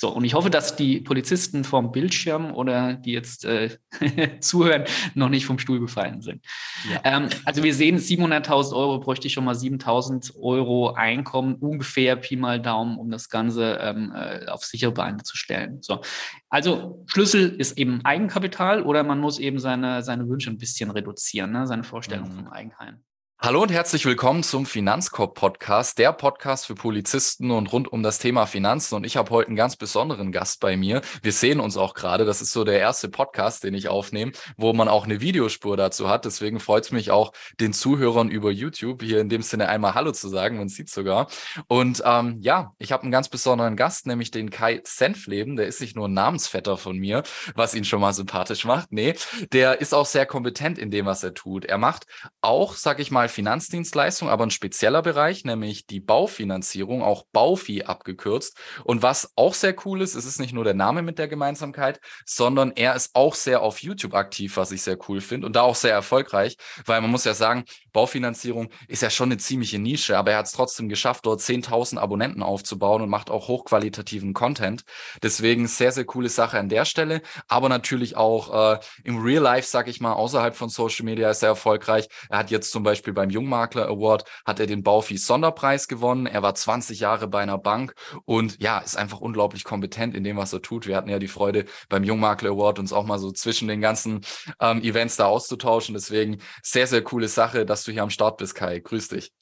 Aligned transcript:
So, 0.00 0.10
und 0.10 0.22
ich 0.22 0.34
hoffe, 0.34 0.48
dass 0.48 0.76
die 0.76 1.00
Polizisten 1.00 1.64
vom 1.64 1.90
Bildschirm 1.90 2.54
oder 2.54 2.94
die 2.94 3.10
jetzt 3.10 3.44
äh, 3.44 3.78
zuhören, 4.40 4.84
noch 5.14 5.28
nicht 5.28 5.44
vom 5.44 5.58
Stuhl 5.58 5.80
gefallen 5.80 6.22
sind. 6.22 6.46
Ja. 6.88 7.00
Ähm, 7.02 7.28
also 7.44 7.64
wir 7.64 7.74
sehen, 7.74 7.98
700.000 7.98 8.76
Euro 8.76 9.00
bräuchte 9.00 9.26
ich 9.26 9.32
schon 9.32 9.44
mal 9.44 9.56
7.000 9.56 10.36
Euro 10.40 10.92
Einkommen, 10.92 11.56
ungefähr 11.56 12.14
Pi 12.14 12.36
mal 12.36 12.62
Daumen, 12.62 12.96
um 12.96 13.10
das 13.10 13.28
Ganze 13.28 13.80
ähm, 13.82 14.12
äh, 14.14 14.46
auf 14.46 14.64
sichere 14.64 14.92
Beine 14.92 15.24
zu 15.24 15.36
stellen. 15.36 15.78
So, 15.82 16.00
also 16.48 17.04
Schlüssel 17.08 17.56
ist 17.58 17.76
eben 17.76 18.04
Eigenkapital 18.04 18.84
oder 18.84 19.02
man 19.02 19.18
muss 19.18 19.40
eben 19.40 19.58
seine, 19.58 20.04
seine 20.04 20.28
Wünsche 20.28 20.48
ein 20.48 20.58
bisschen 20.58 20.92
reduzieren, 20.92 21.50
ne? 21.50 21.66
seine 21.66 21.82
Vorstellung 21.82 22.30
mhm. 22.30 22.36
vom 22.36 22.48
Eigenheim. 22.52 23.02
Hallo 23.40 23.62
und 23.62 23.70
herzlich 23.70 24.04
willkommen 24.04 24.42
zum 24.42 24.66
Finanzkorb 24.66 25.36
Podcast, 25.36 25.96
der 25.98 26.12
Podcast 26.12 26.66
für 26.66 26.74
Polizisten 26.74 27.52
und 27.52 27.72
rund 27.72 27.86
um 27.86 28.02
das 28.02 28.18
Thema 28.18 28.46
Finanzen. 28.46 28.96
Und 28.96 29.04
ich 29.04 29.16
habe 29.16 29.30
heute 29.30 29.46
einen 29.46 29.56
ganz 29.56 29.76
besonderen 29.76 30.32
Gast 30.32 30.58
bei 30.58 30.76
mir. 30.76 31.02
Wir 31.22 31.30
sehen 31.30 31.60
uns 31.60 31.76
auch 31.76 31.94
gerade. 31.94 32.24
Das 32.24 32.42
ist 32.42 32.50
so 32.50 32.64
der 32.64 32.80
erste 32.80 33.08
Podcast, 33.08 33.62
den 33.62 33.74
ich 33.74 33.88
aufnehme, 33.88 34.32
wo 34.56 34.72
man 34.72 34.88
auch 34.88 35.04
eine 35.04 35.20
Videospur 35.20 35.76
dazu 35.76 36.08
hat. 36.08 36.24
Deswegen 36.24 36.58
freut 36.58 36.86
es 36.86 36.90
mich 36.90 37.12
auch, 37.12 37.32
den 37.60 37.72
Zuhörern 37.72 38.28
über 38.28 38.50
YouTube 38.50 39.04
hier 39.04 39.20
in 39.20 39.28
dem 39.28 39.42
Sinne 39.42 39.68
einmal 39.68 39.94
Hallo 39.94 40.10
zu 40.10 40.28
sagen. 40.28 40.58
Man 40.58 40.68
sieht 40.68 40.90
sogar. 40.90 41.28
Und 41.68 42.02
ähm, 42.04 42.38
ja, 42.40 42.72
ich 42.78 42.90
habe 42.90 43.04
einen 43.04 43.12
ganz 43.12 43.28
besonderen 43.28 43.76
Gast, 43.76 44.08
nämlich 44.08 44.32
den 44.32 44.50
Kai 44.50 44.80
Senfleben. 44.82 45.54
Der 45.54 45.68
ist 45.68 45.80
nicht 45.80 45.94
nur 45.94 46.08
ein 46.08 46.12
Namensvetter 46.12 46.76
von 46.76 46.98
mir, 46.98 47.22
was 47.54 47.76
ihn 47.76 47.84
schon 47.84 48.00
mal 48.00 48.12
sympathisch 48.12 48.64
macht. 48.64 48.90
Nee, 48.90 49.14
der 49.52 49.80
ist 49.80 49.94
auch 49.94 50.06
sehr 50.06 50.26
kompetent 50.26 50.76
in 50.76 50.90
dem, 50.90 51.06
was 51.06 51.22
er 51.22 51.34
tut. 51.34 51.66
Er 51.66 51.78
macht 51.78 52.08
auch, 52.40 52.74
sag 52.74 52.98
ich 52.98 53.12
mal, 53.12 53.27
mal 53.28 53.34
Finanzdienstleistung, 53.34 54.28
aber 54.28 54.44
ein 54.44 54.50
spezieller 54.50 55.02
Bereich, 55.02 55.44
nämlich 55.44 55.86
die 55.86 56.00
Baufinanzierung, 56.00 57.02
auch 57.02 57.24
Baufi 57.32 57.84
abgekürzt. 57.84 58.56
Und 58.84 59.02
was 59.02 59.32
auch 59.36 59.54
sehr 59.54 59.74
cool 59.84 60.02
ist, 60.02 60.14
es 60.14 60.24
ist 60.24 60.40
nicht 60.40 60.52
nur 60.52 60.64
der 60.64 60.74
Name 60.74 61.02
mit 61.02 61.18
der 61.18 61.28
Gemeinsamkeit, 61.28 62.00
sondern 62.24 62.72
er 62.74 62.94
ist 62.94 63.10
auch 63.14 63.34
sehr 63.34 63.62
auf 63.62 63.82
YouTube 63.82 64.14
aktiv, 64.14 64.56
was 64.56 64.72
ich 64.72 64.82
sehr 64.82 64.98
cool 65.08 65.20
finde 65.20 65.46
und 65.46 65.54
da 65.54 65.62
auch 65.62 65.74
sehr 65.74 65.92
erfolgreich, 65.92 66.56
weil 66.86 67.00
man 67.00 67.10
muss 67.10 67.24
ja 67.24 67.34
sagen, 67.34 67.64
Baufinanzierung 67.92 68.68
ist 68.86 69.02
ja 69.02 69.10
schon 69.10 69.28
eine 69.28 69.38
ziemliche 69.38 69.78
Nische, 69.78 70.16
aber 70.16 70.32
er 70.32 70.38
hat 70.38 70.46
es 70.46 70.52
trotzdem 70.52 70.88
geschafft, 70.88 71.26
dort 71.26 71.40
10.000 71.40 71.98
Abonnenten 71.98 72.42
aufzubauen 72.42 73.02
und 73.02 73.10
macht 73.10 73.30
auch 73.30 73.48
hochqualitativen 73.48 74.34
Content. 74.34 74.84
Deswegen 75.22 75.66
sehr, 75.66 75.92
sehr 75.92 76.04
coole 76.04 76.28
Sache 76.28 76.58
an 76.58 76.68
der 76.68 76.84
Stelle, 76.84 77.22
aber 77.48 77.68
natürlich 77.68 78.16
auch 78.16 78.74
äh, 78.74 78.80
im 79.04 79.20
Real 79.22 79.42
Life, 79.42 79.68
sag 79.68 79.88
ich 79.88 80.00
mal, 80.00 80.12
außerhalb 80.12 80.54
von 80.54 80.68
Social 80.68 81.04
Media 81.04 81.30
ist 81.30 81.42
er 81.42 81.50
erfolgreich. 81.50 82.08
Er 82.30 82.38
hat 82.38 82.50
jetzt 82.50 82.70
zum 82.70 82.82
Beispiel 82.82 83.12
beim 83.18 83.30
Jungmakler 83.30 83.88
Award 83.88 84.24
hat 84.46 84.60
er 84.60 84.66
den 84.66 84.84
Baufis 84.84 85.26
Sonderpreis 85.26 85.88
gewonnen. 85.88 86.26
Er 86.26 86.40
war 86.42 86.54
20 86.54 87.00
Jahre 87.00 87.26
bei 87.26 87.40
einer 87.40 87.58
Bank 87.58 87.94
und 88.26 88.62
ja, 88.62 88.78
ist 88.78 88.96
einfach 88.96 89.20
unglaublich 89.20 89.64
kompetent 89.64 90.14
in 90.14 90.22
dem, 90.22 90.36
was 90.36 90.52
er 90.52 90.62
tut. 90.62 90.86
Wir 90.86 90.94
hatten 90.94 91.08
ja 91.08 91.18
die 91.18 91.26
Freude 91.26 91.64
beim 91.88 92.04
Jungmakler 92.04 92.50
Award 92.50 92.78
uns 92.78 92.92
auch 92.92 93.04
mal 93.04 93.18
so 93.18 93.32
zwischen 93.32 93.66
den 93.66 93.80
ganzen 93.80 94.20
ähm, 94.60 94.82
Events 94.82 95.16
da 95.16 95.26
auszutauschen. 95.26 95.94
Deswegen 95.94 96.38
sehr, 96.62 96.86
sehr 96.86 97.02
coole 97.02 97.26
Sache, 97.26 97.66
dass 97.66 97.82
du 97.82 97.90
hier 97.90 98.04
am 98.04 98.10
Start 98.10 98.36
bist, 98.36 98.54
Kai. 98.54 98.78
Grüß 98.78 99.08
dich. 99.08 99.32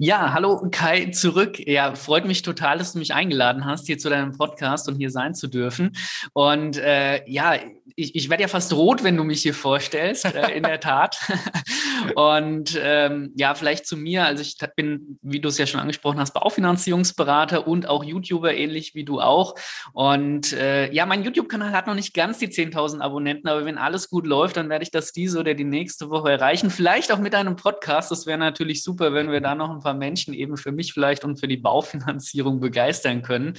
Ja, 0.00 0.32
hallo 0.32 0.68
Kai 0.72 1.06
zurück. 1.10 1.58
Ja, 1.58 1.94
freut 1.94 2.24
mich 2.24 2.42
total, 2.42 2.78
dass 2.78 2.94
du 2.94 2.98
mich 2.98 3.14
eingeladen 3.14 3.64
hast, 3.64 3.86
hier 3.86 3.98
zu 3.98 4.08
deinem 4.08 4.36
Podcast 4.36 4.88
und 4.88 4.96
hier 4.96 5.10
sein 5.10 5.34
zu 5.34 5.46
dürfen. 5.46 5.96
Und 6.32 6.78
äh, 6.78 7.28
ja, 7.28 7.54
ich, 7.98 8.14
ich 8.14 8.30
werde 8.30 8.42
ja 8.42 8.48
fast 8.48 8.72
rot, 8.72 9.02
wenn 9.02 9.16
du 9.16 9.24
mich 9.24 9.42
hier 9.42 9.54
vorstellst, 9.54 10.24
äh, 10.24 10.52
in 10.52 10.62
der 10.62 10.78
Tat. 10.78 11.18
und 12.14 12.78
ähm, 12.80 13.32
ja, 13.36 13.54
vielleicht 13.54 13.86
zu 13.86 13.96
mir. 13.96 14.24
Also 14.24 14.42
ich 14.42 14.56
bin, 14.76 15.18
wie 15.20 15.40
du 15.40 15.48
es 15.48 15.58
ja 15.58 15.66
schon 15.66 15.80
angesprochen 15.80 16.20
hast, 16.20 16.32
Baufinanzierungsberater 16.32 17.66
und 17.66 17.88
auch 17.88 18.04
YouTuber, 18.04 18.54
ähnlich 18.54 18.94
wie 18.94 19.04
du 19.04 19.20
auch. 19.20 19.56
Und 19.92 20.52
äh, 20.52 20.92
ja, 20.92 21.06
mein 21.06 21.24
YouTube-Kanal 21.24 21.72
hat 21.72 21.88
noch 21.88 21.94
nicht 21.94 22.14
ganz 22.14 22.38
die 22.38 22.48
10.000 22.48 23.00
Abonnenten, 23.00 23.48
aber 23.48 23.64
wenn 23.64 23.78
alles 23.78 24.08
gut 24.08 24.26
läuft, 24.26 24.56
dann 24.56 24.68
werde 24.68 24.84
ich 24.84 24.92
das 24.92 25.12
diese 25.12 25.40
oder 25.40 25.54
die 25.54 25.64
nächste 25.64 26.08
Woche 26.08 26.30
erreichen. 26.30 26.70
Vielleicht 26.70 27.10
auch 27.10 27.18
mit 27.18 27.34
einem 27.34 27.56
Podcast. 27.56 28.12
Das 28.12 28.26
wäre 28.26 28.38
natürlich 28.38 28.84
super, 28.84 29.12
wenn 29.12 29.30
wir 29.30 29.40
da 29.40 29.56
noch 29.56 29.70
ein 29.70 29.80
paar 29.80 29.94
Menschen 29.94 30.34
eben 30.34 30.56
für 30.56 30.70
mich 30.70 30.92
vielleicht 30.92 31.24
und 31.24 31.40
für 31.40 31.48
die 31.48 31.56
Baufinanzierung 31.56 32.60
begeistern 32.60 33.22
können. 33.22 33.54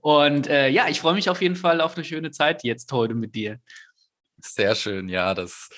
Und 0.00 0.46
äh, 0.46 0.68
ja, 0.68 0.88
ich 0.88 1.00
freue 1.00 1.14
mich 1.14 1.28
auf 1.30 1.42
jeden 1.42 1.56
Fall 1.56 1.80
auf 1.80 1.96
eine 1.96 2.04
schöne 2.04 2.30
Zeit 2.30 2.64
jetzt 2.64 2.92
heute 2.92 3.14
mit 3.14 3.34
dir. 3.34 3.58
Sehr 4.38 4.74
schön, 4.74 5.08
ja, 5.08 5.34
das, 5.34 5.68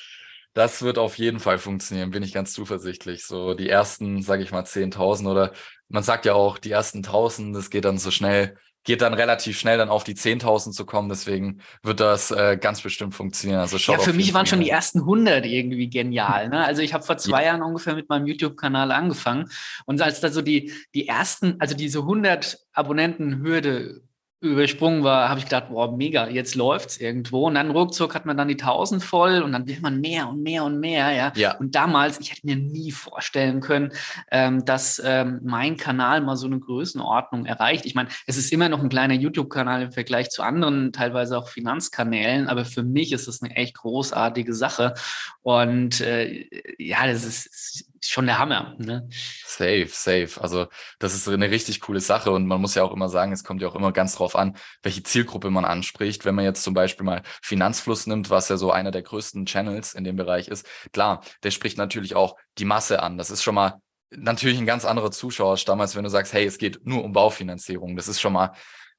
das 0.54 0.82
wird 0.82 0.98
auf 0.98 1.18
jeden 1.18 1.40
Fall 1.40 1.58
funktionieren, 1.58 2.10
bin 2.10 2.22
ich 2.22 2.32
ganz 2.32 2.52
zuversichtlich. 2.52 3.26
So 3.26 3.54
die 3.54 3.68
ersten, 3.68 4.22
sage 4.22 4.42
ich 4.42 4.52
mal, 4.52 4.64
10.000 4.64 5.28
oder 5.28 5.52
man 5.88 6.02
sagt 6.02 6.24
ja 6.24 6.34
auch, 6.34 6.58
die 6.58 6.70
ersten 6.70 7.02
1.000, 7.02 7.54
das 7.54 7.70
geht 7.70 7.84
dann 7.84 7.98
so 7.98 8.10
schnell 8.10 8.56
geht 8.84 9.00
dann 9.00 9.14
relativ 9.14 9.58
schnell 9.58 9.78
dann 9.78 9.88
auf 9.88 10.04
die 10.04 10.14
10.000 10.14 10.72
zu 10.72 10.84
kommen. 10.86 11.08
Deswegen 11.08 11.60
wird 11.82 12.00
das 12.00 12.30
äh, 12.30 12.56
ganz 12.60 12.82
bestimmt 12.82 13.14
funktionieren. 13.14 13.60
Also 13.60 13.78
ja, 13.78 13.98
für 13.98 14.12
mich 14.12 14.32
waren 14.34 14.46
schon 14.46 14.60
die 14.60 14.70
ersten 14.70 15.00
100 15.00 15.46
irgendwie 15.46 15.88
genial. 15.88 16.50
Ne? 16.50 16.64
Also 16.64 16.82
ich 16.82 16.94
habe 16.94 17.02
vor 17.02 17.16
zwei 17.18 17.42
ja. 17.42 17.48
Jahren 17.48 17.62
ungefähr 17.62 17.94
mit 17.94 18.08
meinem 18.08 18.26
YouTube-Kanal 18.26 18.92
angefangen 18.92 19.50
und 19.86 20.00
als 20.00 20.20
da 20.20 20.30
so 20.30 20.42
die, 20.42 20.72
die 20.94 21.08
ersten, 21.08 21.56
also 21.58 21.74
diese 21.74 22.00
100 22.00 22.58
Abonnenten-Hürde 22.72 24.02
übersprungen 24.48 25.04
war, 25.04 25.28
habe 25.28 25.38
ich 25.38 25.46
gedacht, 25.46 25.68
boah, 25.68 25.94
mega, 25.96 26.28
jetzt 26.28 26.54
läuft's 26.54 26.98
irgendwo. 26.98 27.46
Und 27.46 27.54
dann 27.54 27.70
ruckzuck 27.70 28.14
hat 28.14 28.26
man 28.26 28.36
dann 28.36 28.48
die 28.48 28.60
1000 28.60 29.02
voll 29.02 29.42
und 29.42 29.52
dann 29.52 29.66
will 29.66 29.78
man 29.80 30.00
mehr 30.00 30.28
und 30.28 30.42
mehr 30.42 30.64
und 30.64 30.80
mehr, 30.80 31.12
ja. 31.12 31.32
ja. 31.36 31.56
Und 31.56 31.74
damals, 31.74 32.20
ich 32.20 32.30
hätte 32.30 32.46
mir 32.46 32.56
nie 32.56 32.90
vorstellen 32.90 33.60
können, 33.60 33.92
ähm, 34.30 34.64
dass 34.64 35.00
ähm, 35.04 35.40
mein 35.42 35.76
Kanal 35.76 36.20
mal 36.20 36.36
so 36.36 36.46
eine 36.46 36.58
Größenordnung 36.58 37.46
erreicht. 37.46 37.86
Ich 37.86 37.94
meine, 37.94 38.08
es 38.26 38.36
ist 38.36 38.52
immer 38.52 38.68
noch 38.68 38.82
ein 38.82 38.88
kleiner 38.88 39.14
YouTube-Kanal 39.14 39.82
im 39.82 39.92
Vergleich 39.92 40.30
zu 40.30 40.42
anderen, 40.42 40.92
teilweise 40.92 41.38
auch 41.38 41.48
Finanzkanälen, 41.48 42.48
aber 42.48 42.64
für 42.64 42.82
mich 42.82 43.12
ist 43.12 43.28
es 43.28 43.42
eine 43.42 43.54
echt 43.56 43.76
großartige 43.76 44.54
Sache. 44.54 44.94
Und 45.42 46.00
äh, 46.00 46.46
ja, 46.78 47.06
das 47.06 47.24
ist 47.24 47.93
schon 48.10 48.26
der 48.26 48.38
Hammer. 48.38 48.74
Ne? 48.78 49.08
Safe, 49.46 49.88
safe. 49.88 50.40
Also 50.40 50.66
das 50.98 51.14
ist 51.14 51.28
eine 51.28 51.50
richtig 51.50 51.80
coole 51.80 52.00
Sache 52.00 52.30
und 52.30 52.46
man 52.46 52.60
muss 52.60 52.74
ja 52.74 52.82
auch 52.82 52.92
immer 52.92 53.08
sagen, 53.08 53.32
es 53.32 53.44
kommt 53.44 53.62
ja 53.62 53.68
auch 53.68 53.74
immer 53.74 53.92
ganz 53.92 54.16
drauf 54.16 54.36
an, 54.36 54.56
welche 54.82 55.02
Zielgruppe 55.02 55.50
man 55.50 55.64
anspricht. 55.64 56.24
Wenn 56.24 56.34
man 56.34 56.44
jetzt 56.44 56.62
zum 56.62 56.74
Beispiel 56.74 57.04
mal 57.04 57.22
Finanzfluss 57.42 58.06
nimmt, 58.06 58.30
was 58.30 58.48
ja 58.48 58.56
so 58.56 58.70
einer 58.70 58.90
der 58.90 59.02
größten 59.02 59.46
Channels 59.46 59.94
in 59.94 60.04
dem 60.04 60.16
Bereich 60.16 60.48
ist, 60.48 60.66
klar, 60.92 61.22
der 61.42 61.50
spricht 61.50 61.78
natürlich 61.78 62.14
auch 62.14 62.36
die 62.58 62.64
Masse 62.64 63.02
an. 63.02 63.18
Das 63.18 63.30
ist 63.30 63.42
schon 63.42 63.54
mal 63.54 63.80
natürlich 64.10 64.58
ein 64.58 64.66
ganz 64.66 64.84
anderer 64.84 65.10
Zuschauerstamm, 65.10 65.80
als 65.80 65.96
wenn 65.96 66.04
du 66.04 66.10
sagst, 66.10 66.32
hey, 66.32 66.44
es 66.44 66.58
geht 66.58 66.86
nur 66.86 67.04
um 67.04 67.12
Baufinanzierung. 67.12 67.96
Das 67.96 68.08
ist 68.08 68.20
schon 68.20 68.32
mal 68.32 68.52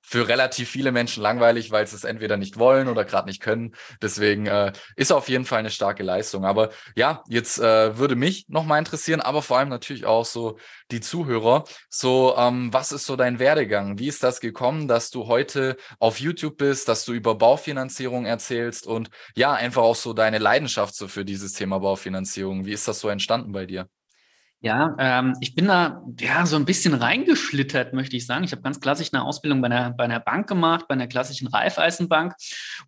für 0.08 0.28
relativ 0.28 0.70
viele 0.70 0.92
Menschen 0.92 1.24
langweilig, 1.24 1.72
weil 1.72 1.88
sie 1.88 1.96
es 1.96 2.04
entweder 2.04 2.38
nicht 2.38 2.60
wollen 2.60 2.88
oder 2.88 3.06
gerade 3.06 3.28
nicht 3.28 3.42
können. 3.42 3.76
Deswegen 4.04 4.46
äh, 4.46 4.72
ist 4.96 5.12
auf 5.12 5.30
jeden 5.30 5.46
Fall 5.46 5.60
eine 5.60 5.72
starke 5.72 6.04
Leistung. 6.04 6.46
Aber 6.46 6.70
ja, 6.96 7.24
jetzt 7.28 7.58
äh, 7.60 7.98
würde 7.98 8.16
mich 8.16 8.46
noch 8.48 8.66
mal 8.66 8.78
interessieren, 8.78 9.20
aber 9.20 9.42
vor 9.42 9.58
allem 9.58 9.70
natürlich 9.70 10.06
auch 10.06 10.26
so 10.26 10.60
die 10.92 11.02
Zuhörer. 11.02 11.64
So, 11.90 12.36
ähm, 12.38 12.72
was 12.72 12.92
ist 12.92 13.08
so 13.08 13.16
dein 13.16 13.40
Werdegang? 13.40 13.98
Wie 13.98 14.08
ist 14.08 14.24
das 14.24 14.40
gekommen, 14.40 14.88
dass 14.88 15.10
du 15.10 15.26
heute 15.26 15.76
auf 16.00 16.20
YouTube 16.20 16.58
bist, 16.58 16.88
dass 16.88 17.04
du 17.06 17.14
über 17.14 17.34
Baufinanzierung 17.34 18.26
erzählst 18.26 18.86
und 18.86 19.10
ja, 19.36 19.54
einfach 19.54 19.82
auch 19.82 19.96
so 19.96 20.14
deine 20.14 20.38
Leidenschaft 20.38 20.96
so 20.96 21.08
für 21.08 21.26
dieses 21.26 21.54
Thema 21.54 21.80
Baufinanzierung? 21.80 22.66
Wie 22.66 22.74
ist 22.74 22.88
das 22.88 23.00
so 23.00 23.10
entstanden 23.10 23.52
bei 23.54 23.66
dir? 23.66 23.90
Ja, 24.66 24.96
ähm, 24.98 25.36
ich 25.42 25.53
bin 25.53 25.68
da 25.68 26.02
ja 26.20 26.48
so 26.48 26.56
ein 26.56 26.66
bisschen 26.66 26.96
reingeschlittert, 26.96 27.94
möchte 27.94 28.18
ich 28.18 28.26
sagen. 28.26 28.44
Ich 28.44 28.52
habe 28.52 28.64
ganz 28.64 28.80
klassisch 28.80 29.09
eine 29.14 29.24
Ausbildung 29.24 29.62
bei 29.62 29.68
einer, 29.68 29.92
bei 29.92 30.06
einer 30.06 30.20
Bank 30.20 30.48
gemacht, 30.48 30.88
bei 30.88 30.96
einer 30.96 31.06
klassischen 31.06 31.48
Raiffeisenbank. 31.48 32.34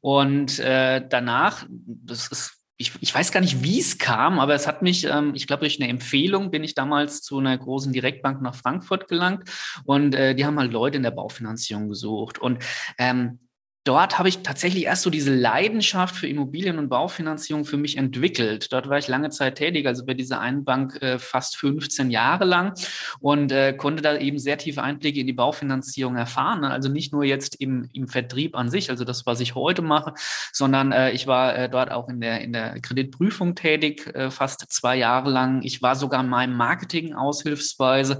Und 0.01 0.57
äh, 0.57 1.07
danach, 1.07 1.67
das 1.69 2.29
ist 2.29 2.53
ich, 2.79 2.93
ich 2.99 3.13
weiß 3.13 3.31
gar 3.31 3.41
nicht, 3.41 3.63
wie 3.63 3.79
es 3.79 3.97
kam, 3.97 4.39
aber 4.39 4.53
es 4.53 4.67
hat 4.67 4.81
mich, 4.81 5.05
ähm, 5.05 5.33
ich 5.35 5.47
glaube, 5.47 5.61
durch 5.61 5.81
eine 5.81 5.89
Empfehlung 5.89 6.51
bin 6.51 6.63
ich 6.63 6.75
damals 6.75 7.21
zu 7.21 7.39
einer 7.39 7.57
großen 7.57 7.91
Direktbank 7.91 8.41
nach 8.41 8.53
Frankfurt 8.55 9.07
gelangt 9.07 9.49
und 9.83 10.13
äh, 10.13 10.35
die 10.35 10.45
haben 10.45 10.59
halt 10.59 10.71
Leute 10.71 10.97
in 10.97 11.03
der 11.03 11.11
Baufinanzierung 11.11 11.89
gesucht. 11.89 12.37
Und 12.37 12.63
ähm, 12.99 13.39
dort 13.87 14.19
habe 14.19 14.27
ich 14.27 14.39
tatsächlich 14.39 14.83
erst 14.83 15.03
so 15.03 15.09
diese 15.09 15.33
Leidenschaft 15.33 16.15
für 16.15 16.27
Immobilien- 16.27 16.77
und 16.77 16.89
Baufinanzierung 16.89 17.63
für 17.63 17.77
mich 17.77 17.97
entwickelt. 17.97 18.73
Dort 18.73 18.89
war 18.89 18.97
ich 18.97 19.07
lange 19.07 19.29
Zeit 19.29 19.55
tätig, 19.55 19.87
also 19.87 20.05
bei 20.05 20.13
dieser 20.13 20.41
einen 20.41 20.65
Bank 20.65 21.01
äh, 21.01 21.17
fast 21.19 21.55
15 21.55 22.11
Jahre 22.11 22.43
lang 22.43 22.73
und 23.19 23.51
äh, 23.53 23.73
konnte 23.73 24.01
da 24.01 24.17
eben 24.17 24.39
sehr 24.39 24.57
tiefe 24.57 24.83
Einblicke 24.83 25.21
in 25.21 25.27
die 25.27 25.33
Baufinanzierung 25.33 26.17
erfahren. 26.17 26.65
Also 26.65 26.89
nicht 26.89 27.13
nur 27.13 27.23
jetzt 27.23 27.55
im, 27.55 27.89
im 27.93 28.09
Vertrieb 28.09 28.57
an 28.57 28.69
sich, 28.69 28.89
also 28.89 29.05
das, 29.05 29.25
was 29.25 29.39
ich 29.39 29.55
heute 29.55 29.81
mache, 29.81 30.13
sondern 30.51 30.91
äh, 30.91 31.11
ich 31.11 31.25
war 31.25 31.55
äh, 31.55 31.69
dort 31.69 31.89
auch 31.91 32.09
in 32.09 32.19
der, 32.19 32.41
in 32.41 32.51
der 32.51 32.81
Kreditprüfung 32.81 33.55
tätig, 33.55 34.13
äh, 34.13 34.29
fast 34.31 34.65
zwei 34.69 34.97
Jahre 34.97 35.29
lang. 35.29 35.61
Ich 35.63 35.81
war 35.81 35.95
sogar 35.95 36.21
in 36.21 36.29
meinem 36.29 36.57
Marketing 36.57 37.13
aushilfsweise 37.13 38.19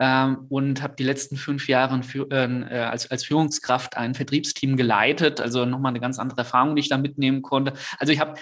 ähm, 0.00 0.46
und 0.48 0.80
habe 0.80 0.94
die 0.98 1.04
letzten 1.04 1.36
fünf 1.36 1.68
Jahre 1.68 2.02
für, 2.02 2.30
äh, 2.30 2.78
als, 2.78 3.10
als 3.10 3.24
Führungskraft 3.24 3.98
ein 3.98 4.14
Vertriebsteam 4.14 4.76
geleitet 4.78 5.01
begleitet. 5.02 5.40
Also 5.40 5.64
nochmal 5.64 5.90
eine 5.90 6.00
ganz 6.00 6.18
andere 6.18 6.38
Erfahrung, 6.38 6.76
die 6.76 6.80
ich 6.80 6.88
da 6.88 6.98
mitnehmen 6.98 7.42
konnte. 7.42 7.74
Also 7.98 8.12
ich 8.12 8.20
habe 8.20 8.34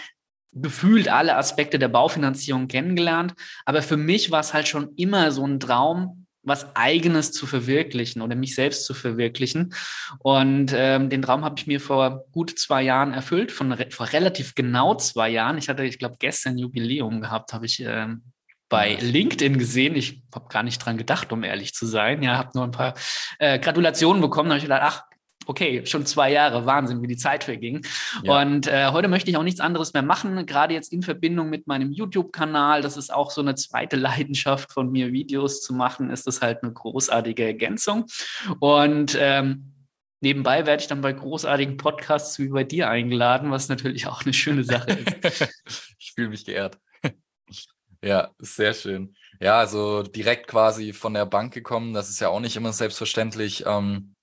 gefühlt 0.53 1.09
alle 1.09 1.37
Aspekte 1.37 1.79
der 1.79 1.89
Baufinanzierung 1.89 2.69
kennengelernt. 2.69 3.35
Aber 3.65 3.83
für 3.83 3.97
mich 3.97 4.31
war 4.31 4.41
es 4.41 4.53
halt 4.53 4.69
schon 4.69 4.95
immer 4.97 5.31
so 5.31 5.47
ein 5.47 5.61
Traum, 5.61 6.27
was 6.43 6.75
Eigenes 6.75 7.33
zu 7.33 7.47
verwirklichen 7.47 8.23
oder 8.23 8.35
mich 8.35 8.55
selbst 8.55 8.85
zu 8.85 8.95
verwirklichen. 8.95 9.75
Und 10.21 10.73
ähm, 10.75 11.11
den 11.11 11.23
Traum 11.23 11.45
habe 11.45 11.57
ich 11.59 11.67
mir 11.67 11.81
vor 11.81 12.25
gut 12.33 12.59
zwei 12.59 12.83
Jahren 12.83 13.13
erfüllt, 13.13 13.53
von 13.53 13.73
re 13.73 13.89
vor 13.91 14.07
relativ 14.13 14.55
genau 14.55 14.95
zwei 14.95 15.29
Jahren. 15.29 15.59
Ich 15.59 15.69
hatte, 15.69 15.85
ich 15.85 15.99
glaube, 15.99 16.17
gestern 16.19 16.59
Jubiläum 16.59 17.21
gehabt, 17.21 17.53
habe 17.53 17.67
ich 17.67 17.81
ähm, 17.81 18.23
bei 18.71 18.95
LinkedIn 18.95 19.59
gesehen. 19.59 19.95
Ich 19.97 20.23
habe 20.35 20.49
gar 20.49 20.63
nicht 20.63 20.79
dran 20.79 20.97
gedacht, 20.97 21.31
um 21.31 21.45
ehrlich 21.45 21.75
zu 21.75 21.87
sein. 21.87 22.23
Ja, 22.23 22.39
habe 22.39 22.51
nur 22.55 22.65
ein 22.65 22.71
paar 22.71 22.95
äh, 23.39 23.59
Gratulationen 23.59 24.23
bekommen. 24.23 24.49
Da 24.49 24.55
habe 24.55 24.59
ich 24.59 24.65
gedacht, 24.65 24.83
ach, 24.83 25.10
okay, 25.51 25.85
schon 25.85 26.07
zwei 26.07 26.31
Jahre, 26.31 26.65
Wahnsinn, 26.65 27.03
wie 27.03 27.09
die 27.09 27.17
Zeit 27.17 27.43
verging. 27.43 27.85
Ja. 28.23 28.41
Und 28.41 28.69
äh, 28.69 28.91
heute 28.93 29.09
möchte 29.09 29.31
ich 29.31 29.37
auch 29.37 29.43
nichts 29.43 29.61
anderes 29.61 29.93
mehr 29.93 30.05
machen, 30.05 30.47
gerade 30.47 30.75
jetzt 30.75 30.93
in 30.93 31.03
Verbindung 31.03 31.51
mit 31.51 31.67
meinem 31.67 31.91
YouTube-Kanal. 31.91 32.83
Das 32.83 32.97
ist 32.97 33.13
auch 33.13 33.33
so 33.33 33.41
eine 33.41 33.57
zweite 33.57 33.97
Leidenschaft 34.09 34.73
von 34.73 34.93
mir, 34.93 35.13
Videos 35.13 35.61
zu 35.61 35.75
machen, 35.75 36.11
ist 36.11 36.29
das 36.29 36.41
halt 36.41 36.63
eine 36.63 36.73
großartige 36.73 37.45
Ergänzung. 37.45 38.07
Und 38.61 39.19
ähm, 39.21 39.75
Nebenbei 40.23 40.67
werde 40.67 40.83
ich 40.83 40.87
dann 40.87 41.01
bei 41.01 41.15
großartigen 41.15 41.79
Podcasts 41.79 42.39
wie 42.39 42.49
bei 42.49 42.63
dir 42.63 42.91
eingeladen, 42.91 43.51
was 43.51 43.71
natürlich 43.71 44.07
auch 44.07 44.23
eine 44.23 44.35
schöne 44.35 44.65
Sache 44.65 44.91
ist. 44.91 45.49
ich 45.99 46.13
fühle 46.13 46.29
mich 46.29 46.45
geehrt. 46.45 46.79
ja, 48.05 48.29
sehr 48.39 48.75
schön. 48.75 49.17
Ja, 49.41 49.59
also 49.59 50.03
direkt 50.03 50.47
quasi 50.47 50.93
von 50.93 51.15
der 51.15 51.25
Bank 51.25 51.55
gekommen, 51.55 51.95
das 51.95 52.11
ist 52.11 52.21
ja 52.21 52.29
auch 52.29 52.41
nicht 52.41 52.55
immer 52.55 52.75
selbstverständlich. 52.75 53.65
Ähm, 53.67 54.15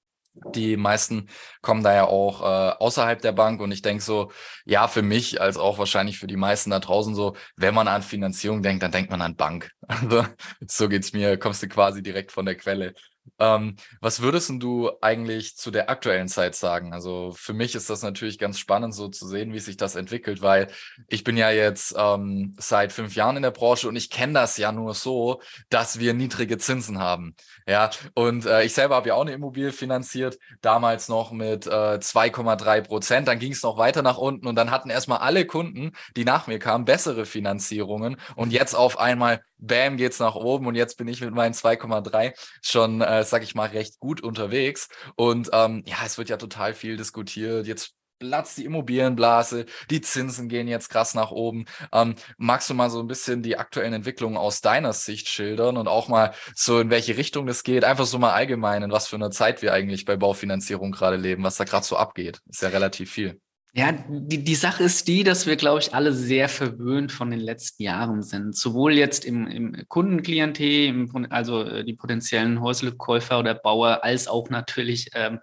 die 0.53 0.77
meisten 0.77 1.29
kommen 1.61 1.83
da 1.83 1.93
ja 1.93 2.05
auch 2.05 2.41
äh, 2.41 2.75
außerhalb 2.77 3.21
der 3.21 3.31
Bank 3.31 3.61
und 3.61 3.71
ich 3.71 3.81
denke 3.81 4.03
so, 4.03 4.31
ja, 4.65 4.87
für 4.87 5.01
mich 5.01 5.41
als 5.41 5.57
auch 5.57 5.77
wahrscheinlich 5.77 6.19
für 6.19 6.27
die 6.27 6.37
meisten 6.37 6.69
da 6.71 6.79
draußen 6.79 7.15
so, 7.15 7.35
wenn 7.55 7.73
man 7.73 7.87
an 7.87 8.01
Finanzierung 8.03 8.61
denkt, 8.61 8.83
dann 8.83 8.91
denkt 8.91 9.11
man 9.11 9.21
an 9.21 9.35
Bank. 9.35 9.71
Also 9.87 10.25
so 10.67 10.89
geht's 10.89 11.13
mir, 11.13 11.37
kommst 11.37 11.63
du 11.63 11.67
quasi 11.67 12.03
direkt 12.03 12.31
von 12.31 12.45
der 12.45 12.55
Quelle. 12.55 12.93
Ähm, 13.39 13.75
was 14.01 14.21
würdest 14.21 14.51
du 14.57 14.91
eigentlich 15.01 15.57
zu 15.57 15.71
der 15.71 15.89
aktuellen 15.89 16.27
Zeit 16.27 16.55
sagen? 16.55 16.93
Also 16.93 17.33
für 17.35 17.53
mich 17.53 17.75
ist 17.75 17.89
das 17.89 18.01
natürlich 18.03 18.39
ganz 18.39 18.59
spannend, 18.59 18.93
so 18.93 19.07
zu 19.07 19.27
sehen, 19.27 19.53
wie 19.53 19.59
sich 19.59 19.77
das 19.77 19.95
entwickelt, 19.95 20.41
weil 20.41 20.67
ich 21.07 21.23
bin 21.23 21.37
ja 21.37 21.51
jetzt 21.51 21.95
ähm, 21.97 22.55
seit 22.57 22.93
fünf 22.93 23.15
Jahren 23.15 23.37
in 23.37 23.43
der 23.43 23.51
Branche 23.51 23.87
und 23.87 23.95
ich 23.95 24.09
kenne 24.09 24.33
das 24.33 24.57
ja 24.57 24.71
nur 24.71 24.93
so, 24.93 25.41
dass 25.69 25.99
wir 25.99 26.13
niedrige 26.13 26.57
Zinsen 26.57 26.99
haben. 26.99 27.35
Ja, 27.67 27.89
und 28.13 28.45
äh, 28.45 28.63
ich 28.63 28.73
selber 28.73 28.95
habe 28.95 29.09
ja 29.09 29.15
auch 29.15 29.21
eine 29.21 29.33
Immobilie 29.33 29.73
finanziert, 29.73 30.37
damals 30.61 31.09
noch 31.09 31.31
mit 31.31 31.67
äh, 31.67 31.69
2,3 31.69 32.81
Prozent. 32.81 33.27
Dann 33.27 33.39
ging 33.39 33.51
es 33.51 33.63
noch 33.63 33.77
weiter 33.77 34.01
nach 34.01 34.17
unten 34.17 34.47
und 34.47 34.55
dann 34.55 34.71
hatten 34.71 34.89
erstmal 34.89 35.19
alle 35.19 35.45
Kunden, 35.45 35.91
die 36.15 36.25
nach 36.25 36.47
mir 36.47 36.59
kamen, 36.59 36.85
bessere 36.85 37.25
Finanzierungen. 37.25 38.17
Und 38.35 38.51
jetzt 38.51 38.73
auf 38.73 38.97
einmal 38.97 39.41
bam, 39.59 39.97
geht's 39.97 40.19
nach 40.19 40.35
oben 40.35 40.67
und 40.67 40.75
jetzt 40.75 40.97
bin 40.97 41.07
ich 41.07 41.21
mit 41.21 41.33
meinen 41.33 41.53
2,3 41.53 42.33
schon, 42.61 43.01
äh, 43.01 43.16
sag 43.23 43.43
ich 43.43 43.55
mal, 43.55 43.69
recht 43.69 43.99
gut 43.99 44.21
unterwegs. 44.21 44.89
Und 45.15 45.49
ähm, 45.53 45.83
ja, 45.85 45.97
es 46.05 46.17
wird 46.17 46.29
ja 46.29 46.37
total 46.37 46.73
viel 46.73 46.97
diskutiert. 46.97 47.67
Jetzt 47.67 47.93
platzt 48.19 48.57
die 48.57 48.65
Immobilienblase, 48.65 49.65
die 49.89 50.01
Zinsen 50.01 50.49
gehen 50.49 50.67
jetzt 50.67 50.89
krass 50.89 51.13
nach 51.13 51.31
oben. 51.31 51.65
Ähm, 51.91 52.15
magst 52.37 52.69
du 52.69 52.73
mal 52.73 52.89
so 52.89 52.99
ein 52.99 53.07
bisschen 53.07 53.43
die 53.43 53.57
aktuellen 53.57 53.93
Entwicklungen 53.93 54.37
aus 54.37 54.61
deiner 54.61 54.93
Sicht 54.93 55.27
schildern 55.27 55.77
und 55.77 55.87
auch 55.87 56.07
mal 56.07 56.33
so 56.55 56.79
in 56.79 56.89
welche 56.89 57.17
Richtung 57.17 57.45
das 57.45 57.63
geht? 57.63 57.83
Einfach 57.83 58.05
so 58.05 58.19
mal 58.19 58.33
allgemein, 58.33 58.83
in 58.83 58.91
was 58.91 59.07
für 59.07 59.15
einer 59.15 59.31
Zeit 59.31 59.61
wir 59.61 59.73
eigentlich 59.73 60.05
bei 60.05 60.15
Baufinanzierung 60.15 60.91
gerade 60.91 61.17
leben, 61.17 61.43
was 61.43 61.57
da 61.57 61.63
gerade 61.63 61.85
so 61.85 61.97
abgeht. 61.97 62.41
Ist 62.49 62.61
ja 62.61 62.69
relativ 62.69 63.11
viel. 63.11 63.39
Ja, 63.77 63.91
die, 63.91 64.43
die 64.43 64.55
Sache 64.55 64.83
ist 64.83 65.07
die, 65.07 65.23
dass 65.23 65.45
wir, 65.45 65.55
glaube 65.55 65.79
ich, 65.79 65.93
alle 65.93 66.11
sehr 66.11 66.49
verwöhnt 66.49 67.11
von 67.11 67.29
den 67.29 67.39
letzten 67.39 67.83
Jahren 67.83 68.23
sind. 68.23 68.57
Sowohl 68.57 68.93
jetzt 68.93 69.23
im, 69.23 69.45
im 69.45 69.87
Kundenklientel, 69.87 70.85
im, 70.87 71.27
also 71.29 71.61
äh, 71.61 71.83
die 71.83 71.93
potenziellen 71.93 72.59
Häuselkäufer 72.59 73.37
oder 73.37 73.53
Bauer, 73.53 74.03
als 74.03 74.27
auch 74.27 74.49
natürlich 74.49 75.11
ähm, 75.13 75.41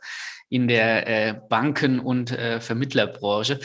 in 0.49 0.67
der 0.67 1.07
äh, 1.07 1.35
Banken- 1.49 2.01
und 2.01 2.33
äh, 2.33 2.61
Vermittlerbranche. 2.61 3.61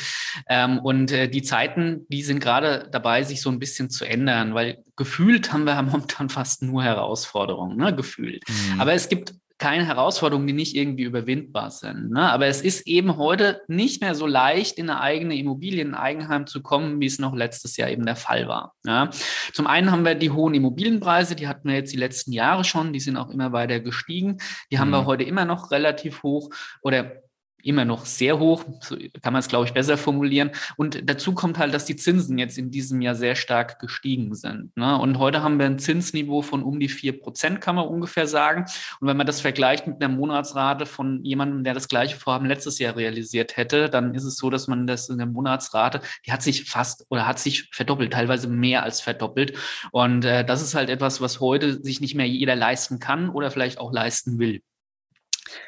Ähm, 0.48 0.78
und 0.78 1.12
äh, 1.12 1.28
die 1.28 1.42
Zeiten, 1.42 2.06
die 2.10 2.22
sind 2.22 2.40
gerade 2.40 2.90
dabei, 2.92 3.24
sich 3.24 3.42
so 3.42 3.50
ein 3.50 3.58
bisschen 3.58 3.90
zu 3.90 4.06
ändern, 4.06 4.54
weil 4.54 4.84
gefühlt 4.96 5.52
haben 5.52 5.64
wir 5.64 5.82
momentan 5.82 6.30
fast 6.30 6.62
nur 6.62 6.84
Herausforderungen, 6.84 7.76
ne? 7.76 7.96
gefühlt. 7.96 8.44
Mhm. 8.48 8.82
Aber 8.82 8.94
es 8.94 9.10
gibt 9.10 9.34
keine 9.60 9.86
Herausforderungen, 9.86 10.48
die 10.48 10.54
nicht 10.54 10.76
irgendwie 10.76 11.04
überwindbar 11.04 11.70
sind. 11.70 12.12
Ne? 12.12 12.32
Aber 12.32 12.48
es 12.48 12.62
ist 12.62 12.88
eben 12.88 13.18
heute 13.18 13.62
nicht 13.68 14.02
mehr 14.02 14.16
so 14.16 14.26
leicht, 14.26 14.78
in 14.78 14.90
eine 14.90 15.02
eigene 15.02 15.36
Immobilie, 15.36 15.82
in 15.82 15.94
ein 15.94 16.00
Eigenheim 16.02 16.48
zu 16.48 16.62
kommen, 16.62 17.00
wie 17.02 17.06
es 17.06 17.20
noch 17.20 17.36
letztes 17.36 17.76
Jahr 17.76 17.90
eben 17.90 18.06
der 18.06 18.16
Fall 18.16 18.48
war. 18.48 18.74
Ja? 18.86 19.10
Zum 19.54 19.68
einen 19.68 19.92
haben 19.92 20.06
wir 20.06 20.16
die 20.16 20.32
hohen 20.32 20.54
Immobilienpreise, 20.54 21.36
die 21.36 21.48
hatten 21.48 21.68
wir 21.68 21.76
jetzt 21.76 21.92
die 21.94 21.98
letzten 21.98 22.32
Jahre 22.32 22.64
schon, 22.64 22.94
die 22.94 23.02
sind 23.02 23.18
auch 23.18 23.30
immer 23.30 23.52
weiter 23.52 23.82
gestiegen. 23.82 24.38
Die 24.72 24.80
haben 24.80 24.92
wir 24.92 25.02
mhm. 25.02 25.08
heute 25.08 25.24
immer 25.26 25.44
noch 25.44 25.72
relativ 25.72 26.24
hoch 26.24 26.50
oder 26.82 27.22
immer 27.64 27.86
noch 27.86 28.06
sehr 28.06 28.40
hoch, 28.40 28.64
so 28.82 28.96
kann 29.22 29.34
man 29.34 29.40
es, 29.40 29.48
glaube 29.48 29.66
ich, 29.66 29.74
besser 29.74 29.98
formulieren. 29.98 30.52
Und 30.78 31.10
dazu 31.10 31.34
kommt 31.34 31.58
halt, 31.58 31.74
dass 31.74 31.86
die 31.86 31.96
Zinsen 31.96 32.38
jetzt 32.38 32.58
in 32.58 32.72
diesem 32.72 33.02
Jahr 33.02 33.16
sehr 33.16 33.36
stark 33.36 33.80
gestiegen 33.80 34.36
sind. 34.36 34.76
Ne? 34.78 34.98
Und 34.98 35.20
heute 35.20 35.44
haben 35.44 35.60
wir 35.60 35.66
ein 35.66 35.80
Zinsniveau 35.80 36.42
von 36.42 36.64
um 36.64 36.80
die 36.80 36.90
vier 36.90 37.20
Prozent, 37.20 37.62
kann 37.62 37.76
man 37.76 37.88
ungefähr 37.88 38.28
sagen. 38.28 38.66
Und 39.00 39.08
wenn 39.08 39.18
man 39.18 39.28
das 39.28 39.42
vergleicht 39.42 39.88
mit 39.88 40.02
einer 40.02 40.14
Monatsrate 40.14 40.86
von 40.86 41.24
jemandem, 41.24 41.64
der 41.64 41.74
das 41.74 41.88
gleiche 41.88 42.18
Vorhaben 42.18 42.46
letztes 42.46 42.80
Jahr 42.80 42.96
realisiert 42.96 43.58
hätte, 43.58 43.90
dann 43.90 44.16
ist 44.16 44.24
es 44.24 44.38
so, 44.38 44.50
dass 44.50 44.68
man 44.68 44.88
das 44.88 45.10
in 45.10 45.18
der 45.18 45.28
Monatsrate, 45.28 46.02
die 46.26 46.32
hat 46.32 46.42
sich 46.42 46.70
fast 46.70 47.06
oder 47.10 47.28
hat 47.28 47.40
sich 47.40 47.70
verdoppelt, 47.72 48.14
teilweise 48.14 48.48
mehr 48.48 48.84
als 48.84 49.02
verdoppelt. 49.02 49.58
Und 49.92 50.26
äh, 50.26 50.46
das 50.46 50.62
ist 50.62 50.76
halt 50.76 50.90
etwas, 50.90 51.22
was 51.22 51.40
heute 51.40 51.82
sich 51.84 52.02
nicht 52.02 52.16
mehr 52.16 52.28
jeder 52.28 52.56
leisten 52.56 53.00
kann 53.00 53.30
oder 53.30 53.52
vielleicht 53.52 53.80
auch 53.80 53.92
leisten 53.92 54.40
will. 54.40 54.62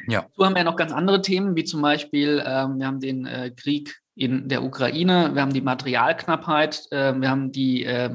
Ja. 0.07 0.27
So 0.35 0.45
haben 0.45 0.55
wir 0.55 0.63
noch 0.63 0.75
ganz 0.75 0.91
andere 0.91 1.21
Themen, 1.21 1.55
wie 1.55 1.63
zum 1.63 1.81
Beispiel, 1.81 2.43
ähm, 2.45 2.79
wir 2.79 2.87
haben 2.87 2.99
den 2.99 3.25
äh, 3.25 3.51
Krieg 3.55 4.01
in 4.15 4.49
der 4.49 4.63
Ukraine, 4.63 5.31
wir 5.33 5.41
haben 5.41 5.53
die 5.53 5.61
Materialknappheit, 5.61 6.87
äh, 6.91 7.13
wir 7.13 7.29
haben 7.29 7.51
die 7.53 7.85
äh, 7.85 8.09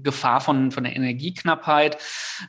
Gefahr 0.00 0.40
von, 0.40 0.70
von 0.70 0.84
der 0.84 0.94
Energieknappheit. 0.94 1.98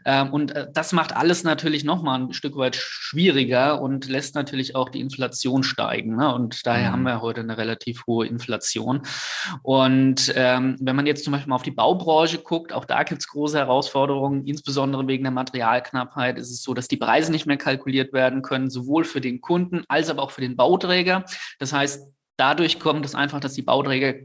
Ähm, 0.06 0.31
und 0.31 0.56
äh, 0.56 0.68
das 0.71 0.94
macht 0.94 1.15
alles 1.15 1.44
natürlich 1.44 1.83
nochmal 1.83 2.21
ein 2.21 2.33
Stück 2.33 2.56
weit 2.56 2.75
schwieriger 2.75 3.81
und 3.81 4.07
lässt 4.07 4.35
natürlich 4.35 4.75
auch 4.75 4.89
die 4.89 5.01
Inflation 5.01 5.63
steigen. 5.63 6.18
Ne? 6.18 6.33
Und 6.33 6.68
daher 6.68 6.89
mhm. 6.89 6.94
haben 6.94 7.03
wir 7.03 7.21
heute 7.21 7.41
eine 7.41 7.57
relativ 7.57 8.06
hohe 8.06 8.27
Inflation. 8.27 9.01
Und 9.63 10.31
ähm, 10.35 10.75
wenn 10.79 10.95
man 10.95 11.07
jetzt 11.07 11.24
zum 11.24 11.31
Beispiel 11.31 11.50
mal 11.50 11.56
auf 11.56 11.63
die 11.63 11.71
Baubranche 11.71 12.38
guckt, 12.38 12.74
auch 12.74 12.85
da 12.85 13.01
gibt 13.01 13.21
es 13.21 13.27
große 13.27 13.57
Herausforderungen, 13.57 14.45
insbesondere 14.45 15.07
wegen 15.07 15.24
der 15.24 15.31
Materialknappheit 15.31 16.38
ist 16.38 16.51
es 16.51 16.62
so, 16.62 16.75
dass 16.75 16.88
die 16.88 16.97
Preise 16.97 17.31
nicht 17.31 17.47
mehr 17.47 17.57
kalkuliert 17.57 18.13
werden 18.13 18.44
können, 18.44 18.69
sowohl 18.69 19.03
für 19.03 19.19
den 19.19 19.41
Kunden 19.41 19.83
als 19.88 20.12
aber 20.12 20.21
auch 20.21 20.31
für 20.31 20.41
den 20.41 20.56
Bauträger. 20.56 21.25
Das 21.57 21.74
heißt, 21.74 22.07
Dadurch 22.38 22.79
kommt 22.79 23.06
es 23.06 23.15
einfach, 23.15 23.39
dass 23.39 23.53
die 23.53 23.62
Bauträger 23.63 24.15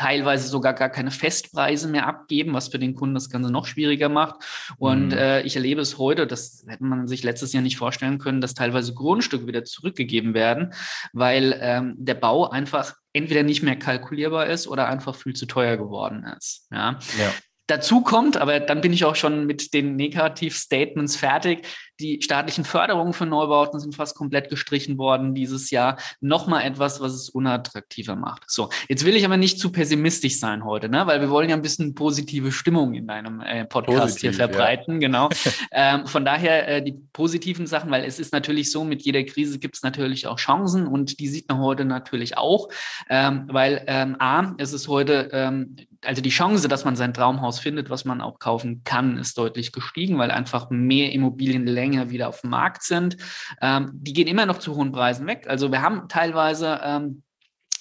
teilweise 0.00 0.48
sogar 0.48 0.72
gar 0.72 0.88
keine 0.88 1.10
Festpreise 1.10 1.86
mehr 1.86 2.06
abgeben, 2.06 2.54
was 2.54 2.68
für 2.68 2.78
den 2.78 2.94
Kunden 2.94 3.14
das 3.14 3.28
Ganze 3.28 3.50
noch 3.50 3.66
schwieriger 3.66 4.08
macht. 4.08 4.36
Und 4.78 5.08
mhm. 5.08 5.12
äh, 5.18 5.42
ich 5.42 5.56
erlebe 5.56 5.82
es 5.82 5.98
heute, 5.98 6.26
das 6.26 6.64
hätte 6.66 6.84
man 6.84 7.06
sich 7.06 7.22
letztes 7.22 7.52
Jahr 7.52 7.62
nicht 7.62 7.76
vorstellen 7.76 8.18
können, 8.18 8.40
dass 8.40 8.54
teilweise 8.54 8.94
Grundstücke 8.94 9.46
wieder 9.46 9.64
zurückgegeben 9.64 10.32
werden, 10.32 10.72
weil 11.12 11.58
ähm, 11.60 11.96
der 11.98 12.14
Bau 12.14 12.48
einfach 12.48 12.94
entweder 13.12 13.42
nicht 13.42 13.62
mehr 13.62 13.76
kalkulierbar 13.76 14.46
ist 14.46 14.66
oder 14.66 14.88
einfach 14.88 15.14
viel 15.14 15.34
zu 15.34 15.44
teuer 15.44 15.76
geworden 15.76 16.24
ist. 16.36 16.66
Ja. 16.70 16.98
ja. 17.18 17.32
Dazu 17.66 18.00
kommt, 18.00 18.36
aber 18.36 18.58
dann 18.58 18.80
bin 18.80 18.92
ich 18.92 19.04
auch 19.04 19.14
schon 19.14 19.46
mit 19.46 19.74
den 19.74 19.94
Negativ-Statements 19.96 21.16
fertig. 21.16 21.66
Die 22.00 22.22
staatlichen 22.22 22.64
Förderungen 22.64 23.12
für 23.12 23.26
Neubauten 23.26 23.78
sind 23.78 23.94
fast 23.94 24.16
komplett 24.16 24.48
gestrichen 24.48 24.96
worden 24.96 25.34
dieses 25.34 25.70
Jahr. 25.70 25.98
Nochmal 26.20 26.64
etwas, 26.64 27.00
was 27.00 27.12
es 27.12 27.28
unattraktiver 27.28 28.16
macht. 28.16 28.44
So, 28.46 28.70
jetzt 28.88 29.04
will 29.04 29.16
ich 29.16 29.24
aber 29.26 29.36
nicht 29.36 29.58
zu 29.58 29.70
pessimistisch 29.70 30.40
sein 30.40 30.64
heute, 30.64 30.88
ne? 30.88 31.06
weil 31.06 31.20
wir 31.20 31.28
wollen 31.28 31.50
ja 31.50 31.56
ein 31.56 31.62
bisschen 31.62 31.94
positive 31.94 32.52
Stimmung 32.52 32.94
in 32.94 33.06
deinem 33.06 33.42
äh, 33.42 33.66
Podcast 33.66 34.00
Positiv, 34.00 34.22
hier 34.22 34.32
verbreiten. 34.32 34.94
Ja. 34.94 35.08
Genau. 35.08 35.28
ähm, 35.72 36.06
von 36.06 36.24
daher 36.24 36.68
äh, 36.68 36.82
die 36.82 36.92
positiven 37.12 37.66
Sachen, 37.66 37.90
weil 37.90 38.04
es 38.04 38.18
ist 38.18 38.32
natürlich 38.32 38.70
so, 38.70 38.84
mit 38.84 39.02
jeder 39.02 39.22
Krise 39.24 39.58
gibt 39.58 39.76
es 39.76 39.82
natürlich 39.82 40.26
auch 40.26 40.38
Chancen 40.38 40.86
und 40.86 41.20
die 41.20 41.28
sieht 41.28 41.48
man 41.50 41.58
heute 41.58 41.84
natürlich 41.84 42.38
auch, 42.38 42.68
ähm, 43.10 43.46
weil 43.50 43.84
ähm, 43.86 44.16
A, 44.18 44.54
es 44.56 44.72
ist 44.72 44.88
heute 44.88 45.28
ähm, 45.32 45.76
also 46.04 46.22
die 46.22 46.30
Chance, 46.30 46.68
dass 46.68 46.84
man 46.84 46.96
sein 46.96 47.12
Traumhaus 47.12 47.58
findet, 47.58 47.90
was 47.90 48.04
man 48.04 48.20
auch 48.20 48.38
kaufen 48.38 48.82
kann, 48.84 49.18
ist 49.18 49.36
deutlich 49.36 49.72
gestiegen, 49.72 50.18
weil 50.18 50.30
einfach 50.30 50.70
mehr 50.70 51.12
Immobilien 51.12 51.66
länger 51.66 51.89
wieder 51.92 52.28
auf 52.28 52.42
dem 52.42 52.50
Markt 52.50 52.82
sind. 52.82 53.16
Ähm, 53.60 53.90
die 53.92 54.12
gehen 54.12 54.28
immer 54.28 54.46
noch 54.46 54.58
zu 54.58 54.76
hohen 54.76 54.92
Preisen 54.92 55.26
weg. 55.26 55.46
Also 55.48 55.72
wir 55.72 55.82
haben 55.82 56.08
teilweise 56.08 56.80
ähm, 56.82 57.22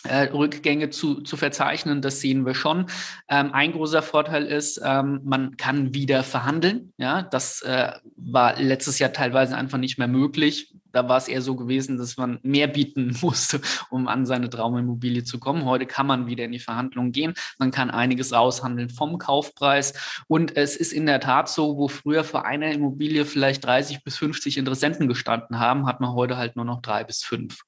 äh, 0.03 0.29
Rückgänge 0.31 0.89
zu, 0.89 1.21
zu 1.21 1.35
verzeichnen, 1.35 2.01
das 2.01 2.21
sehen 2.21 2.45
wir 2.45 2.55
schon. 2.55 2.85
Ähm, 3.27 3.51
ein 3.53 3.73
großer 3.73 4.01
Vorteil 4.01 4.45
ist, 4.45 4.81
ähm, 4.83 5.21
man 5.23 5.57
kann 5.57 5.93
wieder 5.93 6.23
verhandeln. 6.23 6.93
Ja, 6.97 7.21
das 7.21 7.61
äh, 7.61 7.91
war 8.15 8.59
letztes 8.59 8.99
Jahr 8.99 9.11
teilweise 9.11 9.57
einfach 9.57 9.77
nicht 9.77 9.97
mehr 9.97 10.07
möglich 10.07 10.73
da 10.91 11.07
war 11.07 11.17
es 11.17 11.27
eher 11.27 11.41
so 11.41 11.55
gewesen, 11.55 11.97
dass 11.97 12.17
man 12.17 12.39
mehr 12.43 12.67
bieten 12.67 13.15
musste, 13.21 13.61
um 13.89 14.07
an 14.07 14.25
seine 14.25 14.49
Traumimmobilie 14.49 15.23
zu 15.23 15.39
kommen. 15.39 15.65
Heute 15.65 15.85
kann 15.85 16.07
man 16.07 16.27
wieder 16.27 16.45
in 16.45 16.51
die 16.51 16.59
Verhandlungen 16.59 17.11
gehen. 17.11 17.33
Man 17.57 17.71
kann 17.71 17.89
einiges 17.89 18.33
aushandeln 18.33 18.89
vom 18.89 19.17
Kaufpreis. 19.17 19.93
Und 20.27 20.55
es 20.55 20.75
ist 20.75 20.93
in 20.93 21.05
der 21.05 21.19
Tat 21.19 21.49
so, 21.49 21.77
wo 21.77 21.87
früher 21.87 22.23
für 22.23 22.45
eine 22.45 22.73
Immobilie 22.73 23.25
vielleicht 23.25 23.65
30 23.65 24.03
bis 24.03 24.17
50 24.17 24.57
Interessenten 24.57 25.07
gestanden 25.07 25.59
haben, 25.59 25.85
hat 25.85 26.01
man 26.01 26.13
heute 26.13 26.37
halt 26.37 26.55
nur 26.55 26.65
noch 26.65 26.81
drei 26.81 27.03
bis 27.03 27.23
fünf. 27.23 27.61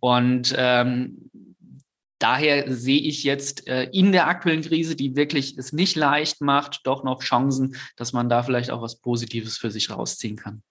Und 0.00 0.54
ähm, 0.56 1.30
daher 2.22 2.72
sehe 2.72 3.00
ich 3.00 3.24
jetzt 3.24 3.66
äh, 3.66 3.84
in 3.92 4.12
der 4.12 4.28
aktuellen 4.28 4.62
Krise, 4.62 4.94
die 4.94 5.16
wirklich 5.16 5.58
es 5.58 5.72
nicht 5.72 5.96
leicht 5.96 6.40
macht, 6.40 6.80
doch 6.84 7.02
noch 7.02 7.22
Chancen, 7.22 7.76
dass 7.96 8.12
man 8.12 8.28
da 8.28 8.42
vielleicht 8.42 8.70
auch 8.70 8.82
was 8.82 9.00
Positives 9.00 9.58
für 9.58 9.70
sich 9.70 9.90
rausziehen 9.90 10.36
kann. 10.36 10.62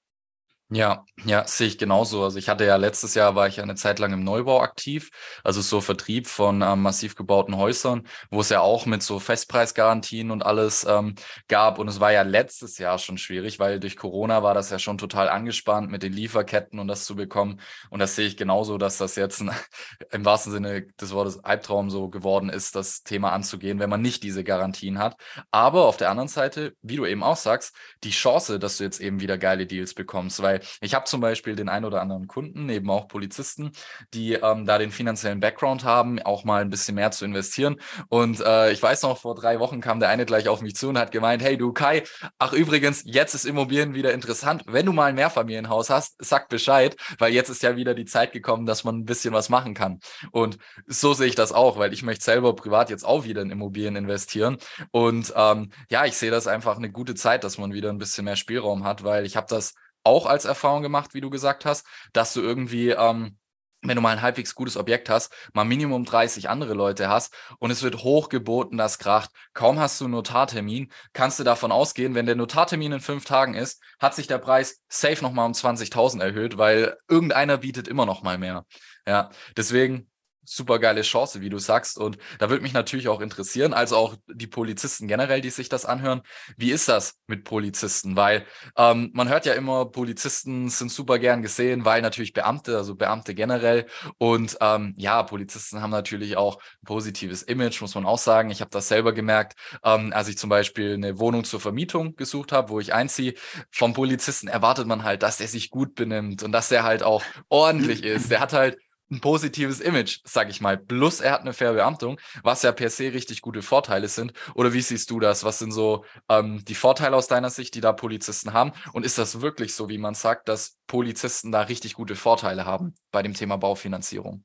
Ja, 0.74 1.04
ja, 1.26 1.46
sehe 1.46 1.68
ich 1.68 1.78
genauso. 1.78 2.24
Also 2.24 2.40
ich 2.40 2.48
hatte 2.48 2.64
ja 2.66 2.78
letztes 2.78 3.14
Jahr 3.14 3.36
war 3.36 3.46
ich 3.46 3.60
eine 3.60 3.76
Zeit 3.76 4.00
lang 4.00 4.14
im 4.14 4.24
Neubau 4.24 4.62
aktiv, 4.62 5.10
also 5.44 5.60
so 5.60 5.82
Vertrieb 5.82 6.28
von 6.28 6.62
ähm, 6.62 6.82
massiv 6.82 7.16
gebauten 7.16 7.58
Häusern, 7.58 8.08
wo 8.30 8.40
es 8.40 8.48
ja 8.48 8.62
auch 8.62 8.86
mit 8.86 9.04
so 9.04 9.20
Festpreisgarantien 9.20 10.32
und 10.32 10.46
alles 10.46 10.86
ähm, 10.86 11.16
gab. 11.50 11.78
Und 11.78 11.90
es 11.90 12.00
war 12.00 12.14
ja 12.14 12.22
letztes 12.22 12.78
Jahr 12.78 13.00
schon 13.00 13.18
schwierig, 13.18 13.60
weil 13.60 13.82
durch 13.82 13.98
Corona 13.98 14.44
war 14.44 14.54
das 14.54 14.70
ja 14.70 14.80
schon 14.80 14.98
total 14.98 15.28
angespannt 15.28 15.92
mit 15.92 16.04
den 16.04 16.14
Lieferketten 16.14 16.80
und 16.80 16.88
das 16.88 17.04
zu 17.04 17.18
bekommen. 17.18 17.60
Und 17.90 18.00
das 18.00 18.16
sehe 18.16 18.28
ich 18.28 18.38
genauso, 18.38 18.78
dass 18.78 18.98
das 18.98 19.18
jetzt 19.18 19.42
ein, 19.42 19.52
im 20.12 20.24
wahrsten 20.24 20.54
Sinne 20.54 20.84
des 21.02 21.12
Wortes 21.12 21.44
Albtraum 21.44 21.90
so 21.90 22.08
geworden 22.08 22.48
ist, 22.48 22.78
das 22.78 23.04
Thema 23.04 23.34
anzugehen, 23.34 23.80
wenn 23.80 23.90
man 23.90 24.02
nicht 24.02 24.24
diese 24.24 24.46
Garantien 24.46 25.00
hat. 25.00 25.18
Aber 25.52 25.86
auf 25.88 25.98
der 25.98 26.10
anderen 26.10 26.30
Seite, 26.30 26.76
wie 26.82 26.96
du 26.96 27.06
eben 27.06 27.24
auch 27.24 27.36
sagst, 27.36 27.76
die 28.06 28.12
Chance, 28.12 28.58
dass 28.58 28.78
du 28.78 28.86
jetzt 28.86 29.02
eben 29.02 29.20
wieder 29.20 29.38
geile 29.38 29.68
Deals 29.68 29.94
bekommst, 29.94 30.42
weil 30.42 30.61
ich 30.82 30.94
habe 30.94 31.06
zum 31.06 31.22
Beispiel 31.22 31.56
den 31.56 31.70
ein 31.70 31.86
oder 31.86 32.02
anderen 32.02 32.28
Kunden, 32.28 32.70
eben 32.70 32.90
auch 32.90 33.08
Polizisten, 33.08 33.72
die 34.14 34.34
ähm, 34.34 34.66
da 34.66 34.78
den 34.78 34.92
finanziellen 34.92 35.40
Background 35.40 35.84
haben, 35.84 36.22
auch 36.22 36.44
mal 36.44 36.62
ein 36.62 36.70
bisschen 36.70 36.96
mehr 36.96 37.12
zu 37.12 37.26
investieren. 37.26 37.78
Und 38.10 38.40
äh, 38.42 38.72
ich 38.72 38.82
weiß 38.82 39.04
noch, 39.04 39.18
vor 39.18 39.36
drei 39.36 39.60
Wochen 39.60 39.82
kam 39.82 40.00
der 40.00 40.10
eine 40.10 40.26
gleich 40.26 40.48
auf 40.48 40.62
mich 40.62 40.76
zu 40.76 40.90
und 40.90 40.98
hat 40.98 41.12
gemeint, 41.12 41.42
hey 41.42 41.58
du 41.58 41.74
Kai, 41.74 42.04
ach 42.40 42.54
übrigens, 42.54 43.04
jetzt 43.06 43.34
ist 43.34 43.46
Immobilien 43.46 43.94
wieder 43.94 44.14
interessant. 44.14 44.64
Wenn 44.68 44.86
du 44.86 44.94
mal 44.94 45.06
ein 45.06 45.16
Mehrfamilienhaus 45.16 45.90
hast, 45.90 46.16
sag 46.20 46.50
Bescheid, 46.50 46.96
weil 47.20 47.34
jetzt 47.34 47.50
ist 47.50 47.64
ja 47.64 47.76
wieder 47.76 47.94
die 47.94 48.06
Zeit 48.06 48.32
gekommen, 48.32 48.66
dass 48.66 48.84
man 48.84 48.98
ein 48.98 49.06
bisschen 49.06 49.34
was 49.34 49.50
machen 49.50 49.74
kann. 49.74 50.00
Und 50.32 50.58
so 50.88 51.14
sehe 51.14 51.28
ich 51.28 51.36
das 51.36 51.52
auch, 51.52 51.78
weil 51.78 51.94
ich 51.94 52.04
möchte 52.04 52.24
selber 52.24 52.56
privat 52.56 52.90
jetzt 52.90 53.06
auch 53.06 53.24
wieder 53.24 53.42
in 53.42 53.52
Immobilien 53.52 53.96
investieren. 53.96 54.58
Und 54.92 55.34
ähm, 55.36 55.72
ja, 55.90 56.06
ich 56.06 56.18
sehe 56.18 56.32
das 56.32 56.48
einfach 56.48 56.78
eine 56.78 56.92
gute 56.92 57.16
Zeit, 57.16 57.44
dass 57.44 57.58
man 57.58 57.74
wieder 57.74 57.90
ein 57.90 57.98
bisschen 57.98 58.26
mehr 58.26 58.36
Spielraum 58.36 58.84
hat, 58.84 59.04
weil 59.04 59.26
ich 59.26 59.36
habe 59.36 59.48
das 59.50 59.74
auch 60.04 60.26
als 60.26 60.46
Erfahrung 60.46 60.82
gemacht, 60.82 61.14
wie 61.14 61.22
du 61.22 61.30
gesagt 61.30 61.66
hast, 61.66 61.86
dass 62.14 62.34
du 62.34 62.42
irgendwie, 62.42 62.90
ähm, 62.90 63.38
wenn 63.84 63.96
du 63.96 64.02
mal 64.02 64.12
ein 64.12 64.22
halbwegs 64.22 64.54
gutes 64.54 64.78
Objekt 64.78 65.10
hast, 65.10 65.34
mal 65.54 65.64
Minimum 65.64 66.06
30 66.06 66.50
andere 66.50 66.76
Leute 66.76 67.10
hast 67.10 67.34
und 67.58 67.72
es 67.72 67.82
wird 67.82 68.04
hochgeboten, 68.04 68.78
das 68.78 69.00
kracht. 69.00 69.32
Kaum 69.54 69.80
hast 69.80 70.00
du 70.00 70.06
einen 70.06 70.14
Notartermin, 70.14 70.92
kannst 71.14 71.40
du 71.40 71.44
davon 71.44 71.72
ausgehen, 71.72 72.14
wenn 72.14 72.28
der 72.28 72.36
Notartermin 72.36 72.92
in 72.92 73.00
fünf 73.00 73.26
Tagen 73.26 73.56
ist, 73.56 73.82
hat 74.00 74.14
sich 74.14 74.28
der 74.28 74.38
Preis 74.38 74.82
safe 74.88 75.24
nochmal 75.24 75.48
um 75.48 75.54
20.000 75.54 76.22
erhöht, 76.22 76.58
weil 76.60 76.98
irgendeiner 77.08 77.58
bietet 77.58 77.88
immer 77.88 78.06
noch 78.06 78.22
mal 78.22 78.38
mehr. 78.38 78.66
Ja, 79.08 79.32
deswegen 79.58 80.11
super 80.44 80.80
geile 80.80 81.02
Chance, 81.02 81.42
wie 81.42 81.50
du 81.50 81.60
sagst. 81.60 81.98
Und 81.98 82.18
da 82.40 82.50
würde 82.50 82.64
mich 82.64 82.74
natürlich 82.74 83.08
auch 83.08 83.22
interessieren, 83.22 83.74
also 83.74 83.96
auch 83.96 84.16
die 84.28 84.48
Polizisten 84.48 85.08
generell, 85.08 85.42
die 85.42 85.50
sich 85.50 85.70
das 85.70 85.86
anhören. 85.86 86.22
Wie 86.58 86.72
ist 86.72 86.90
das 86.90 87.16
mit 87.28 87.44
Polizisten? 87.44 88.16
Weil 88.16 88.46
ähm, 88.78 89.12
man 89.14 89.30
hört 89.30 89.46
ja 89.46 89.54
immer, 89.54 89.86
Polizisten 89.86 90.70
sind 90.70 90.92
super 90.92 91.20
gern 91.20 91.42
gesehen, 91.42 91.86
weil 91.86 92.02
natürlich 92.02 92.34
Beamte, 92.34 92.78
also 92.78 92.96
Beamte 92.96 93.36
generell. 93.36 93.86
Und 94.18 94.58
ähm, 94.62 94.94
ja, 94.98 95.24
Polizisten 95.24 95.82
haben 95.82 95.92
natürlich 95.92 96.38
auch 96.38 96.58
ein 96.58 96.86
positives 96.86 97.44
Image, 97.44 97.82
muss 97.82 97.96
man 97.96 98.06
auch 98.06 98.18
sagen. 98.18 98.52
Ich 98.52 98.62
habe 98.62 98.72
das 98.72 98.88
selber 98.88 99.14
gemerkt, 99.14 99.58
ähm, 99.84 100.12
als 100.14 100.28
ich 100.28 100.38
zum 100.38 100.50
Beispiel 100.50 100.94
eine 100.94 101.20
Wohnung 101.20 101.44
zur 101.44 101.60
Vermietung 101.60 102.16
gesucht 102.16 102.52
habe, 102.52 102.70
wo 102.70 102.80
ich 102.80 102.94
einziehe. 102.94 103.34
Vom 103.72 103.94
Polizisten 103.94 104.48
erwartet 104.48 104.88
man 104.88 105.04
halt, 105.04 105.24
dass 105.24 105.40
er 105.40 105.48
sich 105.48 105.70
gut 105.70 105.96
benimmt 105.96 106.44
und 106.44 106.52
dass 106.52 106.72
er 106.72 106.84
halt 106.84 107.04
auch 107.04 107.24
ordentlich 107.50 108.04
ist. 108.04 108.32
Der 108.32 108.40
hat 108.40 108.54
halt 108.54 108.78
ein 109.12 109.20
positives 109.20 109.80
Image, 109.80 110.20
sag 110.24 110.50
ich 110.50 110.62
mal. 110.62 110.78
Plus 110.78 111.20
er 111.20 111.34
hat 111.34 111.42
eine 111.42 111.54
faire 111.54 111.74
Beamtung, 111.74 112.20
was 112.44 112.64
ja 112.64 112.72
per 112.72 112.90
se 112.90 113.14
richtig 113.14 113.42
gute 113.42 113.62
Vorteile 113.62 114.08
sind. 114.08 114.34
Oder 114.56 114.74
wie 114.74 114.82
siehst 114.82 115.12
du 115.12 115.20
das? 115.20 115.44
Was 115.44 115.60
sind 115.60 115.72
so 115.72 116.06
ähm, 116.30 116.64
die 116.66 116.76
Vorteile 116.76 117.16
aus 117.16 117.28
deiner 117.28 117.50
Sicht, 117.50 117.76
die 117.76 117.82
da 117.82 117.94
Polizisten 117.94 118.54
haben? 118.54 118.72
Und 118.94 119.06
ist 119.06 119.18
das 119.18 119.42
wirklich 119.42 119.74
so, 119.74 119.90
wie 119.90 119.98
man 119.98 120.14
sagt, 120.14 120.48
dass 120.48 120.78
Polizisten 120.88 121.52
da 121.52 121.62
richtig 121.62 121.94
gute 121.94 122.16
Vorteile 122.16 122.66
haben 122.66 122.96
bei 123.12 123.22
dem 123.22 123.34
Thema 123.34 123.58
Baufinanzierung? 123.58 124.44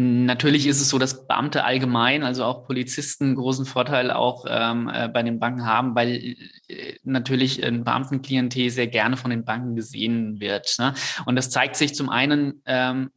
Natürlich 0.00 0.68
ist 0.68 0.80
es 0.80 0.90
so, 0.90 0.98
dass 1.00 1.26
Beamte 1.26 1.64
allgemein, 1.64 2.22
also 2.22 2.44
auch 2.44 2.64
Polizisten, 2.64 3.34
großen 3.34 3.66
Vorteil 3.66 4.12
auch 4.12 4.44
ähm, 4.48 4.88
äh, 4.88 5.08
bei 5.08 5.24
den 5.24 5.40
Banken 5.40 5.66
haben, 5.66 5.96
weil 5.96 6.36
äh, 6.68 6.94
natürlich 7.02 7.64
ein 7.64 7.82
Beamtenklientel 7.82 8.70
sehr 8.70 8.86
gerne 8.86 9.16
von 9.16 9.32
den 9.32 9.44
Banken 9.44 9.74
gesehen 9.74 10.38
wird. 10.38 10.76
Ne? 10.78 10.94
Und 11.26 11.34
das 11.34 11.50
zeigt 11.50 11.74
sich 11.74 11.96
zum 11.96 12.10
einen 12.10 12.62
ähm, 12.64 13.10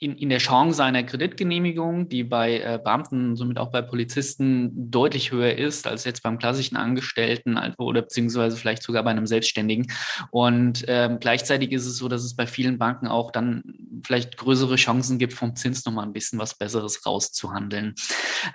in, 0.00 0.16
in 0.16 0.30
der 0.30 0.38
Chance 0.38 0.82
einer 0.82 1.02
Kreditgenehmigung, 1.02 2.08
die 2.08 2.24
bei 2.24 2.58
äh, 2.58 2.80
Beamten, 2.82 3.36
somit 3.36 3.58
auch 3.58 3.70
bei 3.70 3.82
Polizisten 3.82 4.90
deutlich 4.90 5.30
höher 5.30 5.54
ist 5.54 5.86
als 5.86 6.04
jetzt 6.04 6.22
beim 6.22 6.38
klassischen 6.38 6.76
Angestellten 6.76 7.58
oder 7.76 8.00
beziehungsweise 8.00 8.56
vielleicht 8.56 8.82
sogar 8.82 9.02
bei 9.04 9.10
einem 9.10 9.26
Selbstständigen. 9.26 9.92
Und 10.30 10.86
ähm, 10.88 11.18
gleichzeitig 11.20 11.70
ist 11.72 11.84
es 11.84 11.98
so, 11.98 12.08
dass 12.08 12.24
es 12.24 12.34
bei 12.34 12.46
vielen 12.46 12.78
Banken 12.78 13.08
auch 13.08 13.30
dann 13.30 13.62
vielleicht 14.02 14.38
größere 14.38 14.76
Chancen 14.76 15.18
gibt, 15.18 15.34
vom 15.34 15.54
Zins 15.54 15.84
nochmal 15.84 16.06
ein 16.06 16.14
bisschen 16.14 16.38
was 16.38 16.56
Besseres 16.56 17.04
rauszuhandeln. 17.04 17.94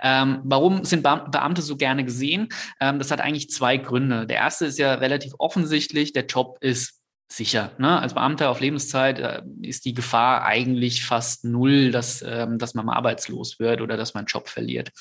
Ähm, 0.02 0.40
warum 0.44 0.84
sind 0.84 1.04
Beamte 1.04 1.62
so 1.62 1.78
gerne 1.78 2.04
gesehen? 2.04 2.50
Ähm, 2.80 2.98
das 2.98 3.12
hat 3.12 3.22
eigentlich 3.22 3.52
zwei 3.52 3.78
Gründe. 3.78 4.26
Der 4.26 4.38
erste 4.38 4.66
ist 4.66 4.80
ja 4.80 4.96
relativ 4.96 5.34
offensichtlich, 5.38 6.12
der 6.12 6.26
Job 6.26 6.58
ist 6.62 7.05
sicher. 7.28 7.72
Ne? 7.78 8.00
Als 8.00 8.14
Beamter 8.14 8.50
auf 8.50 8.60
Lebenszeit 8.60 9.20
äh, 9.20 9.42
ist 9.62 9.86
die 9.86 9.94
Gefahr 9.94 10.46
eigentlich 10.46 11.06
fast 11.06 11.44
null, 11.44 11.92
dass, 11.92 12.22
ähm, 12.22 12.58
dass 12.58 12.74
man 12.74 12.86
mal 12.86 12.96
arbeitslos 12.96 13.60
wird 13.60 13.82
oder 13.82 13.98
dass 13.98 14.14
man 14.14 14.22
einen 14.22 14.28
Job 14.28 14.48
verliert. 14.48 14.92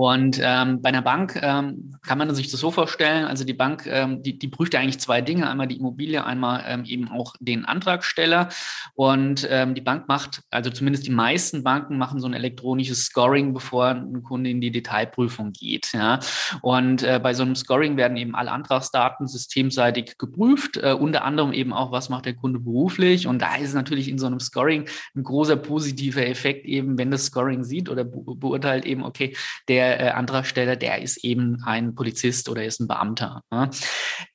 Und 0.00 0.40
ähm, 0.42 0.80
bei 0.80 0.88
einer 0.88 1.02
Bank 1.02 1.38
ähm, 1.42 1.94
kann 2.06 2.16
man 2.16 2.34
sich 2.34 2.50
das 2.50 2.58
so 2.58 2.70
vorstellen, 2.70 3.26
also 3.26 3.44
die 3.44 3.52
Bank, 3.52 3.86
ähm, 3.86 4.22
die, 4.22 4.38
die 4.38 4.48
prüft 4.48 4.72
ja 4.72 4.80
eigentlich 4.80 4.98
zwei 4.98 5.20
Dinge, 5.20 5.46
einmal 5.46 5.66
die 5.66 5.76
Immobilie, 5.76 6.24
einmal 6.24 6.64
ähm, 6.66 6.86
eben 6.86 7.10
auch 7.10 7.34
den 7.38 7.66
Antragsteller. 7.66 8.48
Und 8.94 9.46
ähm, 9.50 9.74
die 9.74 9.82
Bank 9.82 10.08
macht, 10.08 10.42
also 10.50 10.70
zumindest 10.70 11.06
die 11.06 11.10
meisten 11.10 11.62
Banken 11.64 11.98
machen 11.98 12.18
so 12.18 12.26
ein 12.26 12.32
elektronisches 12.32 13.04
Scoring, 13.04 13.52
bevor 13.52 13.88
ein 13.88 14.22
Kunde 14.22 14.48
in 14.48 14.62
die 14.62 14.70
Detailprüfung 14.70 15.52
geht. 15.52 15.92
Ja? 15.92 16.18
Und 16.62 17.02
äh, 17.02 17.20
bei 17.22 17.34
so 17.34 17.42
einem 17.42 17.54
Scoring 17.54 17.98
werden 17.98 18.16
eben 18.16 18.34
alle 18.34 18.52
Antragsdaten 18.52 19.28
systemseitig 19.28 20.16
geprüft, 20.16 20.78
äh, 20.78 20.94
unter 20.98 21.24
anderem 21.24 21.52
eben 21.52 21.74
auch, 21.74 21.92
was 21.92 22.08
macht 22.08 22.24
der 22.24 22.36
Kunde 22.36 22.58
beruflich. 22.58 23.26
Und 23.26 23.42
da 23.42 23.56
ist 23.56 23.74
natürlich 23.74 24.08
in 24.08 24.18
so 24.18 24.28
einem 24.28 24.40
Scoring 24.40 24.88
ein 25.14 25.24
großer 25.24 25.56
positiver 25.56 26.26
Effekt 26.26 26.64
eben, 26.64 26.96
wenn 26.96 27.10
das 27.10 27.26
Scoring 27.26 27.64
sieht 27.64 27.90
oder 27.90 28.04
beurteilt 28.04 28.86
eben, 28.86 29.04
okay, 29.04 29.36
der 29.68 29.89
äh, 29.98 30.10
Antragsteller, 30.10 30.76
der 30.76 31.02
ist 31.02 31.24
eben 31.24 31.62
ein 31.64 31.94
Polizist 31.94 32.48
oder 32.48 32.64
ist 32.64 32.80
ein 32.80 32.88
Beamter. 32.88 33.42
Ne? 33.50 33.70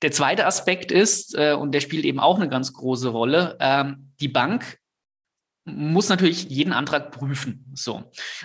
Der 0.02 0.12
zweite 0.12 0.46
Aspekt 0.46 0.92
ist, 0.92 1.36
äh, 1.38 1.54
und 1.54 1.72
der 1.72 1.82
spielt 1.82 2.06
eben 2.06 2.20
auch 2.20 2.38
eine 2.38 2.50
ganz 2.50 2.74
große 2.74 3.10
Rolle, 3.10 3.58
ähm, 3.60 4.12
die 4.20 4.28
Bank 4.28 4.80
muss 5.66 6.10
natürlich 6.10 6.44
jeden 6.50 6.74
Antrag 6.74 7.12
prüfen. 7.12 7.66
So. 7.74 8.04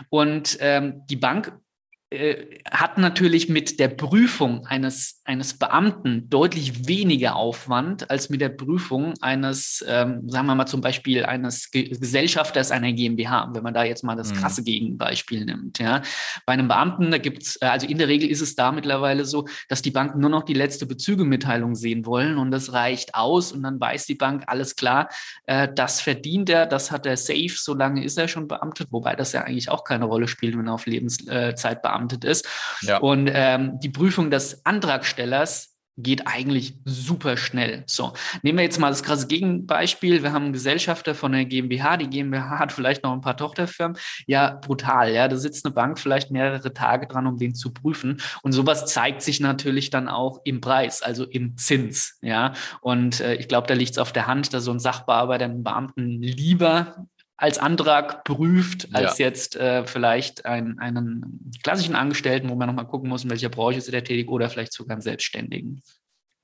Und 0.08 0.56
ähm, 0.60 1.02
die 1.08 1.16
Bank 1.16 1.48
äh, 1.48 1.69
hat 2.12 2.98
natürlich 2.98 3.48
mit 3.48 3.78
der 3.78 3.86
Prüfung 3.86 4.66
eines, 4.66 5.20
eines 5.24 5.56
Beamten 5.56 6.28
deutlich 6.28 6.88
weniger 6.88 7.36
Aufwand 7.36 8.10
als 8.10 8.28
mit 8.30 8.40
der 8.40 8.48
Prüfung 8.48 9.14
eines, 9.20 9.84
ähm, 9.86 10.28
sagen 10.28 10.48
wir 10.48 10.56
mal 10.56 10.66
zum 10.66 10.80
Beispiel 10.80 11.24
eines 11.24 11.70
Ge 11.70 11.88
Gesellschafters 11.88 12.72
einer 12.72 12.92
GmbH, 12.92 13.50
wenn 13.54 13.62
man 13.62 13.74
da 13.74 13.84
jetzt 13.84 14.02
mal 14.02 14.16
das 14.16 14.32
mhm. 14.32 14.38
krasse 14.38 14.64
Gegenbeispiel 14.64 15.44
nimmt. 15.44 15.78
Ja. 15.78 16.02
Bei 16.46 16.54
einem 16.54 16.66
Beamten, 16.66 17.12
da 17.12 17.18
gibt's, 17.18 17.56
äh, 17.62 17.66
also 17.66 17.86
in 17.86 17.98
der 17.98 18.08
Regel 18.08 18.28
ist 18.28 18.40
es 18.40 18.56
da 18.56 18.72
mittlerweile 18.72 19.24
so, 19.24 19.46
dass 19.68 19.80
die 19.80 19.92
Banken 19.92 20.18
nur 20.18 20.30
noch 20.30 20.42
die 20.42 20.54
letzte 20.54 20.86
Bezügemitteilung 20.86 21.76
sehen 21.76 22.06
wollen 22.06 22.38
und 22.38 22.50
das 22.50 22.72
reicht 22.72 23.14
aus 23.14 23.52
und 23.52 23.62
dann 23.62 23.80
weiß 23.80 24.06
die 24.06 24.16
Bank, 24.16 24.42
alles 24.48 24.74
klar, 24.74 25.08
äh, 25.46 25.68
das 25.72 26.00
verdient 26.00 26.50
er, 26.50 26.66
das 26.66 26.90
hat 26.90 27.06
er 27.06 27.16
safe, 27.16 27.54
solange 27.54 28.02
ist 28.02 28.18
er 28.18 28.26
schon 28.26 28.48
beamtet, 28.48 28.88
wobei 28.90 29.14
das 29.14 29.32
ja 29.32 29.42
eigentlich 29.42 29.70
auch 29.70 29.84
keine 29.84 30.06
Rolle 30.06 30.26
spielt, 30.26 30.58
wenn 30.58 30.66
er 30.66 30.74
auf 30.74 30.86
Lebenszeit 30.86 31.82
beamtet 31.82 31.99
verbeamtet 32.00 32.24
ist. 32.24 32.48
Ja. 32.82 32.98
Und 32.98 33.30
ähm, 33.32 33.78
die 33.80 33.90
Prüfung 33.90 34.30
des 34.30 34.64
Antragstellers 34.64 35.68
geht 35.96 36.26
eigentlich 36.26 36.78
super 36.86 37.36
schnell. 37.36 37.82
So, 37.86 38.14
nehmen 38.42 38.56
wir 38.56 38.64
jetzt 38.64 38.78
mal 38.78 38.88
das 38.88 39.02
krasse 39.02 39.26
Gegenbeispiel. 39.26 40.22
Wir 40.22 40.32
haben 40.32 40.44
einen 40.44 40.52
Gesellschafter 40.54 41.14
von 41.14 41.32
der 41.32 41.44
GmbH. 41.44 41.98
Die 41.98 42.08
GmbH 42.08 42.58
hat 42.58 42.72
vielleicht 42.72 43.02
noch 43.02 43.12
ein 43.12 43.20
paar 43.20 43.36
Tochterfirmen. 43.36 43.98
Ja, 44.26 44.58
brutal. 44.62 45.12
Ja, 45.12 45.28
da 45.28 45.36
sitzt 45.36 45.66
eine 45.66 45.74
Bank 45.74 45.98
vielleicht 45.98 46.30
mehrere 46.30 46.72
Tage 46.72 47.06
dran, 47.06 47.26
um 47.26 47.36
den 47.36 47.54
zu 47.54 47.74
prüfen. 47.74 48.22
Und 48.42 48.52
sowas 48.52 48.86
zeigt 48.86 49.20
sich 49.20 49.40
natürlich 49.40 49.90
dann 49.90 50.08
auch 50.08 50.40
im 50.44 50.62
Preis, 50.62 51.02
also 51.02 51.24
im 51.24 51.58
Zins. 51.58 52.18
Ja, 52.22 52.54
und 52.80 53.20
äh, 53.20 53.34
ich 53.34 53.48
glaube, 53.48 53.66
da 53.66 53.74
liegt 53.74 53.92
es 53.92 53.98
auf 53.98 54.12
der 54.12 54.26
Hand, 54.26 54.54
dass 54.54 54.64
so 54.64 54.70
ein 54.70 54.80
Sachbearbeiter 54.80 55.44
einen 55.44 55.64
Beamten 55.64 56.22
lieber 56.22 57.08
als 57.40 57.56
Antrag 57.56 58.22
prüft, 58.24 58.94
als 58.94 59.16
ja. 59.16 59.26
jetzt 59.26 59.56
äh, 59.56 59.86
vielleicht 59.86 60.44
ein, 60.44 60.78
einen 60.78 61.50
klassischen 61.62 61.96
Angestellten, 61.96 62.50
wo 62.50 62.54
man 62.54 62.68
nochmal 62.68 62.86
gucken 62.86 63.08
muss, 63.08 63.24
in 63.24 63.30
welcher 63.30 63.48
Branche 63.48 63.78
ist 63.78 63.88
er 63.88 64.04
tätig 64.04 64.28
oder 64.28 64.50
vielleicht 64.50 64.74
sogar 64.74 64.96
einen 64.96 65.00
Selbstständigen. 65.00 65.82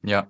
Ja, 0.02 0.26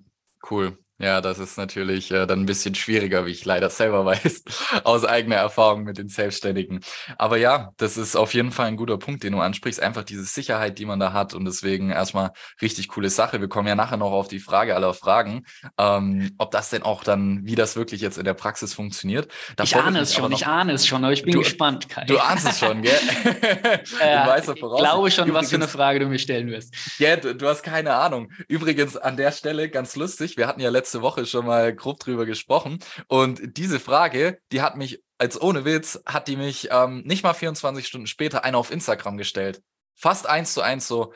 cool. 0.50 0.76
Ja, 0.98 1.20
das 1.20 1.38
ist 1.38 1.58
natürlich 1.58 2.10
äh, 2.10 2.26
dann 2.26 2.40
ein 2.40 2.46
bisschen 2.46 2.74
schwieriger, 2.74 3.26
wie 3.26 3.30
ich 3.30 3.44
leider 3.44 3.68
selber 3.68 4.06
weiß, 4.06 4.44
aus 4.84 5.04
eigener 5.04 5.36
Erfahrung 5.36 5.84
mit 5.84 5.98
den 5.98 6.08
Selbstständigen. 6.08 6.80
Aber 7.18 7.36
ja, 7.36 7.72
das 7.76 7.98
ist 7.98 8.16
auf 8.16 8.32
jeden 8.32 8.50
Fall 8.50 8.68
ein 8.68 8.76
guter 8.76 8.96
Punkt, 8.96 9.22
den 9.22 9.34
du 9.34 9.40
ansprichst. 9.40 9.78
Einfach 9.78 10.04
diese 10.04 10.24
Sicherheit, 10.24 10.78
die 10.78 10.86
man 10.86 10.98
da 10.98 11.12
hat. 11.12 11.34
Und 11.34 11.44
deswegen 11.44 11.90
erstmal 11.90 12.30
richtig 12.62 12.88
coole 12.88 13.10
Sache. 13.10 13.42
Wir 13.42 13.48
kommen 13.48 13.68
ja 13.68 13.74
nachher 13.74 13.98
noch 13.98 14.10
auf 14.12 14.28
die 14.28 14.38
Frage 14.38 14.74
aller 14.74 14.94
Fragen, 14.94 15.44
ähm, 15.76 16.32
ob 16.38 16.50
das 16.50 16.70
denn 16.70 16.82
auch 16.82 17.04
dann, 17.04 17.44
wie 17.44 17.56
das 17.56 17.76
wirklich 17.76 18.00
jetzt 18.00 18.16
in 18.16 18.24
der 18.24 18.34
Praxis 18.34 18.72
funktioniert. 18.72 19.30
Davor 19.56 19.80
ich 19.80 19.86
ahne 19.86 19.98
es 20.00 20.14
schon, 20.14 20.32
ich 20.32 20.46
ahne 20.46 20.72
es 20.72 20.86
schon, 20.86 21.04
aber 21.04 21.12
ich 21.12 21.24
bin 21.24 21.32
du, 21.32 21.40
gespannt, 21.40 21.90
Kai. 21.90 22.06
Du 22.06 22.18
ahnst 22.18 22.48
es 22.48 22.58
schon, 22.58 22.80
gell? 22.80 22.94
ja, 24.00 24.26
weißt 24.28 24.48
ich 24.48 24.60
glaube 24.60 25.10
schon, 25.10 25.28
Übrigens, 25.28 25.44
was 25.44 25.50
für 25.50 25.56
eine 25.56 25.68
Frage 25.68 26.00
du 26.00 26.06
mir 26.06 26.18
stellen 26.18 26.48
wirst. 26.48 26.74
Ja, 26.98 27.16
du, 27.16 27.34
du 27.34 27.46
hast 27.46 27.62
keine 27.62 27.94
Ahnung. 27.94 28.30
Übrigens 28.48 28.96
an 28.96 29.18
der 29.18 29.32
Stelle 29.32 29.68
ganz 29.68 29.94
lustig. 29.94 30.38
Wir 30.38 30.46
hatten 30.46 30.60
ja 30.60 30.70
letztes 30.70 30.85
letzte 30.86 31.02
Woche 31.02 31.26
schon 31.26 31.46
mal 31.46 31.74
grob 31.74 31.98
drüber 31.98 32.26
gesprochen. 32.26 32.78
Und 33.08 33.56
diese 33.56 33.80
Frage, 33.80 34.38
die 34.52 34.62
hat 34.62 34.76
mich, 34.76 35.02
als 35.18 35.40
ohne 35.40 35.64
Witz, 35.64 36.00
hat 36.06 36.28
die 36.28 36.36
mich 36.36 36.68
ähm, 36.70 37.02
nicht 37.04 37.24
mal 37.24 37.34
24 37.34 37.84
Stunden 37.84 38.06
später 38.06 38.44
einer 38.44 38.58
auf 38.58 38.70
Instagram 38.70 39.16
gestellt. 39.16 39.60
Fast 39.96 40.28
eins 40.28 40.54
zu 40.54 40.60
eins 40.60 40.86
so. 40.86 41.12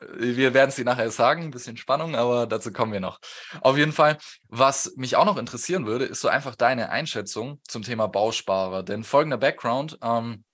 Äh, 0.00 0.36
wir 0.36 0.52
werden 0.52 0.68
es 0.68 0.76
dir 0.76 0.84
nachher 0.84 1.10
sagen, 1.10 1.44
ein 1.44 1.50
bisschen 1.50 1.78
Spannung, 1.78 2.14
aber 2.14 2.46
dazu 2.46 2.70
kommen 2.74 2.92
wir 2.92 3.00
noch. 3.00 3.18
Auf 3.62 3.78
jeden 3.78 3.92
Fall, 3.92 4.18
was 4.48 4.92
mich 4.96 5.16
auch 5.16 5.24
noch 5.24 5.38
interessieren 5.38 5.86
würde, 5.86 6.04
ist 6.04 6.20
so 6.20 6.28
einfach 6.28 6.54
deine 6.54 6.90
Einschätzung 6.90 7.62
zum 7.66 7.80
Thema 7.80 8.08
Bausparer. 8.08 8.82
Denn 8.82 9.02
folgender 9.02 9.38
Background, 9.38 9.98
ähm, 10.02 10.44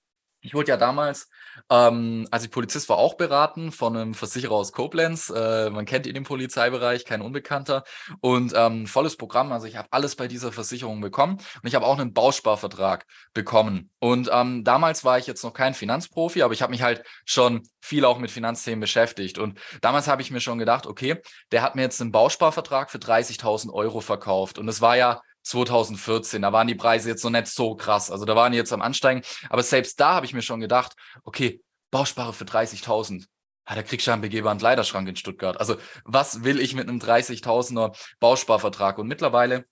ich 0.43 0.53
wurde 0.53 0.69
ja 0.69 0.77
damals, 0.77 1.29
ähm, 1.69 2.27
als 2.29 2.43
ich 2.43 2.51
Polizist 2.51 2.89
war, 2.89 2.97
auch 2.97 3.15
beraten 3.15 3.71
von 3.71 3.95
einem 3.95 4.13
Versicherer 4.13 4.51
aus 4.51 4.73
Koblenz. 4.73 5.31
Äh, 5.33 5.69
man 5.69 5.85
kennt 5.85 6.05
ihn 6.05 6.17
im 6.17 6.25
Polizeibereich, 6.25 7.05
kein 7.05 7.21
Unbekannter. 7.21 7.85
Und 8.19 8.53
ähm, 8.53 8.85
volles 8.85 9.15
Programm. 9.15 9.53
Also 9.53 9.67
ich 9.67 9.77
habe 9.77 9.87
alles 9.91 10.17
bei 10.17 10.27
dieser 10.27 10.51
Versicherung 10.51 10.99
bekommen 10.99 11.35
und 11.35 11.67
ich 11.67 11.75
habe 11.75 11.85
auch 11.85 11.97
einen 11.97 12.13
Bausparvertrag 12.13 13.05
bekommen. 13.33 13.89
Und 13.99 14.29
ähm, 14.33 14.65
damals 14.65 15.05
war 15.05 15.17
ich 15.17 15.27
jetzt 15.27 15.43
noch 15.43 15.53
kein 15.53 15.73
Finanzprofi, 15.73 16.43
aber 16.43 16.53
ich 16.53 16.61
habe 16.61 16.71
mich 16.71 16.81
halt 16.81 17.03
schon 17.23 17.63
viel 17.79 18.03
auch 18.03 18.19
mit 18.19 18.29
Finanzthemen 18.29 18.81
beschäftigt. 18.81 19.37
Und 19.37 19.59
damals 19.79 20.09
habe 20.09 20.21
ich 20.21 20.29
mir 20.29 20.41
schon 20.41 20.59
gedacht, 20.59 20.87
okay, 20.87 21.21
der 21.53 21.61
hat 21.61 21.75
mir 21.75 21.83
jetzt 21.83 22.01
einen 22.01 22.11
Bausparvertrag 22.11 22.91
für 22.91 22.97
30.000 22.97 23.71
Euro 23.71 24.01
verkauft. 24.01 24.57
Und 24.57 24.67
es 24.67 24.81
war 24.81 24.97
ja 24.97 25.21
2014. 25.43 26.41
Da 26.41 26.51
waren 26.51 26.67
die 26.67 26.75
Preise 26.75 27.09
jetzt 27.09 27.23
noch 27.23 27.31
nicht 27.31 27.47
so 27.47 27.75
krass. 27.75 28.09
Also 28.11 28.25
da 28.25 28.35
waren 28.35 28.51
die 28.51 28.57
jetzt 28.57 28.73
am 28.73 28.81
Ansteigen. 28.81 29.21
Aber 29.49 29.63
selbst 29.63 29.99
da 29.99 30.15
habe 30.15 30.25
ich 30.25 30.33
mir 30.33 30.41
schon 30.41 30.59
gedacht, 30.59 30.95
okay, 31.23 31.61
Bausparer 31.91 32.33
für 32.33 32.45
30.000. 32.45 33.25
Ja, 33.69 33.75
da 33.75 33.83
kriegst 33.83 34.07
du 34.07 34.11
einen 34.11 34.21
begehbaren 34.21 34.57
Kleiderschrank 34.57 35.07
in 35.07 35.15
Stuttgart. 35.15 35.59
Also 35.59 35.77
was 36.03 36.43
will 36.43 36.59
ich 36.59 36.75
mit 36.75 36.89
einem 36.89 36.99
30.000er 36.99 37.95
Bausparvertrag? 38.19 38.97
Und 38.97 39.07
mittlerweile 39.07 39.65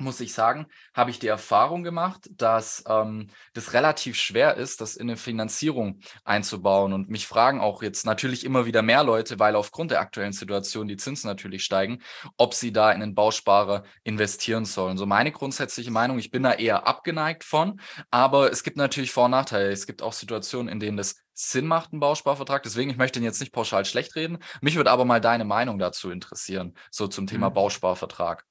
muss 0.00 0.20
ich 0.20 0.32
sagen, 0.32 0.66
habe 0.94 1.10
ich 1.10 1.18
die 1.18 1.26
Erfahrung 1.26 1.82
gemacht, 1.82 2.28
dass 2.30 2.82
ähm, 2.88 3.28
das 3.52 3.72
relativ 3.72 4.16
schwer 4.16 4.56
ist, 4.56 4.80
das 4.80 4.96
in 4.96 5.08
eine 5.08 5.16
Finanzierung 5.16 6.00
einzubauen. 6.24 6.92
Und 6.92 7.10
mich 7.10 7.26
fragen 7.26 7.60
auch 7.60 7.82
jetzt 7.82 8.06
natürlich 8.06 8.44
immer 8.44 8.66
wieder 8.66 8.82
mehr 8.82 9.04
Leute, 9.04 9.38
weil 9.38 9.56
aufgrund 9.56 9.90
der 9.90 10.00
aktuellen 10.00 10.32
Situation 10.32 10.88
die 10.88 10.96
Zinsen 10.96 11.28
natürlich 11.28 11.64
steigen, 11.64 12.00
ob 12.36 12.54
sie 12.54 12.72
da 12.72 12.90
in 12.90 13.02
einen 13.02 13.14
Bausparer 13.14 13.84
investieren 14.02 14.64
sollen. 14.64 14.96
So 14.96 15.06
meine 15.06 15.32
grundsätzliche 15.32 15.90
Meinung, 15.90 16.18
ich 16.18 16.30
bin 16.30 16.42
da 16.42 16.52
eher 16.52 16.86
abgeneigt 16.86 17.44
von, 17.44 17.80
aber 18.10 18.50
es 18.50 18.62
gibt 18.62 18.76
natürlich 18.76 19.12
Vor- 19.12 19.26
und 19.26 19.32
Nachteile. 19.32 19.70
Es 19.70 19.86
gibt 19.86 20.02
auch 20.02 20.12
Situationen, 20.12 20.72
in 20.72 20.80
denen 20.80 20.96
das 20.96 21.16
Sinn 21.34 21.66
macht, 21.66 21.92
ein 21.92 22.00
Bausparvertrag. 22.00 22.62
Deswegen, 22.62 22.90
ich 22.90 22.96
möchte 22.96 23.18
ihn 23.18 23.24
jetzt 23.24 23.40
nicht 23.40 23.52
pauschal 23.52 23.84
schlecht 23.84 24.14
reden. 24.14 24.38
Mich 24.60 24.76
würde 24.76 24.90
aber 24.90 25.04
mal 25.04 25.20
deine 25.20 25.44
Meinung 25.44 25.78
dazu 25.78 26.10
interessieren, 26.10 26.74
so 26.90 27.06
zum 27.08 27.26
Thema 27.26 27.50
mhm. 27.50 27.54
Bausparvertrag. 27.54 28.44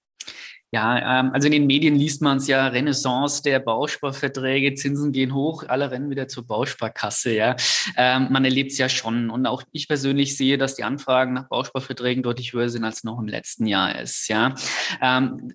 Ja, 0.71 1.19
ähm, 1.19 1.31
also 1.33 1.47
in 1.47 1.51
den 1.51 1.65
Medien 1.65 1.95
liest 1.95 2.21
man 2.21 2.37
es 2.37 2.47
ja, 2.47 2.67
Renaissance 2.67 3.41
der 3.41 3.59
Bausparverträge, 3.59 4.75
Zinsen 4.75 5.11
gehen 5.11 5.33
hoch, 5.33 5.63
alle 5.67 5.89
rennen 5.89 6.11
wieder 6.11 6.27
zur 6.27 6.45
Bausparkasse, 6.45 7.33
ja. 7.33 7.55
Ähm, 7.97 8.27
man 8.29 8.45
erlebt 8.45 8.71
es 8.71 8.77
ja 8.77 8.87
schon. 8.87 9.31
Und 9.31 9.47
auch 9.47 9.63
ich 9.71 9.87
persönlich 9.87 10.37
sehe, 10.37 10.59
dass 10.59 10.75
die 10.75 10.83
Anfragen 10.83 11.33
nach 11.33 11.47
Bausparverträgen 11.47 12.21
deutlich 12.21 12.53
höher 12.53 12.69
sind, 12.69 12.83
als 12.83 13.03
noch 13.03 13.19
im 13.19 13.27
letzten 13.27 13.65
Jahr 13.65 13.99
ist, 13.99 14.27
ja. 14.27 14.53
Ähm, 15.01 15.51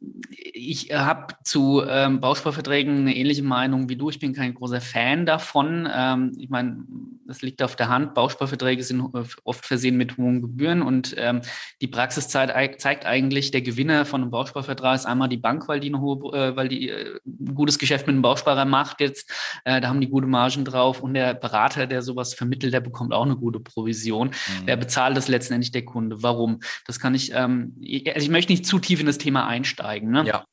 ich 0.56 0.92
habe 0.92 1.34
zu 1.42 1.82
Bausparverträgen 1.84 2.98
eine 2.98 3.16
ähnliche 3.16 3.42
Meinung 3.42 3.88
wie 3.88 3.96
du. 3.96 4.08
Ich 4.10 4.18
bin 4.18 4.32
kein 4.32 4.54
großer 4.54 4.80
Fan 4.80 5.26
davon. 5.26 5.88
Ich 6.38 6.48
meine, 6.48 6.84
das 7.26 7.42
liegt 7.42 7.62
auf 7.62 7.76
der 7.76 7.88
Hand. 7.88 8.14
Bausparverträge 8.14 8.82
sind 8.82 9.02
oft 9.42 9.66
versehen 9.66 9.96
mit 9.96 10.16
hohen 10.16 10.42
Gebühren 10.42 10.82
und 10.82 11.16
die 11.80 11.88
Praxiszeit 11.88 12.80
zeigt 12.80 13.04
eigentlich, 13.04 13.50
der 13.50 13.62
Gewinner 13.62 14.04
von 14.04 14.22
einem 14.22 14.30
Bausparvertrag 14.30 15.03
ist 15.04 15.10
einmal 15.10 15.28
die 15.28 15.36
Bank, 15.36 15.68
weil 15.68 15.80
die 15.80 15.88
eine 15.88 16.00
hohe, 16.00 16.32
äh, 16.36 16.56
weil 16.56 16.68
die 16.68 16.88
äh, 16.88 17.18
ein 17.26 17.54
gutes 17.54 17.78
Geschäft 17.78 18.06
mit 18.06 18.14
einem 18.14 18.22
Bausparer 18.22 18.64
macht 18.64 19.00
jetzt. 19.00 19.30
Äh, 19.64 19.80
da 19.80 19.88
haben 19.88 20.00
die 20.00 20.08
gute 20.08 20.26
Margen 20.26 20.64
drauf 20.64 21.02
und 21.02 21.14
der 21.14 21.34
Berater, 21.34 21.86
der 21.86 22.02
sowas 22.02 22.34
vermittelt, 22.34 22.72
der 22.72 22.80
bekommt 22.80 23.12
auch 23.12 23.24
eine 23.24 23.36
gute 23.36 23.60
Provision. 23.60 24.28
Mhm. 24.28 24.62
Wer 24.64 24.76
bezahlt 24.76 25.16
das 25.16 25.28
letztendlich 25.28 25.72
der 25.72 25.84
Kunde? 25.84 26.22
Warum? 26.22 26.60
Das 26.86 26.98
kann 26.98 27.14
ich, 27.14 27.32
ähm, 27.34 27.76
also 28.06 28.24
ich 28.24 28.30
möchte 28.30 28.52
nicht 28.52 28.66
zu 28.66 28.78
tief 28.78 29.00
in 29.00 29.06
das 29.06 29.18
Thema 29.18 29.46
einsteigen. 29.46 30.10
Ne? 30.10 30.24
Ja. 30.26 30.44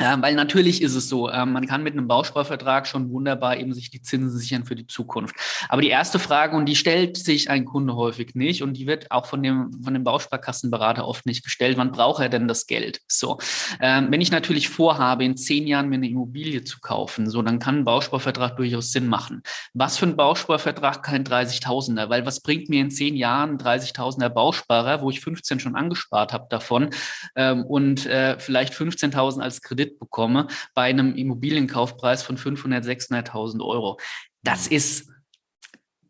Ja, 0.00 0.20
weil 0.20 0.34
natürlich 0.34 0.82
ist 0.82 0.94
es 0.94 1.08
so, 1.08 1.28
äh, 1.28 1.44
man 1.46 1.66
kann 1.66 1.82
mit 1.82 1.92
einem 1.92 2.08
Bausparvertrag 2.08 2.86
schon 2.86 3.10
wunderbar 3.10 3.56
eben 3.58 3.72
sich 3.72 3.90
die 3.90 4.02
Zinsen 4.02 4.36
sichern 4.36 4.64
für 4.64 4.74
die 4.74 4.86
Zukunft. 4.86 5.36
Aber 5.68 5.82
die 5.82 5.90
erste 5.90 6.18
Frage, 6.18 6.56
und 6.56 6.66
die 6.66 6.76
stellt 6.76 7.16
sich 7.16 7.50
ein 7.50 7.64
Kunde 7.64 7.94
häufig 7.94 8.34
nicht, 8.34 8.62
und 8.62 8.74
die 8.74 8.86
wird 8.86 9.10
auch 9.10 9.26
von 9.26 9.42
dem, 9.42 9.70
von 9.82 9.94
dem 9.94 10.02
Bausparkassenberater 10.02 11.06
oft 11.06 11.26
nicht 11.26 11.44
gestellt, 11.44 11.76
wann 11.76 11.92
braucht 11.92 12.22
er 12.22 12.28
denn 12.28 12.48
das 12.48 12.66
Geld? 12.66 13.00
So, 13.06 13.38
ähm, 13.80 14.08
wenn 14.10 14.20
ich 14.20 14.32
natürlich 14.32 14.68
vorhabe, 14.68 15.24
in 15.24 15.36
zehn 15.36 15.66
Jahren 15.66 15.88
mir 15.88 15.96
eine 15.96 16.08
Immobilie 16.08 16.64
zu 16.64 16.80
kaufen, 16.80 17.28
so, 17.30 17.42
dann 17.42 17.58
kann 17.58 17.78
ein 17.80 17.84
Bausparvertrag 17.84 18.56
durchaus 18.56 18.92
Sinn 18.92 19.06
machen. 19.06 19.42
Was 19.74 19.98
für 19.98 20.06
ein 20.06 20.16
Bausparvertrag 20.16 21.02
kein 21.02 21.24
30.000er? 21.24 22.08
Weil 22.08 22.26
was 22.26 22.40
bringt 22.40 22.68
mir 22.68 22.80
in 22.80 22.90
zehn 22.90 23.14
Jahren 23.14 23.58
30.000er 23.58 24.30
Bausparer, 24.30 25.02
wo 25.02 25.10
ich 25.10 25.20
15 25.20 25.60
schon 25.60 25.76
angespart 25.76 26.32
habe 26.32 26.46
davon 26.48 26.90
ähm, 27.36 27.64
und 27.64 28.06
äh, 28.06 28.38
vielleicht 28.38 28.72
15.000 28.72 29.40
als 29.40 29.62
Kredit 29.62 29.81
Kredit 29.82 29.98
bekomme 29.98 30.46
bei 30.74 30.82
einem 30.82 31.14
Immobilienkaufpreis 31.14 32.22
von 32.22 32.36
500, 32.36 32.84
600.000 32.84 33.64
Euro. 33.64 33.98
Das 34.42 34.70
mhm. 34.70 34.76
ist 34.76 35.11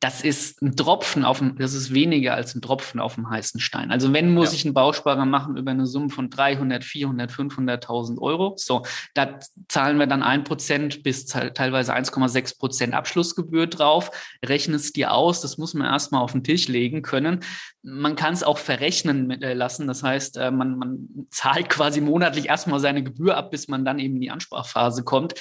das 0.03 0.21
ist 0.21 0.61
ein 0.63 0.75
Tropfen 0.75 1.25
auf 1.25 1.39
dem, 1.39 1.57
das 1.57 1.75
ist 1.75 1.95
weniger 1.95 2.35
als 2.35 2.57
ein 2.57 2.61
Tropfen 2.61 2.99
auf 2.99 3.15
dem 3.15 3.31
heißen 3.31 3.61
Stein. 3.61 3.93
Also 3.93 4.13
wenn 4.13 4.35
muss 4.35 4.51
ja. 4.51 4.57
ich 4.57 4.65
einen 4.65 4.75
Bausparer 4.75 5.25
machen 5.27 5.57
über 5.57 5.71
eine 5.71 5.87
Summe 5.87 6.11
von 6.11 6.29
300, 6.29 6.83
400, 6.83 7.31
500.000 7.31 8.19
Euro. 8.21 8.55
So, 8.57 8.83
da 9.15 9.39
zahlen 9.69 10.01
wir 10.01 10.09
dann 10.09 10.25
ein 10.25 10.43
Prozent 10.43 11.05
bis 11.05 11.27
teilweise 11.27 11.95
1,6 11.95 12.59
Prozent 12.59 12.95
Abschlussgebühr 12.95 13.69
drauf. 13.69 14.11
Rechne 14.45 14.75
es 14.75 14.93
dir 14.93 15.13
aus. 15.13 15.41
Das 15.41 15.57
muss 15.57 15.73
man 15.73 15.87
erstmal 15.87 16.21
auf 16.21 16.33
den 16.33 16.43
Tisch 16.43 16.67
legen 16.67 17.03
können. 17.03 17.39
Man 17.83 18.17
kann 18.17 18.35
es 18.35 18.43
auch 18.43 18.59
verrechnen 18.59 19.31
äh, 19.41 19.55
lassen. 19.55 19.87
Das 19.87 20.03
heißt, 20.03 20.37
äh, 20.37 20.51
man, 20.51 20.79
man 20.79 21.09
zahlt 21.31 21.69
quasi 21.69 22.01
monatlich 22.01 22.49
erstmal 22.49 22.81
seine 22.81 23.05
Gebühr 23.05 23.37
ab, 23.37 23.53
bis 23.53 23.69
man 23.69 23.85
dann 23.85 24.01
eben 24.01 24.17
in 24.17 24.21
die 24.21 24.31
Ansprachphase 24.33 25.05
kommt 25.05 25.35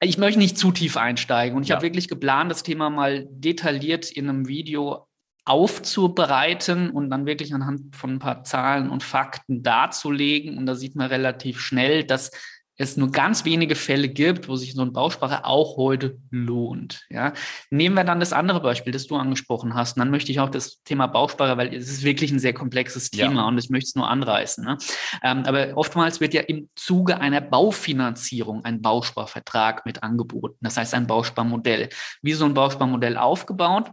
ich 0.00 0.18
möchte 0.18 0.38
nicht 0.38 0.58
zu 0.58 0.72
tief 0.72 0.96
einsteigen 0.96 1.56
und 1.56 1.62
ich 1.62 1.70
ja. 1.70 1.76
habe 1.76 1.86
wirklich 1.86 2.08
geplant, 2.08 2.50
das 2.50 2.62
Thema 2.62 2.90
mal 2.90 3.26
detailliert 3.30 4.10
in 4.10 4.28
einem 4.28 4.48
Video 4.48 5.06
aufzubereiten 5.46 6.90
und 6.90 7.10
dann 7.10 7.26
wirklich 7.26 7.54
anhand 7.54 7.94
von 7.94 8.14
ein 8.14 8.18
paar 8.18 8.44
Zahlen 8.44 8.88
und 8.88 9.02
Fakten 9.02 9.62
darzulegen. 9.62 10.56
Und 10.56 10.66
da 10.66 10.74
sieht 10.74 10.96
man 10.96 11.08
relativ 11.08 11.60
schnell, 11.60 12.04
dass 12.04 12.30
es 12.76 12.96
nur 12.96 13.10
ganz 13.12 13.44
wenige 13.44 13.76
Fälle 13.76 14.08
gibt, 14.08 14.48
wo 14.48 14.56
sich 14.56 14.74
so 14.74 14.82
ein 14.82 14.92
Bausparer 14.92 15.46
auch 15.46 15.76
heute 15.76 16.18
lohnt. 16.30 17.04
Ja. 17.08 17.32
Nehmen 17.70 17.94
wir 17.94 18.04
dann 18.04 18.20
das 18.20 18.32
andere 18.32 18.60
Beispiel, 18.60 18.92
das 18.92 19.06
du 19.06 19.16
angesprochen 19.16 19.74
hast. 19.74 19.96
Und 19.96 20.00
dann 20.00 20.10
möchte 20.10 20.32
ich 20.32 20.40
auch 20.40 20.48
das 20.48 20.82
Thema 20.82 21.06
Bausparer, 21.06 21.56
weil 21.56 21.72
es 21.72 21.88
ist 21.88 22.02
wirklich 22.02 22.32
ein 22.32 22.40
sehr 22.40 22.52
komplexes 22.52 23.10
Thema 23.10 23.42
ja. 23.42 23.48
und 23.48 23.58
ich 23.58 23.70
möchte 23.70 23.88
es 23.88 23.94
nur 23.94 24.08
anreißen. 24.08 24.64
Ne? 24.64 24.78
Ähm, 25.22 25.44
aber 25.46 25.76
oftmals 25.76 26.20
wird 26.20 26.34
ja 26.34 26.42
im 26.42 26.68
Zuge 26.74 27.20
einer 27.20 27.40
Baufinanzierung 27.40 28.64
ein 28.64 28.82
Bausparvertrag 28.82 29.86
mit 29.86 30.02
angeboten. 30.02 30.56
Das 30.60 30.76
heißt 30.76 30.94
ein 30.94 31.06
Bausparmodell. 31.06 31.90
Wie 32.22 32.32
so 32.32 32.44
ein 32.44 32.54
Bausparmodell 32.54 33.16
aufgebaut? 33.16 33.92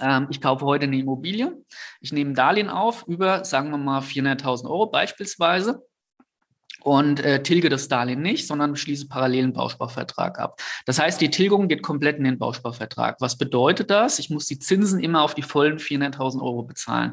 ähm, 0.00 0.28
ich 0.30 0.40
kaufe 0.40 0.64
heute 0.64 0.84
eine 0.84 0.98
Immobilie, 0.98 1.56
ich 2.00 2.12
nehme 2.12 2.32
ein 2.32 2.34
Darlehen 2.34 2.68
auf 2.68 3.06
über, 3.06 3.44
sagen 3.44 3.70
wir 3.70 3.78
mal, 3.78 4.00
400.000 4.00 4.64
Euro 4.64 4.86
beispielsweise 4.86 5.82
und 6.86 7.18
äh, 7.18 7.42
tilge 7.42 7.68
das 7.68 7.88
Darlehen 7.88 8.22
nicht, 8.22 8.46
sondern 8.46 8.76
schließe 8.76 9.08
parallel 9.08 9.42
einen 9.42 9.52
Bausparvertrag 9.52 10.38
ab. 10.38 10.62
Das 10.84 11.00
heißt, 11.00 11.20
die 11.20 11.32
Tilgung 11.32 11.66
geht 11.66 11.82
komplett 11.82 12.18
in 12.18 12.22
den 12.22 12.38
Bausparvertrag. 12.38 13.16
Was 13.18 13.36
bedeutet 13.36 13.90
das? 13.90 14.20
Ich 14.20 14.30
muss 14.30 14.46
die 14.46 14.60
Zinsen 14.60 15.00
immer 15.00 15.22
auf 15.22 15.34
die 15.34 15.42
vollen 15.42 15.78
400.000 15.78 16.40
Euro 16.40 16.62
bezahlen. 16.62 17.10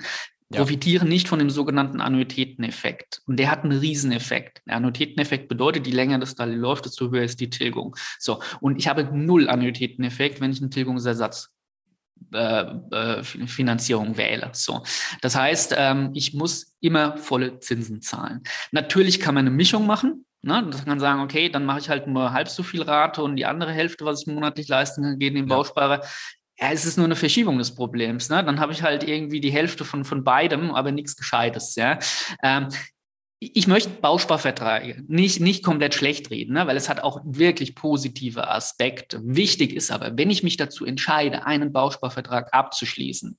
Ja. 0.52 0.60
Profitiere 0.60 1.06
nicht 1.06 1.28
von 1.28 1.40
dem 1.40 1.50
sogenannten 1.50 2.02
Annuitäteneffekt. 2.02 3.24
Und 3.26 3.38
der 3.38 3.50
hat 3.50 3.64
einen 3.64 3.80
Rieseneffekt. 3.80 4.62
Der 4.68 4.76
Annuitäteneffekt 4.76 5.48
bedeutet, 5.48 5.88
je 5.88 5.94
länger 5.94 6.20
das 6.20 6.36
Darlehen 6.36 6.60
läuft, 6.60 6.86
desto 6.86 7.10
höher 7.10 7.24
ist 7.24 7.40
die 7.40 7.50
Tilgung. 7.50 7.96
So. 8.20 8.44
Und 8.62 8.78
ich 8.78 8.88
habe 8.88 9.10
null 9.12 9.50
Annuitäteneffekt, 9.50 10.40
wenn 10.40 10.52
ich 10.52 10.62
einen 10.62 10.70
Tilgungsersatz 10.70 11.50
äh, 12.34 12.66
äh, 12.92 13.24
Finanzierung 13.24 14.18
wähle. 14.18 14.50
So. 14.54 14.84
Das 15.22 15.36
heißt, 15.36 15.76
ähm, 15.78 16.12
ich 16.14 16.34
muss 16.34 16.74
immer 16.80 17.18
volle 17.18 17.60
Zinsen 17.60 18.02
zahlen. 18.02 18.42
Natürlich 18.72 19.20
kann 19.20 19.36
man 19.36 19.48
eine 19.48 19.56
Mischung 19.56 19.86
machen. 19.86 20.26
Ne? 20.42 20.68
Das 20.70 20.84
kann 20.84 21.00
sagen, 21.00 21.22
okay, 21.22 21.50
dann 21.50 21.66
mache 21.66 21.80
ich 21.80 21.90
halt 21.90 22.08
nur 22.08 22.34
halb 22.34 22.50
so 22.50 22.64
viel 22.64 22.82
Rate 22.82 23.24
und 23.24 23.36
die 23.36 23.46
andere 23.46 23.72
Hälfte, 23.72 24.04
was 24.06 24.22
ich 24.22 24.28
monatlich 24.28 24.68
leisten 24.68 25.04
kann, 25.04 25.20
geht 25.20 25.30
in 25.30 25.36
den 25.36 25.50
ja. 25.50 25.56
Bausparer. 25.56 26.02
Ja, 26.60 26.72
es 26.72 26.86
ist 26.86 26.98
nur 26.98 27.06
eine 27.06 27.16
Verschiebung 27.16 27.58
des 27.58 27.74
Problems. 27.74 28.30
Ne? 28.30 28.44
Dann 28.44 28.60
habe 28.60 28.74
ich 28.74 28.84
halt 28.84 29.04
irgendwie 29.04 29.42
die 29.42 29.52
Hälfte 29.52 29.86
von, 29.86 30.04
von 30.04 30.24
beidem, 30.24 30.72
aber 30.72 30.92
nichts 30.92 31.16
Gescheites. 31.16 31.76
Ja? 31.76 31.98
Ähm, 32.44 32.68
ich 33.54 33.68
möchte 33.68 33.90
Bausparverträge 33.90 35.04
nicht, 35.08 35.40
nicht 35.40 35.64
komplett 35.64 35.94
schlecht 35.94 36.30
reden, 36.32 36.54
ne, 36.54 36.68
weil 36.68 36.78
es 36.78 36.90
hat 36.90 37.02
auch 37.02 37.22
wirklich 37.24 37.76
positive 37.76 38.50
Aspekte. 38.50 39.20
Wichtig 39.24 39.74
ist 39.74 39.92
aber, 39.92 40.18
wenn 40.18 40.30
ich 40.30 40.44
mich 40.44 40.58
dazu 40.58 40.86
entscheide, 40.86 41.46
einen 41.46 41.74
Bausparvertrag 41.74 42.54
abzuschließen, 42.54 43.38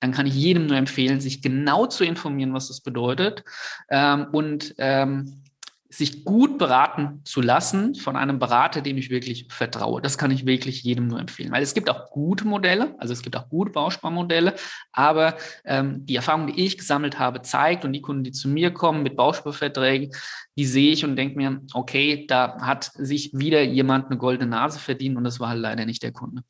dann 0.00 0.12
kann 0.12 0.26
ich 0.26 0.34
jedem 0.34 0.66
nur 0.66 0.76
empfehlen, 0.76 1.20
sich 1.20 1.40
genau 1.40 1.86
zu 1.86 2.04
informieren, 2.04 2.52
was 2.52 2.68
das 2.68 2.80
bedeutet 2.80 3.44
ähm, 3.88 4.26
und 4.32 4.74
ähm, 4.78 5.42
sich 5.88 6.24
gut 6.24 6.58
beraten 6.58 7.20
zu 7.24 7.40
lassen 7.40 7.94
von 7.94 8.16
einem 8.16 8.38
Berater, 8.38 8.80
dem 8.80 8.96
ich 8.96 9.10
wirklich 9.10 9.46
vertraue. 9.50 10.02
Das 10.02 10.18
kann 10.18 10.30
ich 10.30 10.46
wirklich 10.46 10.82
jedem 10.82 11.06
nur 11.06 11.20
empfehlen, 11.20 11.52
weil 11.52 11.62
es 11.62 11.74
gibt 11.74 11.88
auch 11.88 12.10
gute 12.10 12.46
Modelle, 12.46 12.94
also 12.98 13.12
es 13.12 13.22
gibt 13.22 13.36
auch 13.36 13.48
gute 13.48 13.72
Bausparmodelle, 13.72 14.54
aber 14.92 15.36
ähm, 15.64 16.04
die 16.06 16.16
Erfahrung, 16.16 16.48
die 16.48 16.64
ich 16.64 16.78
gesammelt 16.78 17.18
habe, 17.18 17.42
zeigt 17.42 17.84
und 17.84 17.92
die 17.92 18.02
Kunden, 18.02 18.24
die 18.24 18.32
zu 18.32 18.48
mir 18.48 18.72
kommen 18.72 19.02
mit 19.02 19.16
Bausparverträgen, 19.16 20.10
die 20.58 20.66
sehe 20.66 20.92
ich 20.92 21.04
und 21.04 21.16
denke 21.16 21.36
mir, 21.36 21.60
okay, 21.74 22.26
da 22.26 22.60
hat 22.60 22.90
sich 22.94 23.30
wieder 23.32 23.62
jemand 23.62 24.06
eine 24.06 24.18
goldene 24.18 24.50
Nase 24.50 24.78
verdient 24.78 25.16
und 25.16 25.24
das 25.24 25.40
war 25.40 25.50
halt 25.50 25.60
leider 25.60 25.86
nicht 25.86 26.02
der 26.02 26.12
Kunde. 26.12 26.42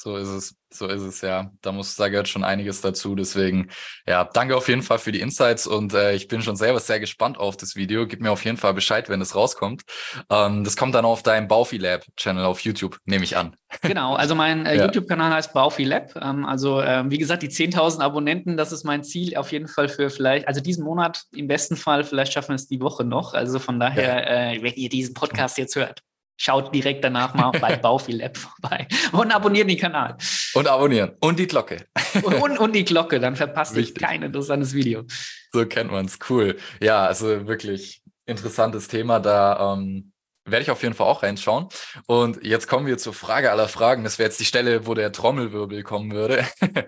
So 0.00 0.16
ist 0.16 0.28
es. 0.28 0.54
So 0.70 0.86
ist 0.86 1.02
es 1.02 1.22
ja. 1.22 1.50
Da 1.62 1.72
muss, 1.72 1.96
da 1.96 2.08
gehört 2.08 2.28
schon 2.28 2.44
einiges 2.44 2.82
dazu. 2.82 3.14
Deswegen, 3.14 3.70
ja, 4.06 4.24
danke 4.24 4.54
auf 4.54 4.68
jeden 4.68 4.82
Fall 4.82 4.98
für 4.98 5.12
die 5.12 5.20
Insights 5.20 5.66
und 5.66 5.94
äh, 5.94 6.14
ich 6.14 6.28
bin 6.28 6.42
schon 6.42 6.56
selber 6.56 6.78
sehr 6.78 7.00
gespannt 7.00 7.38
auf 7.38 7.56
das 7.56 7.74
Video. 7.74 8.06
Gib 8.06 8.20
mir 8.20 8.30
auf 8.30 8.44
jeden 8.44 8.58
Fall 8.58 8.74
Bescheid, 8.74 9.08
wenn 9.08 9.22
es 9.22 9.34
rauskommt. 9.34 9.82
Ähm, 10.30 10.64
das 10.64 10.76
kommt 10.76 10.94
dann 10.94 11.06
auf 11.06 11.22
deinem 11.22 11.48
Baufi 11.48 11.78
Lab 11.78 12.04
Channel 12.16 12.44
auf 12.44 12.60
YouTube, 12.60 12.98
nehme 13.06 13.24
ich 13.24 13.36
an. 13.36 13.56
Genau, 13.80 14.14
also 14.14 14.34
mein 14.36 14.66
äh, 14.66 14.76
ja. 14.76 14.84
YouTube-Kanal 14.84 15.32
heißt 15.32 15.54
Baufi 15.54 15.84
Lab. 15.84 16.14
Ähm, 16.20 16.44
also 16.44 16.80
äh, 16.80 17.04
wie 17.08 17.18
gesagt, 17.18 17.42
die 17.42 17.48
10.000 17.48 18.00
Abonnenten, 18.00 18.58
das 18.58 18.70
ist 18.70 18.84
mein 18.84 19.02
Ziel 19.02 19.36
auf 19.36 19.52
jeden 19.52 19.68
Fall 19.68 19.88
für 19.88 20.10
vielleicht, 20.10 20.46
also 20.46 20.60
diesen 20.60 20.84
Monat 20.84 21.24
im 21.34 21.48
besten 21.48 21.76
Fall, 21.76 22.04
vielleicht 22.04 22.34
schaffen 22.34 22.50
wir 22.50 22.56
es 22.56 22.68
die 22.68 22.80
Woche 22.80 23.04
noch. 23.04 23.32
Also 23.32 23.58
von 23.58 23.80
daher, 23.80 24.04
ja. 24.04 24.52
äh, 24.52 24.62
wenn 24.62 24.74
ihr 24.74 24.90
diesen 24.90 25.14
Podcast 25.14 25.56
jetzt 25.56 25.76
hört, 25.76 26.02
Schaut 26.40 26.74
direkt 26.74 27.04
danach 27.04 27.34
mal 27.34 27.50
bei 27.50 27.76
Baufil 27.82 28.20
App 28.20 28.36
vorbei 28.36 28.86
und 29.12 29.32
abonniert 29.32 29.68
den 29.68 29.76
Kanal. 29.76 30.16
Und 30.54 30.68
abonnieren. 30.68 31.12
Und 31.20 31.38
die 31.38 31.46
Glocke. 31.48 31.84
Und, 32.22 32.58
und 32.58 32.72
die 32.74 32.84
Glocke, 32.84 33.18
dann 33.18 33.36
verpasst 33.36 33.76
ihr 33.76 33.92
kein 33.92 34.22
interessantes 34.22 34.72
Video. 34.72 35.04
So 35.52 35.66
kennt 35.66 35.90
man 35.90 36.06
es. 36.06 36.18
Cool. 36.30 36.56
Ja, 36.80 37.06
also 37.06 37.46
wirklich 37.46 38.02
interessantes 38.24 38.86
Thema. 38.88 39.18
Da 39.18 39.74
ähm, 39.74 40.12
werde 40.50 40.62
ich 40.62 40.70
auf 40.70 40.82
jeden 40.82 40.94
Fall 40.94 41.06
auch 41.06 41.22
reinschauen. 41.22 41.68
Und 42.06 42.44
jetzt 42.44 42.68
kommen 42.68 42.86
wir 42.86 42.98
zur 42.98 43.14
Frage 43.14 43.50
aller 43.50 43.68
Fragen. 43.68 44.04
Das 44.04 44.18
wäre 44.18 44.28
jetzt 44.28 44.40
die 44.40 44.44
Stelle, 44.44 44.86
wo 44.86 44.94
der 44.94 45.12
Trommelwirbel 45.12 45.82
kommen 45.82 46.12
würde. 46.12 46.46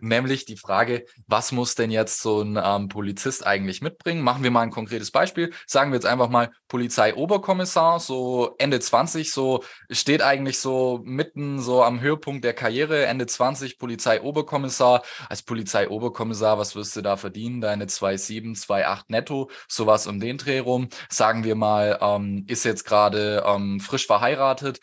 Nämlich 0.00 0.44
die 0.44 0.56
Frage, 0.56 1.04
was 1.26 1.52
muss 1.52 1.74
denn 1.74 1.90
jetzt 1.90 2.20
so 2.20 2.42
ein 2.42 2.58
ähm, 2.62 2.88
Polizist 2.88 3.46
eigentlich 3.46 3.80
mitbringen? 3.82 4.22
Machen 4.22 4.42
wir 4.42 4.50
mal 4.50 4.62
ein 4.62 4.70
konkretes 4.70 5.10
Beispiel. 5.10 5.52
Sagen 5.66 5.90
wir 5.90 5.96
jetzt 5.96 6.06
einfach 6.06 6.28
mal 6.28 6.50
Polizeioberkommissar, 6.68 8.00
so 8.00 8.54
Ende 8.58 8.80
20, 8.80 9.32
so 9.32 9.64
steht 9.90 10.22
eigentlich 10.22 10.58
so 10.58 11.00
mitten 11.04 11.60
so 11.60 11.82
am 11.82 12.00
Höhepunkt 12.00 12.44
der 12.44 12.54
Karriere, 12.54 13.06
Ende 13.06 13.26
20 13.26 13.78
Polizeioberkommissar. 13.78 15.02
Als 15.28 15.42
Polizeioberkommissar, 15.42 16.58
was 16.58 16.74
wirst 16.76 16.96
du 16.96 17.02
da 17.02 17.16
verdienen? 17.16 17.60
Deine 17.60 17.86
2,7, 17.86 18.56
2,8 18.56 19.04
netto, 19.08 19.50
sowas 19.68 20.06
um 20.06 20.20
den 20.20 20.38
Dreh 20.38 20.60
rum. 20.60 20.88
Sagen 21.08 21.44
wir 21.44 21.54
mal, 21.54 21.98
ähm, 22.00 22.44
ist 22.46 22.64
jetzt 22.64 22.84
gerade 22.84 22.99
gerade 23.00 23.44
ähm, 23.46 23.80
frisch 23.80 24.06
verheiratet. 24.06 24.80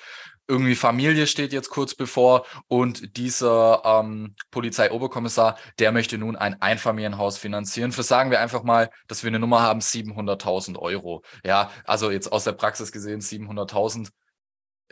Irgendwie 0.50 0.76
Familie 0.76 1.28
steht 1.28 1.52
jetzt 1.52 1.70
kurz 1.70 1.94
bevor 1.94 2.46
und 2.68 3.18
dieser 3.18 3.82
ähm, 3.84 4.36
Polizeioberkommissar, 4.50 5.58
der 5.78 5.92
möchte 5.92 6.18
nun 6.18 6.38
ein 6.38 6.62
Einfamilienhaus 6.62 7.38
finanzieren. 7.38 7.92
Für 7.92 8.04
sagen 8.04 8.32
wir 8.32 8.40
einfach 8.40 8.64
mal, 8.64 8.90
dass 9.08 9.24
wir 9.24 9.28
eine 9.28 9.40
Nummer 9.40 9.62
haben, 9.62 9.82
700.000 9.82 10.80
Euro. 10.80 11.22
Ja, 11.44 11.70
also 11.84 12.12
jetzt 12.12 12.32
aus 12.32 12.46
der 12.46 12.54
Praxis 12.54 12.94
gesehen 12.94 13.20
700.000 13.20 14.10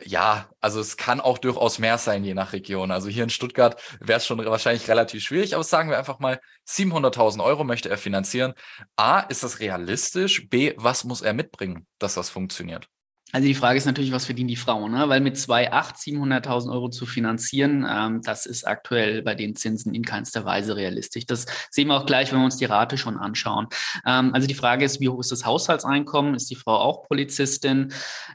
ja, 0.04 0.50
also 0.60 0.78
es 0.78 0.98
kann 0.98 1.20
auch 1.20 1.38
durchaus 1.38 1.78
mehr 1.78 1.96
sein, 1.96 2.22
je 2.22 2.34
nach 2.34 2.52
Region. 2.52 2.90
Also 2.90 3.08
hier 3.08 3.24
in 3.24 3.30
Stuttgart 3.30 3.80
wäre 4.00 4.18
es 4.18 4.26
schon 4.26 4.44
wahrscheinlich 4.44 4.88
relativ 4.88 5.22
schwierig, 5.22 5.54
aber 5.54 5.64
sagen 5.64 5.88
wir 5.88 5.96
einfach 5.96 6.18
mal, 6.18 6.38
700.000 6.68 7.42
Euro 7.42 7.64
möchte 7.64 7.88
er 7.88 7.96
finanzieren. 7.96 8.52
A, 8.96 9.20
ist 9.20 9.42
das 9.42 9.60
realistisch? 9.60 10.50
B, 10.50 10.74
was 10.76 11.04
muss 11.04 11.22
er 11.22 11.32
mitbringen, 11.32 11.86
dass 11.98 12.14
das 12.14 12.28
funktioniert? 12.28 12.90
Also 13.32 13.48
die 13.48 13.54
Frage 13.54 13.76
ist 13.76 13.86
natürlich, 13.86 14.12
was 14.12 14.24
verdienen 14.24 14.48
die 14.48 14.56
Frauen? 14.56 14.92
Ne? 14.92 15.08
Weil 15.08 15.20
mit 15.20 15.34
2,8 15.34 15.96
700.000 15.96 16.70
Euro 16.70 16.88
zu 16.88 17.06
finanzieren, 17.06 17.84
ähm, 17.86 18.22
das 18.22 18.46
ist 18.46 18.64
aktuell 18.64 19.20
bei 19.22 19.34
den 19.34 19.56
Zinsen 19.56 19.94
in 19.94 20.04
keinster 20.04 20.44
Weise 20.44 20.76
realistisch. 20.76 21.26
Das 21.26 21.44
sehen 21.70 21.88
wir 21.88 21.96
auch 21.96 22.06
gleich, 22.06 22.30
wenn 22.30 22.38
wir 22.38 22.44
uns 22.44 22.56
die 22.56 22.66
Rate 22.66 22.96
schon 22.96 23.18
anschauen. 23.18 23.66
Ähm, 24.06 24.32
also 24.32 24.46
die 24.46 24.54
Frage 24.54 24.84
ist, 24.84 25.00
wie 25.00 25.08
hoch 25.08 25.18
ist 25.18 25.32
das 25.32 25.44
Haushaltseinkommen? 25.44 26.36
Ist 26.36 26.48
die 26.50 26.54
Frau 26.54 26.76
auch 26.76 27.02
Polizistin? 27.08 27.92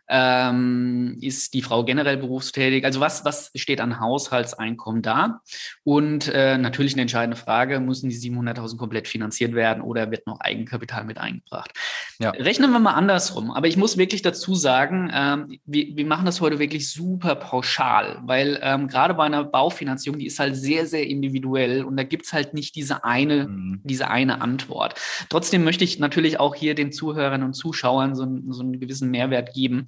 Ähm, 0.10 1.18
ist 1.22 1.54
die 1.54 1.62
Frau 1.62 1.86
generell 1.86 2.18
berufstätig? 2.18 2.84
Also 2.84 3.00
was, 3.00 3.24
was 3.24 3.50
steht 3.56 3.80
an 3.80 4.02
Haushaltseinkommen 4.02 5.02
da? 5.02 5.40
Und 5.86 6.28
äh, 6.28 6.58
natürlich 6.58 6.94
eine 6.94 7.04
entscheidende 7.04 7.38
Frage, 7.38 7.80
müssen 7.80 8.10
die 8.10 8.18
700.000 8.18 8.76
komplett 8.76 9.08
finanziert 9.08 9.56
werden 9.56 9.82
oder 9.82 10.12
wird 10.12 10.28
noch 10.28 10.42
Eigenkapital 10.42 11.06
mit 11.06 11.18
eingebracht? 11.18 11.72
Ja. 12.20 12.32
Rechnen 12.32 12.72
wir 12.72 12.80
mal 12.80 12.94
andersrum. 12.94 13.52
Aber 13.52 13.68
ich 13.68 13.78
muss 13.78 13.98
wirklich 13.98 14.22
dazu 14.22 14.54
sagen, 14.54 14.81
sagen, 14.82 15.12
ähm, 15.14 15.60
wir, 15.66 15.96
wir 15.96 16.06
machen 16.06 16.26
das 16.26 16.42
heute 16.42 16.60
wirklich 16.60 16.92
super 16.92 17.36
pauschal, 17.36 18.20
weil 18.24 18.60
ähm, 18.62 18.88
gerade 18.88 19.14
bei 19.14 19.26
einer 19.26 19.44
Baufinanzierung, 19.44 20.20
die 20.20 20.26
ist 20.26 20.40
halt 20.40 20.56
sehr, 20.56 20.86
sehr 20.86 21.08
individuell 21.08 21.84
und 21.84 21.98
da 21.98 22.04
gibt 22.04 22.26
es 22.26 22.34
halt 22.34 22.54
nicht 22.54 22.76
diese 22.76 23.04
eine, 23.04 23.48
mhm. 23.48 23.82
diese 23.84 24.10
eine 24.10 24.42
Antwort. 24.42 24.96
Trotzdem 25.30 25.64
möchte 25.64 25.84
ich 25.84 26.00
natürlich 26.00 26.40
auch 26.40 26.56
hier 26.56 26.76
den 26.76 26.92
Zuhörern 26.92 27.44
und 27.44 27.54
Zuschauern 27.54 28.16
so, 28.16 28.26
so 28.50 28.62
einen 28.62 28.80
gewissen 28.80 29.12
Mehrwert 29.12 29.54
geben. 29.54 29.86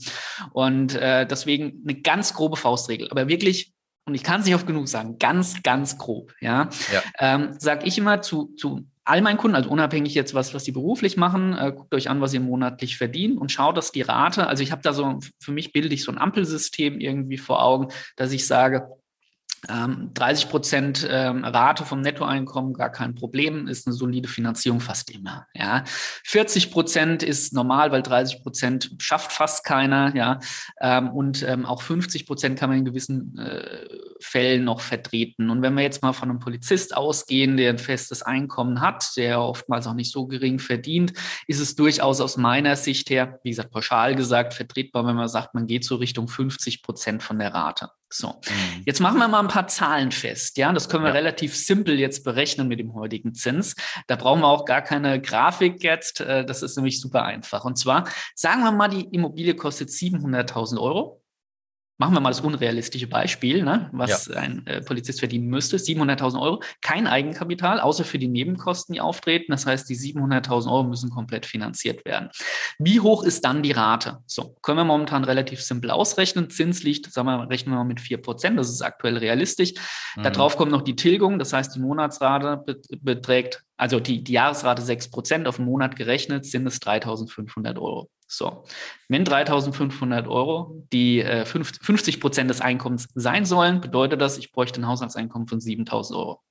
Und 0.52 0.96
äh, 0.96 1.26
deswegen 1.26 1.82
eine 1.84 2.00
ganz 2.00 2.34
grobe 2.34 2.58
Faustregel, 2.58 3.10
aber 3.10 3.28
wirklich 3.28 3.74
und 4.06 4.16
ich 4.16 4.24
kann 4.24 4.42
es 4.42 4.46
nicht 4.46 4.56
oft 4.56 4.68
genug 4.68 4.90
sagen, 4.90 5.18
ganz, 5.18 5.64
ganz 5.64 5.98
grob, 5.98 6.34
ja, 6.42 6.68
ja. 6.92 7.02
Ähm, 7.20 7.56
sage 7.58 7.88
ich 7.88 7.98
immer 7.98 8.22
zu, 8.22 8.54
zu 8.58 8.86
all 9.06 9.22
meinen 9.22 9.38
Kunden, 9.38 9.56
also 9.56 9.70
unabhängig 9.70 10.14
jetzt 10.14 10.34
was, 10.34 10.54
was 10.54 10.64
die 10.64 10.72
beruflich 10.72 11.18
machen, 11.18 11.58
äh, 11.58 11.74
guckt 11.76 11.94
euch 11.94 12.10
an, 12.10 12.22
was 12.22 12.34
ihr 12.34 12.40
monatlich 12.40 12.98
verdient 12.98 13.40
und 13.40 13.52
schaut, 13.52 13.78
dass 13.78 13.92
die 13.92 14.02
Rate, 14.02 14.48
also 14.48 14.64
ich 14.64 14.72
habe 14.72 14.82
da 14.82 14.94
so, 14.94 15.20
für 15.40 15.52
mich 15.52 15.74
bilde 15.74 15.94
ich 15.94 16.04
so 16.04 16.12
ein 16.12 16.18
Ampelsystem 16.18 17.00
irgendwie 17.00 17.38
vor 17.38 17.64
Augen, 17.64 17.90
dass 18.16 18.32
ich 18.32 18.48
sage, 18.48 18.88
30 19.66 20.44
ähm, 20.44 20.50
Prozent 20.52 21.08
ähm, 21.10 21.46
Rate 21.46 21.86
vom 21.86 22.02
Nettoeinkommen, 22.02 22.74
gar 22.74 22.92
kein 22.92 23.16
Problem, 23.16 23.68
ist 23.70 23.88
eine 23.88 23.94
solide 23.94 24.28
Finanzierung 24.28 24.82
fast 24.82 25.10
immer. 25.10 25.48
Ja, 25.54 25.86
40 26.26 26.70
Prozent 26.70 27.24
ist 27.24 27.54
normal, 27.54 27.92
weil 27.92 28.04
30 28.04 28.44
Prozent 28.44 28.92
schafft 28.98 29.32
fast 29.32 29.64
keiner. 29.64 30.14
Ja, 30.18 30.40
ähm, 30.82 31.10
und 31.12 31.48
auch 31.66 31.82
50 31.82 32.26
Prozent 32.26 32.60
kann 32.60 32.70
man 32.70 32.80
in 32.80 32.86
gewissen 32.86 33.38
äh, 33.38 33.86
Fällen 34.24 34.64
noch 34.64 34.82
vertreten. 34.82 35.50
Und 35.50 35.62
wenn 35.62 35.74
wir 35.76 35.84
jetzt 35.84 36.02
mal 36.02 36.14
von 36.14 36.30
einem 36.30 36.40
Polizist 36.40 36.96
ausgehen, 36.96 37.58
der 37.58 37.70
ein 37.70 37.78
festes 37.78 38.22
Einkommen 38.22 38.82
hat, 38.82 39.16
der 39.18 39.42
oftmals 39.42 39.88
auch 39.88 39.94
nicht 39.94 40.12
so 40.12 40.28
gering 40.28 40.60
verdient, 40.60 41.14
ist 41.48 41.60
es 41.60 41.76
durchaus 41.76 42.22
aus 42.22 42.38
meiner 42.38 42.76
Sicht 42.76 43.10
her, 43.10 43.40
wie 43.44 43.50
gesagt, 43.50 43.72
pauschal 43.72 44.16
gesagt, 44.16 44.54
vertretbar, 44.54 45.06
wenn 45.06 45.16
man 45.16 45.28
sagt, 45.28 45.54
man 45.54 45.68
geht 45.68 45.86
so 45.86 45.96
Richtung 45.96 46.28
50 46.28 46.84
Prozent 46.84 47.24
von 47.24 47.40
der 47.40 47.54
Rate. 47.54 47.90
So, 48.14 48.28
mhm. 48.28 48.84
jetzt 48.86 49.00
machen 49.00 49.18
wir 49.18 49.28
mal 49.28 49.40
ein 49.40 49.48
paar 49.48 49.68
Zahlen 49.68 50.12
fest. 50.12 50.58
Ja, 50.58 50.72
das 50.72 50.88
können 50.88 51.04
wir 51.04 51.10
ja. 51.10 51.16
relativ 51.16 51.56
simpel 51.56 52.00
jetzt 52.00 52.24
berechnen 52.24 52.68
mit 52.68 52.80
dem 52.80 52.94
heutigen 52.94 53.34
Zins. 53.34 53.76
Da 54.06 54.16
brauchen 54.16 54.42
wir 54.42 54.48
auch 54.48 54.66
gar 54.66 54.84
keine 54.84 55.20
Grafik 55.20 55.84
jetzt. 55.84 56.22
Äh, 56.22 56.46
das 56.46 56.62
ist 56.62 56.76
nämlich 56.76 57.02
super 57.02 57.24
einfach. 57.24 57.66
Und 57.66 57.78
zwar 57.78 58.08
sagen 58.36 58.62
wir 58.62 58.72
mal, 58.72 58.88
die 58.88 59.02
Immobilie 59.02 59.56
kostet 59.56 59.90
700.000 59.90 60.80
Euro. 60.80 61.23
Machen 62.04 62.16
wir 62.16 62.20
mal 62.20 62.32
das 62.32 62.42
unrealistische 62.42 63.08
Beispiel, 63.08 63.64
ne, 63.64 63.90
was 63.94 64.28
ja. 64.28 64.36
ein 64.36 64.68
äh, 64.68 64.82
Polizist 64.82 65.20
verdienen 65.20 65.48
müsste, 65.48 65.78
700.000 65.78 66.38
Euro, 66.42 66.62
kein 66.82 67.08
Eigenkapital, 67.08 67.80
außer 67.80 68.04
für 68.04 68.20
die 68.20 68.28
Nebenkosten, 68.28 68.92
die 68.92 69.00
auftreten. 69.00 69.54
Das 69.54 69.66
heißt, 69.66 69.88
die 69.88 69.96
700.000 69.96 70.70
Euro 70.70 70.84
müssen 70.84 71.12
komplett 71.12 71.46
finanziert 71.46 72.04
werden. 72.04 72.30
Wie 72.78 73.00
hoch 73.00 73.24
ist 73.24 73.46
dann 73.46 73.64
die 73.64 73.72
Rate? 73.72 74.18
So, 74.26 74.58
können 74.62 74.80
wir 74.80 74.84
momentan 74.84 75.24
relativ 75.24 75.62
simpel 75.62 75.92
ausrechnen. 75.92 76.50
Zins 76.50 76.84
liegt, 76.84 77.10
sagen 77.10 77.26
wir 77.26 77.38
mal, 77.38 77.48
rechnen 77.48 77.74
wir 77.74 77.78
mal 77.78 77.86
mit 77.86 78.02
4%, 78.02 78.56
das 78.56 78.70
ist 78.70 78.82
aktuell 78.82 79.16
realistisch. 79.16 79.74
Mhm. 80.18 80.24
Darauf 80.24 80.58
kommt 80.58 80.74
noch 80.74 80.82
die 80.82 80.98
Tilgung, 80.98 81.40
das 81.40 81.54
heißt, 81.54 81.74
die 81.74 81.80
Monatsrate 81.80 82.66
beträgt 83.00 83.64
also 83.78 84.02
die, 84.02 84.24
die 84.24 84.34
Jahresrate 84.34 84.82
6%, 84.82 85.46
auf 85.46 85.56
den 85.56 85.66
Monat 85.66 85.96
gerechnet 85.96 86.46
sind 86.46 86.68
es 86.68 86.82
3.500 86.82 87.80
Euro. 87.80 88.10
So, 88.36 88.64
wenn 89.10 89.26
3.500 89.26 90.28
Euro 90.28 90.84
die 90.92 91.22
äh, 91.22 91.46
50 91.46 92.20
Prozent 92.20 92.50
des 92.50 92.62
Einkommens 92.62 93.10
sein 93.14 93.46
sollen, 93.46 93.80
bedeutet 93.80 94.22
das, 94.22 94.38
ich 94.38 94.52
bräuchte 94.52 94.82
ein 94.82 94.88
Haushaltseinkommen 94.88 95.48
von 95.48 95.60
7.000 95.60 96.18
Euro. 96.18 96.42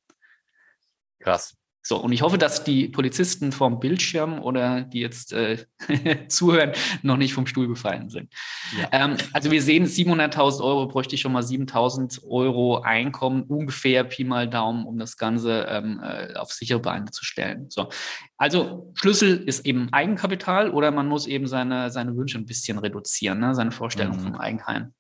Krass. 1.19 1.57
So, 1.83 1.97
und 1.97 2.13
ich 2.13 2.23
hoffe, 2.23 2.39
dass 2.39 2.63
die 2.63 2.89
Polizisten 2.89 3.51
vom 3.51 3.81
Bildschirm 3.81 4.41
oder 4.41 4.83
die 4.83 5.01
jetzt 5.01 5.33
äh, 5.33 5.59
zuhören, 6.29 6.73
noch 7.03 7.17
nicht 7.17 7.35
vom 7.35 7.47
Stuhl 7.47 7.67
gefallen 7.67 8.09
sind. 8.09 8.33
Ja. 8.81 8.89
Ähm, 8.93 9.17
also 9.33 9.51
wir 9.51 9.61
sehen, 9.61 9.87
700.000 9.87 10.63
Euro 10.63 10.87
bräuchte 10.87 11.17
ich 11.17 11.21
schon 11.21 11.33
mal 11.33 11.43
7.000 11.43 12.25
Euro 12.25 12.83
Einkommen, 12.83 13.43
ungefähr 13.43 14.05
Pi 14.05 14.23
mal 14.23 14.49
Daumen, 14.49 14.87
um 14.87 14.99
das 14.99 15.17
Ganze 15.17 15.67
ähm, 15.69 16.01
äh, 16.03 16.35
auf 16.35 16.53
sichere 16.53 16.79
Beine 16.79 17.11
zu 17.11 17.25
stellen. 17.25 17.67
So, 17.69 17.89
also 18.37 18.93
Schlüssel 18.95 19.43
ist 19.45 19.67
eben 19.67 19.93
Eigenkapital 19.93 20.71
oder 20.71 20.93
man 20.93 21.09
muss 21.09 21.27
eben 21.27 21.49
seine, 21.49 21.91
seine 21.91 22.17
Wünsche 22.17 22.39
ein 22.39 22.47
bisschen 22.47 22.79
reduzieren, 22.79 23.41
ne? 23.41 23.55
seine 23.57 23.73
Vorstellung 23.73 24.17
mhm. 24.17 24.21
vom 24.21 24.35
Eigenheim. 24.37 24.95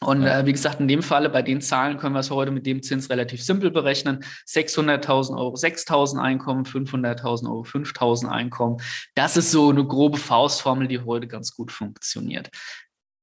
Und 0.00 0.22
ja. 0.22 0.40
äh, 0.40 0.46
wie 0.46 0.52
gesagt, 0.52 0.80
in 0.80 0.88
dem 0.88 1.02
Falle, 1.02 1.30
bei 1.30 1.42
den 1.42 1.60
Zahlen 1.60 1.96
können 1.96 2.14
wir 2.14 2.20
es 2.20 2.30
heute 2.30 2.50
mit 2.50 2.66
dem 2.66 2.82
Zins 2.82 3.08
relativ 3.08 3.42
simpel 3.42 3.70
berechnen. 3.70 4.24
600.000 4.46 5.36
Euro 5.36 5.54
6.000 5.54 6.20
Einkommen, 6.20 6.64
500.000 6.64 7.46
Euro 7.46 7.62
5.000 7.62 8.28
Einkommen. 8.28 8.76
Das 9.14 9.36
ist 9.36 9.50
so 9.50 9.70
eine 9.70 9.84
grobe 9.84 10.18
Faustformel, 10.18 10.86
die 10.88 11.00
heute 11.00 11.26
ganz 11.26 11.54
gut 11.54 11.72
funktioniert. 11.72 12.50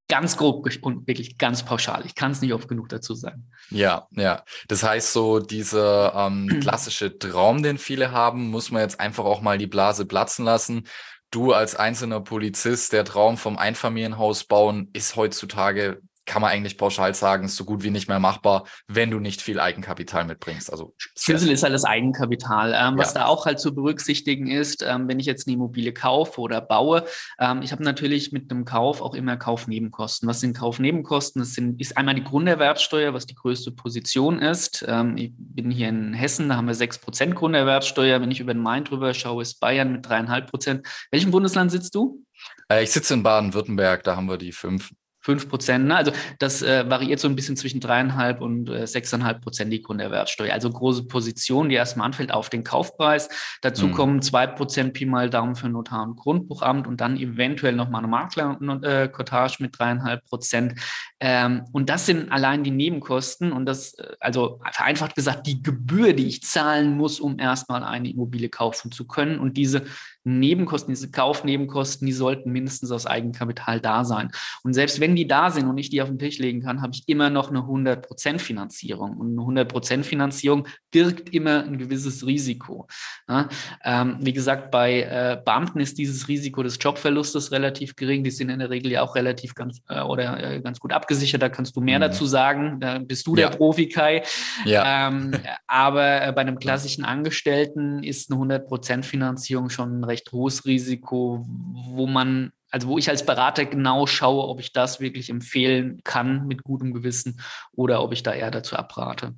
Ganz 0.09 0.35
grob 0.35 0.67
und 0.81 1.07
wirklich 1.07 1.37
ganz 1.37 1.63
pauschal. 1.63 2.05
Ich 2.05 2.15
kann 2.15 2.31
es 2.31 2.41
nicht 2.41 2.53
oft 2.53 2.67
genug 2.67 2.89
dazu 2.89 3.13
sagen. 3.13 3.49
Ja, 3.69 4.07
ja. 4.11 4.43
Das 4.67 4.83
heißt, 4.83 5.13
so 5.13 5.39
dieser 5.39 6.13
ähm, 6.15 6.47
klassische 6.61 7.17
Traum, 7.17 7.63
den 7.63 7.77
viele 7.77 8.11
haben, 8.11 8.49
muss 8.49 8.71
man 8.71 8.81
jetzt 8.81 8.99
einfach 8.99 9.25
auch 9.25 9.41
mal 9.41 9.57
die 9.57 9.67
Blase 9.67 10.05
platzen 10.05 10.43
lassen 10.43 10.83
du 11.31 11.51
als 11.51 11.75
einzelner 11.75 12.21
Polizist, 12.21 12.93
der 12.93 13.05
Traum 13.05 13.37
vom 13.37 13.57
Einfamilienhaus 13.57 14.43
bauen, 14.43 14.91
ist 14.93 15.15
heutzutage 15.15 15.99
kann 16.25 16.41
man 16.41 16.51
eigentlich 16.51 16.77
pauschal 16.77 17.13
sagen, 17.13 17.45
ist 17.45 17.55
so 17.55 17.65
gut 17.65 17.83
wie 17.83 17.89
nicht 17.89 18.07
mehr 18.07 18.19
machbar, 18.19 18.65
wenn 18.87 19.11
du 19.11 19.19
nicht 19.19 19.41
viel 19.41 19.59
Eigenkapital 19.59 20.25
mitbringst. 20.25 20.71
Also 20.71 20.93
Schlüssel 20.97 21.51
ist 21.51 21.63
halt 21.63 21.73
das 21.73 21.83
Eigenkapital. 21.83 22.73
Ähm, 22.75 22.97
was 22.97 23.13
ja. 23.13 23.21
da 23.21 23.25
auch 23.27 23.45
halt 23.45 23.59
zu 23.59 23.75
berücksichtigen 23.75 24.47
ist, 24.49 24.83
ähm, 24.87 25.07
wenn 25.07 25.19
ich 25.19 25.25
jetzt 25.25 25.47
eine 25.47 25.55
Immobilie 25.55 25.93
kaufe 25.93 26.39
oder 26.39 26.61
baue, 26.61 27.05
ähm, 27.39 27.61
ich 27.61 27.71
habe 27.71 27.83
natürlich 27.83 28.31
mit 28.31 28.51
einem 28.51 28.65
Kauf 28.65 29.01
auch 29.01 29.13
immer 29.13 29.37
Kaufnebenkosten. 29.37 30.27
Was 30.27 30.39
sind 30.39 30.57
Kaufnebenkosten? 30.57 31.41
Das 31.41 31.53
sind, 31.53 31.79
ist 31.81 31.97
einmal 31.97 32.15
die 32.15 32.23
Grunderwerbsteuer, 32.23 33.13
was 33.13 33.25
die 33.25 33.35
größte 33.35 33.71
Position 33.71 34.39
ist. 34.39 34.85
Ähm, 34.87 35.17
ich 35.17 35.31
bin 35.35 35.71
hier 35.71 35.89
in 35.89 36.13
Hessen, 36.13 36.49
da 36.49 36.55
haben 36.55 36.67
wir 36.67 36.75
6% 36.75 37.33
Grunderwerbsteuer. 37.33 38.21
Wenn 38.21 38.31
ich 38.31 38.39
über 38.39 38.53
den 38.53 38.63
Main 38.63 38.85
drüber 38.85 39.13
schaue, 39.13 39.41
ist 39.41 39.59
Bayern 39.59 39.91
mit 39.91 40.05
3,5%. 40.05 40.85
Welchem 41.11 41.31
Bundesland 41.31 41.71
sitzt 41.71 41.95
du? 41.95 42.23
Äh, 42.69 42.83
ich 42.83 42.91
sitze 42.91 43.13
in 43.13 43.23
Baden-Württemberg, 43.23 44.03
da 44.03 44.15
haben 44.15 44.27
wir 44.27 44.37
die 44.37 44.51
5. 44.51 44.91
5 45.23 45.49
Prozent. 45.49 45.85
Ne? 45.85 45.95
Also 45.95 46.11
das 46.39 46.61
äh, 46.61 46.89
variiert 46.89 47.19
so 47.19 47.27
ein 47.27 47.35
bisschen 47.35 47.55
zwischen 47.55 47.79
dreieinhalb 47.79 48.41
und 48.41 48.69
äh, 48.69 48.85
sechseinhalb 48.85 49.41
Prozent 49.41 49.71
die 49.71 49.81
Grunderwerbsteuer. 49.81 50.53
Also 50.53 50.69
große 50.69 51.05
Position, 51.05 51.69
die 51.69 51.75
erstmal 51.75 52.07
anfällt 52.07 52.33
auf 52.33 52.49
den 52.49 52.63
Kaufpreis. 52.63 53.29
Dazu 53.61 53.87
mhm. 53.87 53.93
kommen 53.93 54.21
zwei 54.21 54.47
Prozent 54.47 54.93
Pi 54.93 55.05
mal 55.05 55.29
Daumen 55.29 55.55
für 55.55 55.69
Notar 55.69 56.03
und 56.03 56.17
Grundbuchamt 56.17 56.87
und 56.87 56.99
dann 56.99 57.17
eventuell 57.17 57.73
nochmal 57.73 57.99
eine 57.99 58.09
Maklercottage 58.09 59.57
mit 59.59 59.79
dreieinhalb 59.79 60.25
Prozent. 60.25 60.79
Ähm, 61.21 61.63
und 61.71 61.89
das 61.89 62.05
sind 62.05 62.29
allein 62.29 62.65
die 62.65 62.71
Nebenkosten 62.71 63.53
und 63.53 63.65
das, 63.65 63.93
äh, 63.93 64.15
also 64.19 64.59
vereinfacht 64.71 65.15
gesagt, 65.15 65.47
die 65.47 65.63
Gebühr, 65.63 66.13
die 66.13 66.27
ich 66.27 66.43
zahlen 66.43 66.97
muss, 66.97 67.21
um 67.21 67.39
erstmal 67.39 67.83
eine 67.83 68.09
Immobilie 68.09 68.49
kaufen 68.49 68.91
zu 68.91 69.07
können. 69.07 69.39
Und 69.39 69.55
diese 69.55 69.83
Nebenkosten, 70.23 70.93
diese 70.93 71.11
Kaufnebenkosten, 71.11 72.05
die 72.05 72.13
sollten 72.13 72.51
mindestens 72.51 72.91
aus 72.91 73.05
Eigenkapital 73.05 73.79
da 73.79 74.05
sein. 74.05 74.31
Und 74.63 74.73
selbst 74.73 74.99
wenn 74.99 75.15
die 75.15 75.27
da 75.27 75.51
sind 75.51 75.67
und 75.67 75.77
ich 75.77 75.89
die 75.89 76.01
auf 76.01 76.09
den 76.09 76.19
Tisch 76.19 76.39
legen 76.39 76.61
kann, 76.61 76.81
habe 76.81 76.93
ich 76.93 77.03
immer 77.07 77.29
noch 77.29 77.49
eine 77.49 77.59
100% 77.59 78.39
Finanzierung. 78.39 79.17
Und 79.17 79.37
eine 79.37 79.65
100% 79.65 80.03
Finanzierung 80.03 80.67
birgt 80.91 81.33
immer 81.33 81.63
ein 81.63 81.77
gewisses 81.77 82.25
Risiko. 82.25 82.87
Ja, 83.27 83.49
ähm, 83.83 84.17
wie 84.21 84.33
gesagt, 84.33 84.71
bei 84.71 85.01
äh, 85.01 85.41
Beamten 85.43 85.79
ist 85.79 85.97
dieses 85.97 86.27
Risiko 86.27 86.63
des 86.63 86.77
Jobverlustes 86.79 87.51
relativ 87.51 87.95
gering. 87.95 88.23
Die 88.23 88.31
sind 88.31 88.49
in 88.49 88.59
der 88.59 88.69
Regel 88.69 88.91
ja 88.91 89.01
auch 89.01 89.15
relativ 89.15 89.55
ganz 89.55 89.81
äh, 89.89 90.01
oder 90.01 90.41
äh, 90.41 90.61
ganz 90.61 90.79
gut 90.79 90.93
abgesichert. 90.93 91.41
Da 91.41 91.49
kannst 91.49 91.75
du 91.75 91.81
mehr 91.81 91.99
mhm. 91.99 92.03
dazu 92.03 92.25
sagen. 92.25 92.79
Da 92.79 92.99
bist 92.99 93.27
du 93.27 93.35
ja. 93.35 93.49
der 93.49 93.57
Profi, 93.57 93.89
Kai. 93.89 94.23
Ja. 94.65 95.09
Ähm, 95.09 95.33
aber 95.67 96.27
äh, 96.27 96.31
bei 96.31 96.41
einem 96.41 96.59
klassischen 96.59 97.03
Angestellten 97.03 98.03
ist 98.03 98.31
eine 98.31 98.59
100% 98.59 99.03
Finanzierung 99.03 99.69
schon 99.69 99.99
ein 99.99 100.03
recht 100.13 100.31
hohes 100.31 100.65
Risiko, 100.65 101.43
wo 101.47 102.05
man, 102.05 102.51
also 102.69 102.87
wo 102.87 102.97
ich 102.99 103.09
als 103.09 103.25
Berater 103.25 103.65
genau 103.65 104.05
schaue, 104.05 104.47
ob 104.47 104.59
ich 104.59 104.71
das 104.71 104.99
wirklich 104.99 105.29
empfehlen 105.29 106.01
kann 106.03 106.47
mit 106.47 106.63
gutem 106.63 106.93
Gewissen 106.93 107.41
oder 107.71 108.03
ob 108.03 108.13
ich 108.13 108.21
da 108.21 108.31
eher 108.31 108.51
dazu 108.51 108.75
abrate. 108.75 109.33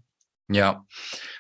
Ja, 0.47 0.85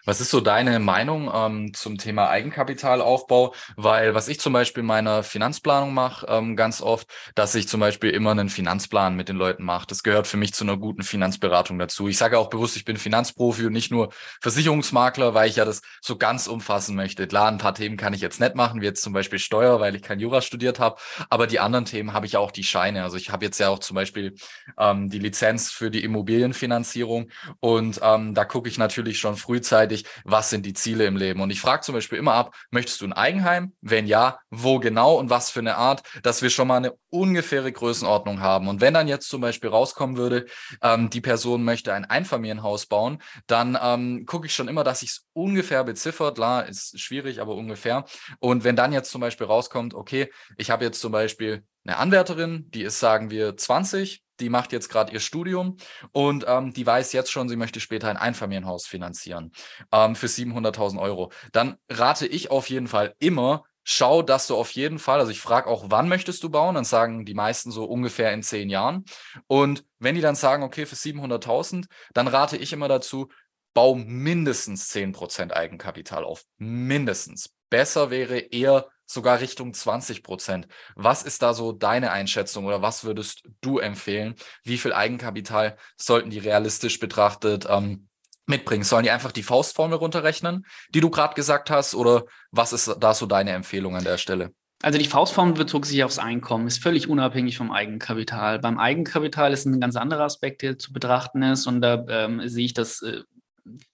was 0.05 0.21
ist 0.21 0.31
so 0.31 0.41
deine 0.41 0.79
Meinung 0.79 1.31
ähm, 1.33 1.73
zum 1.73 1.97
Thema 1.97 2.29
Eigenkapitalaufbau? 2.29 3.53
Weil 3.75 4.13
was 4.13 4.27
ich 4.27 4.39
zum 4.39 4.53
Beispiel 4.53 4.81
in 4.81 4.87
meiner 4.87 5.23
Finanzplanung 5.23 5.93
mache, 5.93 6.27
ähm, 6.29 6.55
ganz 6.55 6.81
oft, 6.81 7.07
dass 7.35 7.55
ich 7.55 7.67
zum 7.67 7.79
Beispiel 7.79 8.11
immer 8.11 8.31
einen 8.31 8.49
Finanzplan 8.49 9.15
mit 9.15 9.29
den 9.29 9.35
Leuten 9.35 9.63
mache. 9.63 9.87
Das 9.87 10.03
gehört 10.03 10.27
für 10.27 10.37
mich 10.37 10.53
zu 10.53 10.63
einer 10.63 10.77
guten 10.77 11.03
Finanzberatung 11.03 11.79
dazu. 11.79 12.07
Ich 12.07 12.17
sage 12.17 12.39
auch 12.39 12.49
bewusst, 12.49 12.77
ich 12.77 12.85
bin 12.85 12.97
Finanzprofi 12.97 13.65
und 13.65 13.73
nicht 13.73 13.91
nur 13.91 14.09
Versicherungsmakler, 14.41 15.33
weil 15.33 15.49
ich 15.49 15.57
ja 15.57 15.65
das 15.65 15.81
so 16.01 16.17
ganz 16.17 16.47
umfassen 16.47 16.95
möchte. 16.95 17.27
Klar, 17.27 17.47
ein 17.47 17.57
paar 17.57 17.75
Themen 17.75 17.97
kann 17.97 18.13
ich 18.13 18.21
jetzt 18.21 18.39
nicht 18.39 18.55
machen, 18.55 18.81
wie 18.81 18.85
jetzt 18.85 19.01
zum 19.01 19.13
Beispiel 19.13 19.39
Steuer, 19.39 19.79
weil 19.79 19.95
ich 19.95 20.01
kein 20.01 20.19
Jura 20.19 20.41
studiert 20.41 20.79
habe. 20.79 20.99
Aber 21.29 21.47
die 21.47 21.59
anderen 21.59 21.85
Themen 21.85 22.13
habe 22.13 22.25
ich 22.25 22.37
auch 22.37 22.51
die 22.51 22.63
Scheine. 22.63 23.03
Also 23.03 23.17
ich 23.17 23.31
habe 23.31 23.45
jetzt 23.45 23.59
ja 23.59 23.69
auch 23.69 23.79
zum 23.79 23.95
Beispiel 23.95 24.35
ähm, 24.77 25.09
die 25.09 25.19
Lizenz 25.19 25.71
für 25.71 25.89
die 25.89 26.03
Immobilienfinanzierung 26.03 27.29
und 27.59 27.99
ähm, 28.03 28.33
da 28.33 28.45
gucke 28.45 28.69
ich 28.69 28.77
natürlich 28.77 29.19
schon 29.19 29.37
frühzeitig, 29.37 29.94
was 30.23 30.49
sind 30.49 30.65
die 30.65 30.73
Ziele 30.73 31.05
im 31.05 31.15
Leben. 31.15 31.41
Und 31.41 31.49
ich 31.49 31.61
frage 31.61 31.81
zum 31.81 31.95
Beispiel 31.95 32.17
immer 32.17 32.33
ab, 32.33 32.55
möchtest 32.71 33.01
du 33.01 33.05
ein 33.05 33.13
Eigenheim? 33.13 33.73
Wenn 33.81 34.07
ja, 34.07 34.39
wo 34.49 34.79
genau 34.79 35.15
und 35.15 35.29
was 35.29 35.49
für 35.49 35.59
eine 35.59 35.77
Art, 35.77 36.03
dass 36.23 36.41
wir 36.41 36.49
schon 36.49 36.67
mal 36.67 36.77
eine 36.77 36.93
ungefähre 37.09 37.71
Größenordnung 37.71 38.41
haben. 38.41 38.67
Und 38.67 38.81
wenn 38.81 38.93
dann 38.93 39.07
jetzt 39.07 39.29
zum 39.29 39.41
Beispiel 39.41 39.69
rauskommen 39.69 40.17
würde, 40.17 40.45
ähm, 40.81 41.09
die 41.09 41.21
Person 41.21 41.63
möchte 41.63 41.93
ein 41.93 42.05
Einfamilienhaus 42.05 42.87
bauen, 42.87 43.21
dann 43.47 43.77
ähm, 43.81 44.25
gucke 44.25 44.47
ich 44.47 44.55
schon 44.55 44.67
immer, 44.67 44.83
dass 44.83 45.01
ich 45.01 45.11
es 45.11 45.25
ungefähr 45.33 45.83
beziffert. 45.83 46.35
Klar, 46.35 46.67
ist 46.67 46.99
schwierig, 46.99 47.39
aber 47.39 47.55
ungefähr. 47.55 48.05
Und 48.39 48.63
wenn 48.63 48.75
dann 48.75 48.91
jetzt 48.91 49.11
zum 49.11 49.21
Beispiel 49.21 49.47
rauskommt, 49.47 49.93
okay, 49.93 50.31
ich 50.57 50.69
habe 50.69 50.83
jetzt 50.85 50.99
zum 50.99 51.11
Beispiel 51.11 51.63
eine 51.85 51.97
Anwärterin, 51.97 52.69
die 52.71 52.83
ist, 52.83 52.99
sagen 52.99 53.29
wir, 53.29 53.55
20, 53.55 54.23
die 54.39 54.49
macht 54.49 54.71
jetzt 54.73 54.89
gerade 54.89 55.13
ihr 55.13 55.19
Studium 55.19 55.77
und 56.11 56.45
ähm, 56.47 56.73
die 56.73 56.85
weiß 56.85 57.13
jetzt 57.13 57.31
schon, 57.31 57.47
sie 57.47 57.55
möchte 57.55 57.79
später 57.79 58.09
ein 58.09 58.17
Einfamilienhaus 58.17 58.85
finanzieren 58.85 59.51
ähm, 59.91 60.15
für 60.15 60.27
700.000 60.27 60.99
Euro. 60.99 61.31
Dann 61.51 61.77
rate 61.89 62.27
ich 62.27 62.51
auf 62.51 62.69
jeden 62.69 62.87
Fall 62.87 63.15
immer, 63.19 63.63
schau, 63.83 64.21
dass 64.23 64.47
du 64.47 64.55
auf 64.55 64.71
jeden 64.71 64.99
Fall, 64.99 65.19
also 65.19 65.31
ich 65.31 65.39
frage 65.39 65.67
auch, 65.67 65.85
wann 65.87 66.09
möchtest 66.09 66.43
du 66.43 66.49
bauen? 66.49 66.75
Dann 66.75 66.85
sagen 66.85 67.23
die 67.23 67.35
meisten 67.35 67.71
so 67.71 67.85
ungefähr 67.85 68.33
in 68.33 68.43
zehn 68.43 68.69
Jahren. 68.69 69.05
Und 69.47 69.85
wenn 69.99 70.15
die 70.15 70.21
dann 70.21 70.35
sagen, 70.35 70.63
okay, 70.63 70.85
für 70.85 70.95
700.000, 70.95 71.85
dann 72.13 72.27
rate 72.27 72.57
ich 72.57 72.73
immer 72.73 72.87
dazu, 72.87 73.29
bau 73.73 73.93
mindestens 73.95 74.91
10% 74.93 75.51
Eigenkapital 75.51 76.23
auf. 76.23 76.43
Mindestens. 76.57 77.53
Besser 77.69 78.09
wäre 78.09 78.39
eher 78.39 78.87
sogar 79.05 79.39
Richtung 79.39 79.73
20 79.73 80.23
Prozent. 80.23 80.67
Was 80.95 81.23
ist 81.23 81.41
da 81.41 81.53
so 81.53 81.71
deine 81.71 82.11
Einschätzung 82.11 82.65
oder 82.65 82.81
was 82.81 83.03
würdest 83.03 83.43
du 83.61 83.79
empfehlen? 83.79 84.35
Wie 84.63 84.77
viel 84.77 84.93
Eigenkapital 84.93 85.77
sollten 85.97 86.29
die 86.29 86.39
realistisch 86.39 86.99
betrachtet 86.99 87.67
ähm, 87.69 88.07
mitbringen? 88.45 88.83
Sollen 88.83 89.03
die 89.03 89.11
einfach 89.11 89.31
die 89.31 89.43
Faustformel 89.43 89.97
runterrechnen, 89.97 90.65
die 90.89 91.01
du 91.01 91.09
gerade 91.09 91.35
gesagt 91.35 91.69
hast, 91.69 91.95
oder 91.95 92.25
was 92.51 92.73
ist 92.73 92.95
da 92.99 93.13
so 93.13 93.25
deine 93.25 93.51
Empfehlung 93.51 93.95
an 93.95 94.03
der 94.03 94.17
Stelle? 94.17 94.51
Also 94.81 94.99
die 94.99 95.05
Faustformel 95.05 95.53
bezog 95.53 95.85
sich 95.85 96.03
aufs 96.03 96.19
Einkommen, 96.19 96.67
ist 96.67 96.83
völlig 96.83 97.07
unabhängig 97.07 97.57
vom 97.57 97.71
Eigenkapital. 97.71 98.59
Beim 98.59 98.77
Eigenkapital 98.77 99.53
ist 99.53 99.65
ein 99.65 99.79
ganz 99.79 99.95
anderer 99.95 100.25
Aspekt, 100.25 100.61
der 100.61 100.77
zu 100.77 100.93
betrachten 100.93 101.41
ist 101.43 101.65
und 101.65 101.81
da 101.81 102.05
ähm, 102.07 102.47
sehe 102.47 102.65
ich 102.65 102.73
das 102.73 103.01
äh, 103.01 103.21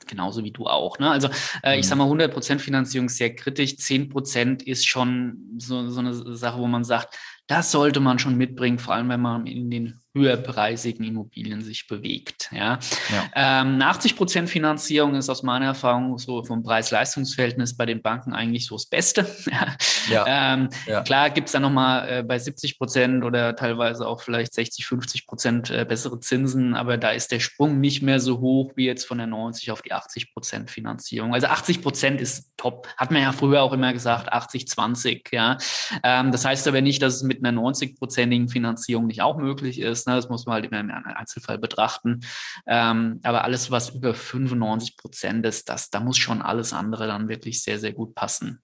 genauso 0.08 0.44
wie 0.44 0.52
du 0.52 0.66
auch. 0.68 1.00
Ne? 1.00 1.10
Also 1.10 1.30
äh, 1.64 1.80
ich 1.80 1.86
mhm. 1.86 1.90
sage 1.90 2.00
mal, 2.00 2.10
100% 2.10 2.60
Finanzierung 2.60 3.08
ist 3.08 3.18
sehr 3.18 3.36
kritisch, 3.36 3.72
10% 3.72 4.64
ist 4.64 4.88
schon 4.88 5.56
so, 5.58 5.90
so 5.90 6.00
eine 6.00 6.14
Sache, 6.14 6.60
wo 6.60 6.68
man 6.68 6.84
sagt, 6.84 7.18
das 7.52 7.70
sollte 7.70 8.00
man 8.00 8.18
schon 8.18 8.38
mitbringen, 8.38 8.80
vor 8.80 8.94
allem 8.94 9.10
wenn 9.10 9.20
man 9.20 9.46
in 9.46 9.70
den 9.70 10.00
höherpreisigen 10.14 11.06
Immobilien 11.06 11.62
sich 11.62 11.88
bewegt. 11.88 12.50
Ja. 12.52 12.80
ja. 13.10 13.62
Ähm, 13.62 13.82
80 13.82 14.18
Prozent 14.18 14.50
Finanzierung 14.50 15.16
ist 15.16 15.30
aus 15.30 15.42
meiner 15.44 15.68
Erfahrung 15.68 16.18
so 16.18 16.44
vom 16.44 16.64
Preis-Leistungs-Verhältnis 16.64 17.78
bei 17.78 17.86
den 17.86 18.02
Banken 18.02 18.34
eigentlich 18.34 18.66
so 18.66 18.76
das 18.76 18.86
Beste. 18.88 19.26
ja. 20.10 20.26
Ähm, 20.28 20.70
ja. 20.86 21.02
Klar 21.02 21.30
gibt 21.30 21.48
es 21.48 21.54
da 21.54 21.60
nochmal 21.60 22.10
äh, 22.10 22.24
bei 22.24 22.40
70 22.40 22.78
Prozent 22.78 23.24
oder 23.24 23.56
teilweise 23.56 24.06
auch 24.08 24.22
vielleicht 24.22 24.54
60, 24.54 24.86
50 24.86 25.28
Prozent 25.28 25.70
äh, 25.70 25.86
bessere 25.86 26.20
Zinsen, 26.20 26.74
aber 26.74 26.98
da 26.98 27.12
ist 27.12 27.32
der 27.32 27.40
Sprung 27.40 27.80
nicht 27.80 28.02
mehr 28.02 28.20
so 28.20 28.40
hoch 28.40 28.74
wie 28.76 28.86
jetzt 28.86 29.06
von 29.06 29.18
der 29.18 29.28
90 29.28 29.72
auf 29.72 29.82
die 29.82 29.94
80 29.94 30.34
Prozent 30.34 30.72
Finanzierung. 30.72 31.34
Also 31.34 31.48
80 31.48 31.82
Prozent 31.82 32.20
ist 32.20 32.52
top. 32.58 32.88
Hat 32.98 33.12
man 33.12 33.22
ja 33.22 33.32
früher 33.32 33.62
auch 33.62 33.72
immer 33.72 33.94
gesagt, 33.94 34.32
80, 34.32 34.68
20. 34.68 35.30
Ja. 35.32 35.58
Ähm, 36.04 36.32
das 36.32 36.44
heißt 36.44 36.68
aber 36.68 36.82
nicht, 36.82 37.02
dass 37.02 37.16
es 37.16 37.24
mit 37.24 37.41
einer 37.46 37.60
90-prozentigen 37.62 38.50
Finanzierung 38.50 39.08
nicht 39.08 39.22
auch 39.22 39.38
möglich 39.38 39.80
ist 39.80 39.92
ist. 39.92 40.08
Ne? 40.08 40.16
Das 40.16 40.30
muss 40.30 40.46
man 40.46 40.56
halt 40.56 40.66
immer 40.66 40.80
im 40.80 40.92
Einzelfall 40.92 41.58
betrachten. 41.58 42.22
Ähm, 42.66 43.20
aber 43.24 43.44
alles, 43.44 43.70
was 43.70 43.90
über 43.90 44.14
95 44.14 44.98
Prozent 44.98 45.46
ist, 45.46 45.70
das, 45.70 45.90
da 45.90 46.00
muss 46.00 46.18
schon 46.18 46.42
alles 46.42 46.74
andere 46.74 47.08
dann 47.08 47.28
wirklich 47.28 47.62
sehr, 47.62 47.80
sehr 47.80 47.94
gut 47.94 48.16
passen. 48.16 48.62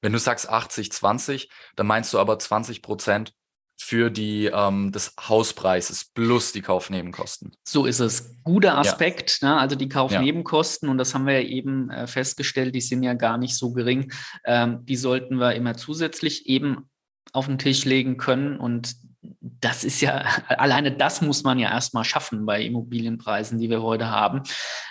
Wenn 0.00 0.12
du 0.12 0.18
sagst 0.18 0.48
80, 0.48 0.92
20, 0.92 1.50
dann 1.76 1.86
meinst 1.86 2.12
du 2.14 2.18
aber 2.18 2.38
20 2.38 2.82
Prozent 2.82 3.34
für 3.82 4.10
die 4.10 4.44
ähm, 4.46 4.92
des 4.92 5.14
Hauspreises 5.18 6.04
plus 6.12 6.52
die 6.52 6.60
Kaufnebenkosten. 6.60 7.52
So 7.66 7.86
ist 7.86 8.00
es. 8.00 8.36
Guter 8.44 8.76
Aspekt, 8.76 9.40
ja. 9.40 9.54
ne? 9.54 9.60
also 9.60 9.74
die 9.74 9.88
Kaufnebenkosten, 9.88 10.88
ja. 10.88 10.92
und 10.92 10.98
das 10.98 11.14
haben 11.14 11.26
wir 11.26 11.40
ja 11.40 11.48
eben 11.48 11.88
äh, 11.88 12.06
festgestellt, 12.06 12.74
die 12.74 12.82
sind 12.82 13.02
ja 13.02 13.14
gar 13.14 13.38
nicht 13.38 13.56
so 13.56 13.72
gering. 13.72 14.12
Ähm, 14.44 14.84
die 14.84 14.96
sollten 14.96 15.36
wir 15.36 15.54
immer 15.54 15.76
zusätzlich 15.76 16.46
eben 16.46 16.90
auf 17.32 17.46
den 17.46 17.58
Tisch 17.58 17.84
legen 17.84 18.16
können. 18.16 18.58
Und 18.58 18.96
das 19.40 19.84
ist 19.84 20.00
ja, 20.00 20.24
alleine 20.48 20.92
das 20.92 21.20
muss 21.20 21.42
man 21.42 21.58
ja 21.58 21.70
erstmal 21.70 22.04
schaffen 22.04 22.46
bei 22.46 22.62
Immobilienpreisen, 22.62 23.58
die 23.58 23.70
wir 23.70 23.82
heute 23.82 24.10
haben. 24.10 24.42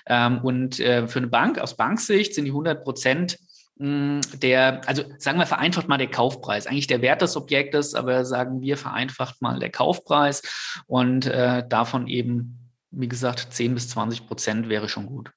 Ähm, 0.06 0.40
und 0.42 0.80
äh, 0.80 1.08
für 1.08 1.20
eine 1.20 1.28
Bank 1.28 1.60
aus 1.60 1.76
Banksicht 1.76 2.36
sind 2.36 2.46
die 2.46 2.52
100 2.52 2.84
Prozent 2.84 3.38
hm, 3.80 4.20
der, 4.42 4.82
also 4.88 5.04
sagen 5.18 5.40
wir 5.40 5.46
vereinfacht 5.46 5.88
mal 5.88 5.98
der 5.98 6.12
Kaufpreis, 6.12 6.68
eigentlich 6.68 6.88
der 6.88 7.02
Wert 7.02 7.22
des 7.22 7.38
Objektes, 7.38 7.96
aber 7.96 8.26
sagen 8.26 8.62
wir 8.62 8.76
vereinfacht 8.76 9.42
mal 9.42 9.60
der 9.60 9.72
Kaufpreis 9.72 10.42
und 10.86 11.26
äh, 11.26 11.66
davon 11.68 12.08
eben, 12.08 12.72
wie 12.92 13.08
gesagt, 13.08 13.48
10 13.54 13.74
bis 13.74 13.90
20 13.90 14.28
Prozent 14.28 14.68
wäre 14.68 14.90
schon 14.90 15.06
gut. 15.06 15.32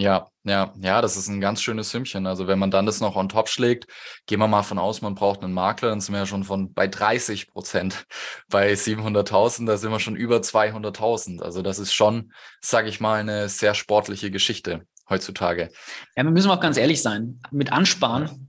Ja, 0.00 0.28
ja, 0.44 0.72
ja, 0.80 1.02
das 1.02 1.16
ist 1.16 1.26
ein 1.26 1.40
ganz 1.40 1.60
schönes 1.60 1.90
Sümmchen. 1.90 2.28
Also 2.28 2.46
wenn 2.46 2.60
man 2.60 2.70
dann 2.70 2.86
das 2.86 3.00
noch 3.00 3.16
on 3.16 3.28
top 3.28 3.48
schlägt, 3.48 3.88
gehen 4.26 4.38
wir 4.38 4.46
mal 4.46 4.62
von 4.62 4.78
aus, 4.78 5.02
man 5.02 5.16
braucht 5.16 5.42
einen 5.42 5.52
Makler, 5.52 5.88
dann 5.88 6.00
sind 6.00 6.14
wir 6.14 6.20
ja 6.20 6.26
schon 6.26 6.44
von 6.44 6.72
bei 6.72 6.86
30 6.86 7.50
Prozent. 7.50 8.06
Bei 8.48 8.72
700.000, 8.72 9.66
da 9.66 9.76
sind 9.76 9.90
wir 9.90 9.98
schon 9.98 10.14
über 10.14 10.36
200.000. 10.36 11.42
Also 11.42 11.62
das 11.62 11.80
ist 11.80 11.92
schon, 11.92 12.32
sage 12.60 12.88
ich 12.88 13.00
mal, 13.00 13.18
eine 13.18 13.48
sehr 13.48 13.74
sportliche 13.74 14.30
Geschichte 14.30 14.86
heutzutage. 15.10 15.70
Ja, 16.16 16.22
wir 16.22 16.30
müssen 16.30 16.50
auch 16.50 16.60
ganz 16.60 16.76
ehrlich 16.76 17.02
sein. 17.02 17.40
Mit 17.50 17.72
Ansparen 17.72 18.47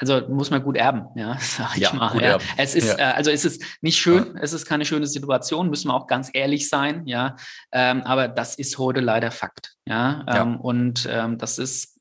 also 0.00 0.26
muss 0.28 0.50
man 0.50 0.62
gut 0.62 0.76
erben, 0.76 1.06
ja, 1.14 1.36
sag 1.40 1.76
ich 1.76 1.82
ja, 1.82 1.92
mal. 1.92 2.20
Ja. 2.20 2.38
Es 2.56 2.74
ist, 2.74 2.98
ja. 2.98 3.10
äh, 3.10 3.12
also 3.14 3.30
es 3.30 3.44
ist 3.44 3.62
nicht 3.82 3.98
schön, 3.98 4.36
es 4.40 4.52
ist 4.52 4.66
keine 4.66 4.84
schöne 4.84 5.06
Situation, 5.06 5.70
müssen 5.70 5.88
wir 5.88 5.94
auch 5.94 6.06
ganz 6.06 6.30
ehrlich 6.32 6.68
sein, 6.68 7.06
ja. 7.06 7.36
Ähm, 7.72 8.02
aber 8.02 8.28
das 8.28 8.54
ist 8.54 8.78
heute 8.78 9.00
leider 9.00 9.30
Fakt, 9.30 9.74
ja. 9.86 10.24
Ähm, 10.26 10.60
und 10.60 11.08
ähm, 11.10 11.38
das 11.38 11.58
ist 11.58 12.00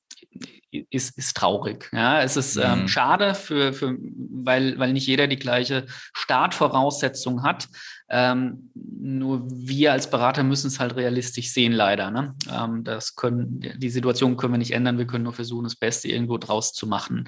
ist, 0.71 1.17
ist 1.17 1.35
traurig. 1.35 1.89
Ja, 1.91 2.21
es 2.21 2.37
ist 2.37 2.55
ähm, 2.55 2.81
mhm. 2.81 2.87
schade 2.87 3.33
für, 3.33 3.73
für, 3.73 3.97
weil, 3.99 4.77
weil 4.77 4.93
nicht 4.93 5.07
jeder 5.07 5.27
die 5.27 5.39
gleiche 5.39 5.87
Startvoraussetzung 6.13 7.41
hat. 7.43 7.67
Ähm, 8.09 8.71
nur 8.73 9.43
wir 9.49 9.91
als 9.91 10.09
Berater 10.09 10.43
müssen 10.43 10.67
es 10.67 10.79
halt 10.79 10.95
realistisch 10.95 11.51
sehen, 11.51 11.71
leider. 11.71 12.11
Ne? 12.11 12.35
Ähm, 12.51 12.83
das 12.83 13.15
können, 13.15 13.63
die 13.77 13.89
Situation 13.89 14.35
können 14.35 14.53
wir 14.53 14.57
nicht 14.57 14.73
ändern. 14.73 14.97
Wir 14.97 15.05
können 15.05 15.23
nur 15.23 15.33
versuchen, 15.33 15.63
das 15.63 15.75
Beste 15.75 16.07
irgendwo 16.07 16.37
draus 16.37 16.73
zu 16.73 16.87
machen. 16.87 17.25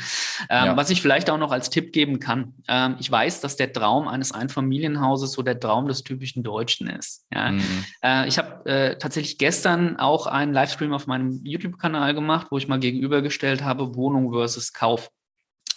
Ähm, 0.49 0.65
ja. 0.65 0.77
Was 0.77 0.89
ich 0.89 1.01
vielleicht 1.01 1.29
auch 1.29 1.37
noch 1.37 1.51
als 1.51 1.69
Tipp 1.69 1.93
geben 1.93 2.19
kann. 2.19 2.55
Ähm, 2.67 2.95
ich 2.99 3.11
weiß, 3.11 3.41
dass 3.41 3.55
der 3.55 3.71
Traum 3.71 4.07
eines 4.07 4.31
Einfamilienhauses 4.31 5.31
so 5.31 5.43
der 5.43 5.59
Traum 5.59 5.87
des 5.87 6.03
typischen 6.03 6.43
Deutschen 6.43 6.87
ist. 6.87 7.25
Ja? 7.33 7.51
Mhm. 7.51 7.85
Äh, 8.03 8.27
ich 8.27 8.37
habe 8.37 8.65
äh, 8.65 8.97
tatsächlich 8.97 9.37
gestern 9.37 9.97
auch 9.97 10.25
einen 10.25 10.53
Livestream 10.53 10.93
auf 10.93 11.07
meinem 11.07 11.41
YouTube-Kanal 11.43 12.13
gemacht, 12.13 12.47
wo 12.49 12.57
ich 12.57 12.67
mal 12.67 12.79
gegenübergestellt 12.79 13.63
habe, 13.63 13.95
Wohnung 13.95 14.31
versus 14.31 14.73
Kauf. 14.73 15.09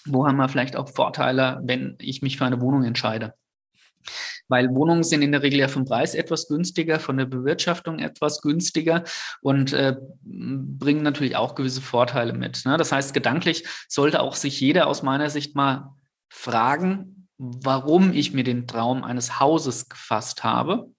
Wo 0.07 0.27
haben 0.27 0.37
wir 0.37 0.49
vielleicht 0.49 0.77
auch 0.77 0.89
Vorteile, 0.89 1.61
wenn 1.65 1.97
ich 1.99 2.21
mich 2.21 2.37
für 2.37 2.45
eine 2.45 2.61
Wohnung 2.61 2.85
entscheide? 2.85 3.35
Weil 4.49 4.75
Wohnungen 4.75 5.05
sind 5.05 5.23
in 5.23 5.33
der 5.33 5.43
Regel 5.43 5.61
ja 5.61 5.69
vom 5.69 5.85
Preis 5.85 6.15
etwas 6.15 6.49
günstiger, 6.49 7.01
von 7.01 7.17
der 7.17 7.27
Bewirtschaftung 7.27 7.99
etwas 7.99 8.41
günstiger 8.41 9.05
und 9.41 9.73
äh, 9.73 9.97
bringen 10.23 11.03
natürlich 11.03 11.37
auch 11.37 11.55
gewisse 11.55 11.81
Vorteile 11.81 12.33
mit. 12.33 12.63
Ne? 12.65 12.77
Das 12.77 12.93
heißt, 12.93 13.15
gedanklich 13.15 13.65
sollte 13.89 14.21
auch 14.21 14.35
sich 14.35 14.61
jeder 14.61 14.87
aus 14.87 15.03
meiner 15.03 15.31
Sicht 15.31 15.55
mal 15.57 15.95
fragen, 16.29 17.29
warum 17.39 18.13
ich 18.13 18.33
mir 18.33 18.45
den 18.45 18.67
Traum 18.67 19.05
eines 19.05 19.41
Hauses 19.41 19.89
gefasst 19.89 20.45
habe 20.45 20.94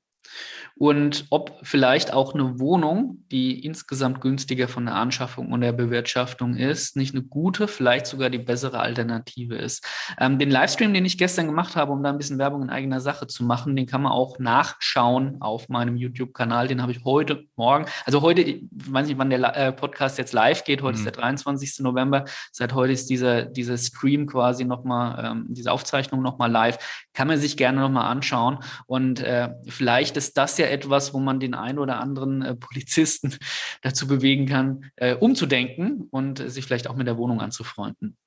und 0.78 1.26
ob 1.30 1.58
vielleicht 1.64 2.14
auch 2.14 2.34
eine 2.34 2.60
Wohnung, 2.60 3.24
die 3.32 3.64
insgesamt 3.64 4.20
günstiger 4.20 4.68
von 4.68 4.86
der 4.86 4.96
Anschaffung 4.96 5.54
und 5.54 5.62
der 5.62 5.72
Bewirtschaftung 5.72 6.58
ist, 6.58 6.98
nicht 6.98 7.16
eine 7.16 7.24
gute, 7.24 7.70
vielleicht 7.70 8.08
sogar 8.08 8.30
die 8.30 8.40
bessere 8.40 8.80
Alternative 8.80 9.56
ist. 9.56 9.86
Ähm, 10.20 10.38
den 10.38 10.52
Livestream, 10.52 10.94
den 10.94 11.06
ich 11.06 11.18
gestern 11.18 11.46
gemacht 11.46 11.78
habe, 11.78 11.94
um 11.94 12.04
da 12.04 12.10
ein 12.10 12.18
bisschen 12.18 12.40
Werbung 12.40 12.62
in 12.64 12.70
eigener 12.70 13.00
Sache 13.00 13.26
zu 13.26 13.46
machen, 13.46 13.78
den 13.78 13.86
kann 13.86 14.02
man 14.02 14.12
auch 14.12 14.38
nachschauen 14.38 15.38
auf 15.40 15.70
meinem 15.70 15.96
YouTube-Kanal. 15.96 16.68
Den 16.68 16.82
habe 16.82 16.92
ich 16.92 17.06
heute 17.06 17.46
Morgen, 17.56 17.86
also 18.04 18.22
heute, 18.22 18.42
ich 18.42 18.66
weiß 18.70 19.08
nicht, 19.08 19.18
wann 19.18 19.30
der 19.30 19.56
äh, 19.56 19.72
Podcast 19.72 20.18
jetzt 20.18 20.34
live 20.34 20.66
geht, 20.66 20.82
heute 20.82 20.98
mhm. 20.98 21.08
ist 21.08 21.16
der 21.16 21.22
23. 21.22 21.80
November, 21.80 22.26
seit 22.52 22.74
heute 22.74 22.92
ist 22.92 23.10
dieser, 23.10 23.44
dieser 23.44 23.78
Stream 23.78 24.28
quasi 24.28 24.66
nochmal, 24.66 25.24
ähm, 25.24 25.46
diese 25.48 25.72
Aufzeichnung 25.72 26.22
nochmal 26.22 26.52
live, 26.52 27.06
kann 27.14 27.30
man 27.30 27.40
sich 27.40 27.56
gerne 27.56 27.80
nochmal 27.80 28.12
anschauen 28.12 28.60
und 28.88 29.22
äh, 29.22 29.52
vielleicht 29.70 30.18
ist 30.18 30.38
das 30.38 30.58
ja 30.58 30.64
etwas, 30.69 31.13
wo 31.13 31.19
man 31.19 31.39
den 31.39 31.54
einen 31.54 31.80
oder 31.80 31.99
anderen 31.99 32.41
äh, 32.41 32.56
Polizisten 32.56 33.36
dazu 33.82 34.08
bewegen 34.08 34.45
kann, 34.45 34.91
äh, 34.95 35.15
umzudenken 35.15 36.08
und 36.12 36.39
äh, 36.39 36.49
sich 36.49 36.65
vielleicht 36.65 36.88
auch 36.88 36.95
mit 36.95 37.08
der 37.08 37.17
Wohnung 37.17 37.41
anzufreunden. 37.41 38.17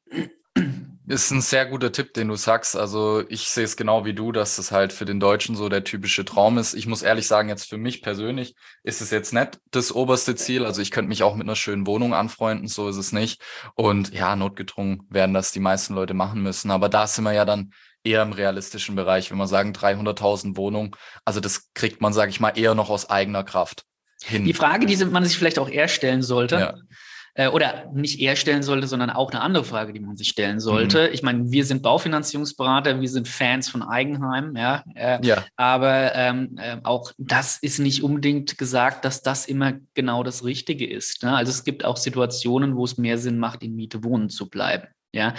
Ist 1.11 1.31
ein 1.31 1.40
sehr 1.40 1.64
guter 1.64 1.90
Tipp, 1.90 2.12
den 2.12 2.29
du 2.29 2.35
sagst. 2.35 2.77
Also 2.77 3.24
ich 3.31 3.48
sehe 3.48 3.64
es 3.64 3.79
genau 3.79 4.05
wie 4.05 4.12
du, 4.12 4.31
dass 4.31 4.59
es 4.59 4.72
halt 4.72 4.92
für 4.92 5.07
den 5.07 5.20
Deutschen 5.20 5.57
so 5.57 5.70
der 5.70 5.83
typische 5.83 6.22
Traum 6.22 6.59
ist. 6.59 6.74
Ich 6.74 6.87
muss 6.87 7.01
ehrlich 7.01 7.27
sagen, 7.27 7.48
jetzt 7.48 7.70
für 7.70 7.79
mich 7.79 8.03
persönlich 8.03 8.55
ist 8.83 9.01
es 9.01 9.11
jetzt 9.11 9.33
nicht 9.33 9.59
das 9.70 9.90
oberste 9.90 10.35
Ziel. 10.35 10.66
Also 10.66 10.83
ich 10.83 10.90
könnte 10.90 11.09
mich 11.09 11.22
auch 11.22 11.35
mit 11.35 11.46
einer 11.46 11.57
schönen 11.57 11.87
Wohnung 11.87 12.12
anfreunden, 12.12 12.68
so 12.68 12.90
ist 12.90 12.98
es 12.98 13.12
nicht. 13.12 13.40
Und 13.74 14.12
ja, 14.12 14.37
notgedrungen 14.37 15.07
werden 15.09 15.33
das 15.33 15.51
die 15.51 15.61
meisten 15.61 15.94
Leute 15.94 16.12
machen 16.12 16.42
müssen. 16.42 16.70
Aber 16.70 16.90
da 16.90 17.07
sind 17.07 17.24
wir 17.24 17.33
ja 17.33 17.46
dann 17.46 17.72
eher 18.05 18.23
im 18.23 18.33
realistischen 18.33 18.97
Bereich, 18.97 19.31
wenn 19.31 19.39
wir 19.39 19.47
sagen 19.47 19.73
300.000 19.73 20.57
Wohnungen. 20.57 20.93
Also 21.25 21.41
das 21.41 21.73
kriegt 21.75 22.01
man, 22.01 22.13
sage 22.13 22.31
ich 22.31 22.41
mal, 22.41 22.51
eher 22.51 22.75
noch 22.75 22.91
aus 22.91 23.11
eigener 23.11 23.45
Kraft 23.45 23.85
hin. 24.23 24.45
Die 24.45 24.55
Frage, 24.55 24.87
die 24.87 24.97
man 25.05 25.25
sich 25.25 25.37
vielleicht 25.37 25.59
auch 25.59 25.69
eher 25.69 25.89
stellen 25.89 26.23
sollte, 26.23 26.57
ja. 26.57 26.75
äh, 27.35 27.49
oder 27.49 27.91
nicht 27.93 28.21
eher 28.21 28.37
stellen 28.37 28.63
sollte, 28.63 28.87
sondern 28.87 29.11
auch 29.11 29.31
eine 29.31 29.41
andere 29.41 29.65
Frage, 29.65 29.93
die 29.93 30.01
man 30.01 30.17
sich 30.17 30.29
stellen 30.29 30.61
sollte. 30.61 31.09
Mhm. 31.09 31.15
Ich 31.15 31.23
meine, 31.23 31.51
wir 31.51 31.65
sind 31.65 31.83
Baufinanzierungsberater, 31.83 33.01
wir 33.01 33.09
sind 33.09 33.29
Fans 33.29 33.69
von 33.69 33.83
Eigenheim, 33.83 34.57
ja. 34.57 34.83
Äh, 34.95 35.25
ja. 35.25 35.45
Aber 35.57 36.15
ähm, 36.15 36.57
äh, 36.59 36.79
auch 36.83 37.13
das 37.19 37.59
ist 37.59 37.79
nicht 37.79 38.03
unbedingt 38.03 38.59
gesagt, 38.59 39.05
dass 39.05 39.23
das 39.23 39.47
immer 39.47 39.75
genau 39.95 40.23
das 40.23 40.45
Richtige 40.45 40.89
ist. 40.89 41.23
Ne? 41.23 41.37
Also 41.37 41.51
es 41.51 41.65
gibt 41.65 41.85
auch 41.85 41.97
Situationen, 41.97 42.77
wo 42.77 42.85
es 42.85 42.97
mehr 42.97 43.19
Sinn 43.19 43.39
macht, 43.39 43.63
in 43.63 43.77
Miete 43.77 44.03
wohnen 44.03 44.31
zu 44.31 44.49
bleiben. 44.49 44.89
Ja, 45.13 45.33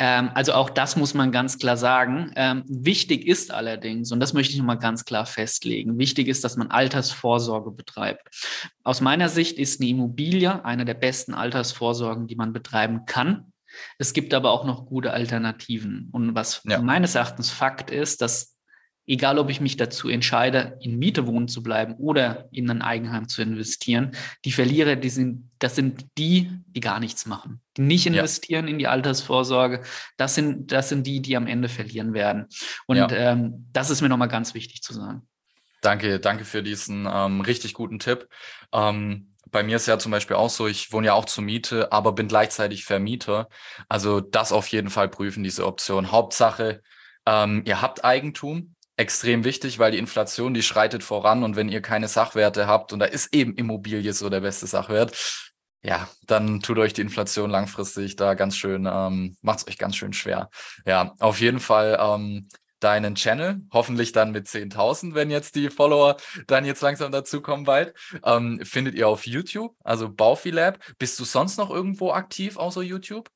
ähm, 0.00 0.30
also 0.34 0.54
auch 0.54 0.70
das 0.70 0.96
muss 0.96 1.12
man 1.12 1.30
ganz 1.30 1.58
klar 1.58 1.76
sagen. 1.76 2.32
Ähm, 2.34 2.64
wichtig 2.66 3.26
ist 3.26 3.52
allerdings, 3.52 4.10
und 4.10 4.18
das 4.18 4.32
möchte 4.32 4.54
ich 4.54 4.58
nochmal 4.58 4.78
ganz 4.78 5.04
klar 5.04 5.26
festlegen, 5.26 5.98
wichtig 5.98 6.26
ist, 6.26 6.42
dass 6.42 6.56
man 6.56 6.70
Altersvorsorge 6.70 7.70
betreibt. 7.70 8.26
Aus 8.82 9.02
meiner 9.02 9.28
Sicht 9.28 9.58
ist 9.58 9.78
eine 9.78 9.90
Immobilie 9.90 10.64
eine 10.64 10.86
der 10.86 10.94
besten 10.94 11.34
Altersvorsorgen, 11.34 12.26
die 12.26 12.34
man 12.34 12.54
betreiben 12.54 13.04
kann. 13.04 13.52
Es 13.98 14.14
gibt 14.14 14.32
aber 14.32 14.52
auch 14.52 14.64
noch 14.64 14.86
gute 14.86 15.12
Alternativen. 15.12 16.08
Und 16.12 16.34
was 16.34 16.62
ja. 16.64 16.80
meines 16.80 17.14
Erachtens 17.14 17.50
Fakt 17.50 17.90
ist, 17.90 18.22
dass 18.22 18.56
egal 19.06 19.38
ob 19.38 19.50
ich 19.50 19.60
mich 19.60 19.76
dazu 19.76 20.08
entscheide, 20.08 20.78
in 20.80 20.98
Miete 20.98 21.26
wohnen 21.26 21.48
zu 21.48 21.62
bleiben 21.62 21.94
oder 21.94 22.48
in 22.52 22.70
ein 22.70 22.82
Eigenheim 22.82 23.28
zu 23.28 23.42
investieren, 23.42 24.12
die 24.44 24.52
Verlierer, 24.52 24.96
die 24.96 25.08
sind, 25.08 25.50
das 25.58 25.74
sind 25.74 26.06
die, 26.16 26.50
die 26.66 26.80
gar 26.80 27.00
nichts 27.00 27.26
machen, 27.26 27.60
die 27.76 27.82
nicht 27.82 28.06
investieren 28.06 28.66
ja. 28.66 28.70
in 28.70 28.78
die 28.78 28.86
Altersvorsorge. 28.86 29.82
Das 30.16 30.34
sind, 30.34 30.70
das 30.72 30.88
sind 30.88 31.06
die, 31.06 31.20
die 31.20 31.36
am 31.36 31.46
Ende 31.46 31.68
verlieren 31.68 32.12
werden. 32.12 32.46
Und 32.86 32.96
ja. 32.96 33.10
ähm, 33.10 33.66
das 33.72 33.90
ist 33.90 34.00
mir 34.00 34.08
nochmal 34.08 34.28
ganz 34.28 34.54
wichtig 34.54 34.82
zu 34.82 34.94
sagen. 34.94 35.26
Danke, 35.80 36.20
danke 36.20 36.44
für 36.44 36.62
diesen 36.62 37.08
ähm, 37.10 37.40
richtig 37.40 37.74
guten 37.74 37.98
Tipp. 37.98 38.28
Ähm, 38.72 39.34
bei 39.50 39.62
mir 39.62 39.76
ist 39.76 39.86
ja 39.86 39.98
zum 39.98 40.12
Beispiel 40.12 40.36
auch 40.36 40.50
so, 40.50 40.68
ich 40.68 40.92
wohne 40.92 41.08
ja 41.08 41.14
auch 41.14 41.24
zur 41.24 41.42
Miete, 41.42 41.90
aber 41.90 42.12
bin 42.12 42.28
gleichzeitig 42.28 42.84
Vermieter. 42.84 43.48
Also 43.88 44.20
das 44.20 44.52
auf 44.52 44.68
jeden 44.68 44.90
Fall 44.90 45.08
prüfen, 45.08 45.42
diese 45.42 45.66
Option. 45.66 46.12
Hauptsache, 46.12 46.82
Ähm, 47.26 47.62
ihr 47.66 47.82
habt 47.82 48.02
Eigentum, 48.02 48.74
extrem 49.00 49.44
wichtig, 49.44 49.78
weil 49.78 49.92
die 49.92 49.98
Inflation, 49.98 50.52
die 50.52 50.62
schreitet 50.62 51.02
voran 51.02 51.42
und 51.42 51.56
wenn 51.56 51.70
ihr 51.70 51.80
keine 51.80 52.06
Sachwerte 52.06 52.66
habt 52.66 52.92
und 52.92 52.98
da 53.00 53.06
ist 53.06 53.34
eben 53.34 53.54
Immobilie 53.54 54.12
so 54.12 54.28
der 54.28 54.40
beste 54.40 54.66
Sachwert, 54.66 55.16
ja, 55.82 56.08
dann 56.26 56.60
tut 56.60 56.78
euch 56.78 56.92
die 56.92 57.00
Inflation 57.00 57.48
langfristig 57.48 58.16
da 58.16 58.34
ganz 58.34 58.56
schön, 58.56 58.86
ähm, 58.90 59.38
macht 59.40 59.60
es 59.60 59.68
euch 59.68 59.78
ganz 59.78 59.96
schön 59.96 60.12
schwer. 60.12 60.50
Ja, 60.84 61.14
auf 61.18 61.40
jeden 61.40 61.60
Fall 61.60 61.98
ähm, 61.98 62.48
deinen 62.80 63.14
Channel, 63.14 63.62
hoffentlich 63.72 64.12
dann 64.12 64.32
mit 64.32 64.46
10.000, 64.46 65.14
wenn 65.14 65.30
jetzt 65.30 65.54
die 65.54 65.70
Follower 65.70 66.18
dann 66.46 66.66
jetzt 66.66 66.82
langsam 66.82 67.10
dazukommen 67.10 67.64
bald, 67.64 67.94
ähm, 68.24 68.60
findet 68.64 68.94
ihr 68.94 69.08
auf 69.08 69.26
YouTube, 69.26 69.74
also 69.82 70.10
Baufi 70.10 70.50
Lab. 70.50 70.78
Bist 70.98 71.18
du 71.18 71.24
sonst 71.24 71.56
noch 71.56 71.70
irgendwo 71.70 72.12
aktiv 72.12 72.58
außer 72.58 72.82
YouTube? 72.82 73.30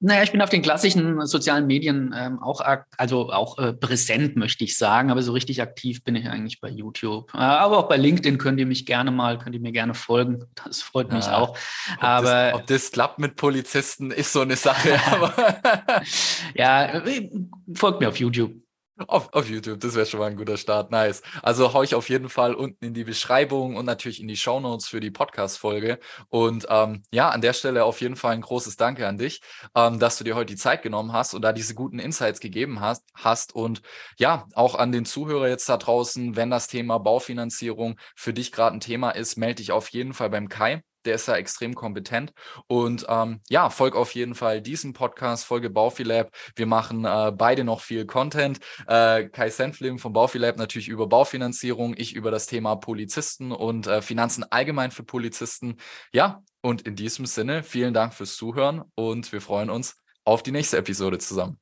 Naja, 0.00 0.22
ich 0.22 0.32
bin 0.32 0.42
auf 0.42 0.50
den 0.50 0.62
klassischen 0.62 1.26
sozialen 1.26 1.66
Medien 1.66 2.14
ähm, 2.16 2.42
auch, 2.42 2.60
also 2.96 3.30
auch 3.30 3.58
äh, 3.58 3.72
präsent, 3.72 4.36
möchte 4.36 4.64
ich 4.64 4.76
sagen, 4.76 5.10
aber 5.10 5.22
so 5.22 5.32
richtig 5.32 5.62
aktiv 5.62 6.04
bin 6.04 6.16
ich 6.16 6.28
eigentlich 6.28 6.60
bei 6.60 6.68
YouTube. 6.68 7.32
Äh, 7.34 7.38
aber 7.38 7.78
auch 7.78 7.88
bei 7.88 7.96
LinkedIn 7.96 8.38
könnt 8.38 8.60
ihr 8.60 8.66
mich 8.66 8.86
gerne 8.86 9.10
mal, 9.10 9.38
könnt 9.38 9.54
ihr 9.54 9.60
mir 9.60 9.72
gerne 9.72 9.94
folgen. 9.94 10.44
Das 10.66 10.82
freut 10.82 11.12
mich 11.12 11.26
ja, 11.26 11.38
auch. 11.38 11.50
Ob 11.50 12.02
aber 12.02 12.26
das, 12.26 12.54
ob 12.54 12.66
das 12.66 12.90
klappt 12.90 13.18
mit 13.20 13.36
Polizisten, 13.36 14.10
ist 14.10 14.32
so 14.32 14.40
eine 14.40 14.56
Sache. 14.56 14.98
ja, 16.54 17.04
äh, 17.06 17.30
folgt 17.72 18.00
mir 18.00 18.08
auf 18.08 18.18
YouTube. 18.18 18.65
Auf, 19.08 19.30
auf 19.34 19.46
YouTube, 19.46 19.78
das 19.80 19.94
wäre 19.94 20.06
schon 20.06 20.20
mal 20.20 20.30
ein 20.30 20.38
guter 20.38 20.56
Start. 20.56 20.90
Nice. 20.90 21.20
Also 21.42 21.74
hau 21.74 21.82
ich 21.82 21.94
auf 21.94 22.08
jeden 22.08 22.30
Fall 22.30 22.54
unten 22.54 22.82
in 22.82 22.94
die 22.94 23.04
Beschreibung 23.04 23.76
und 23.76 23.84
natürlich 23.84 24.22
in 24.22 24.28
die 24.28 24.38
Show 24.38 24.58
Notes 24.58 24.88
für 24.88 25.00
die 25.00 25.10
Podcast-Folge. 25.10 25.98
Und 26.30 26.66
ähm, 26.70 27.02
ja, 27.10 27.28
an 27.28 27.42
der 27.42 27.52
Stelle 27.52 27.84
auf 27.84 28.00
jeden 28.00 28.16
Fall 28.16 28.32
ein 28.32 28.40
großes 28.40 28.76
Danke 28.76 29.06
an 29.06 29.18
dich, 29.18 29.42
ähm, 29.74 29.98
dass 29.98 30.16
du 30.16 30.24
dir 30.24 30.34
heute 30.34 30.54
die 30.54 30.56
Zeit 30.56 30.82
genommen 30.82 31.12
hast 31.12 31.34
und 31.34 31.42
da 31.42 31.52
diese 31.52 31.74
guten 31.74 31.98
Insights 31.98 32.40
gegeben 32.40 32.80
hast, 32.80 33.04
hast. 33.14 33.54
Und 33.54 33.82
ja, 34.16 34.46
auch 34.54 34.74
an 34.74 34.92
den 34.92 35.04
Zuhörer 35.04 35.48
jetzt 35.48 35.68
da 35.68 35.76
draußen, 35.76 36.34
wenn 36.34 36.48
das 36.48 36.66
Thema 36.66 36.96
Baufinanzierung 36.96 37.98
für 38.14 38.32
dich 38.32 38.50
gerade 38.50 38.76
ein 38.76 38.80
Thema 38.80 39.10
ist, 39.10 39.36
melde 39.36 39.56
dich 39.56 39.72
auf 39.72 39.88
jeden 39.90 40.14
Fall 40.14 40.30
beim 40.30 40.48
Kai 40.48 40.82
der 41.06 41.14
ist 41.14 41.28
da 41.28 41.36
extrem 41.36 41.74
kompetent. 41.74 42.32
Und 42.66 43.06
ähm, 43.08 43.40
ja, 43.48 43.70
folg 43.70 43.94
auf 43.96 44.14
jeden 44.14 44.34
Fall 44.34 44.60
diesem 44.60 44.92
Podcast, 44.92 45.44
folge 45.44 45.70
Baufilab. 45.70 46.30
Wir 46.54 46.66
machen 46.66 47.04
äh, 47.04 47.32
beide 47.34 47.64
noch 47.64 47.80
viel 47.80 48.06
Content. 48.06 48.58
Äh, 48.86 49.28
Kai 49.28 49.50
Senflim 49.50 49.98
vom 49.98 50.12
Baufilab 50.12 50.56
natürlich 50.56 50.88
über 50.88 51.06
Baufinanzierung, 51.06 51.94
ich 51.96 52.14
über 52.14 52.30
das 52.30 52.46
Thema 52.46 52.76
Polizisten 52.76 53.52
und 53.52 53.86
äh, 53.86 54.02
Finanzen 54.02 54.44
allgemein 54.50 54.90
für 54.90 55.04
Polizisten. 55.04 55.76
Ja, 56.12 56.42
und 56.60 56.82
in 56.82 56.96
diesem 56.96 57.26
Sinne, 57.26 57.62
vielen 57.62 57.94
Dank 57.94 58.12
fürs 58.12 58.36
Zuhören 58.36 58.82
und 58.94 59.30
wir 59.32 59.40
freuen 59.40 59.70
uns 59.70 59.96
auf 60.24 60.42
die 60.42 60.52
nächste 60.52 60.76
Episode 60.76 61.18
zusammen. 61.18 61.58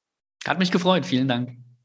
Hat 0.46 0.58
mich 0.58 0.70
gefreut. 0.70 1.06
Vielen 1.06 1.28
Dank. 1.28 1.63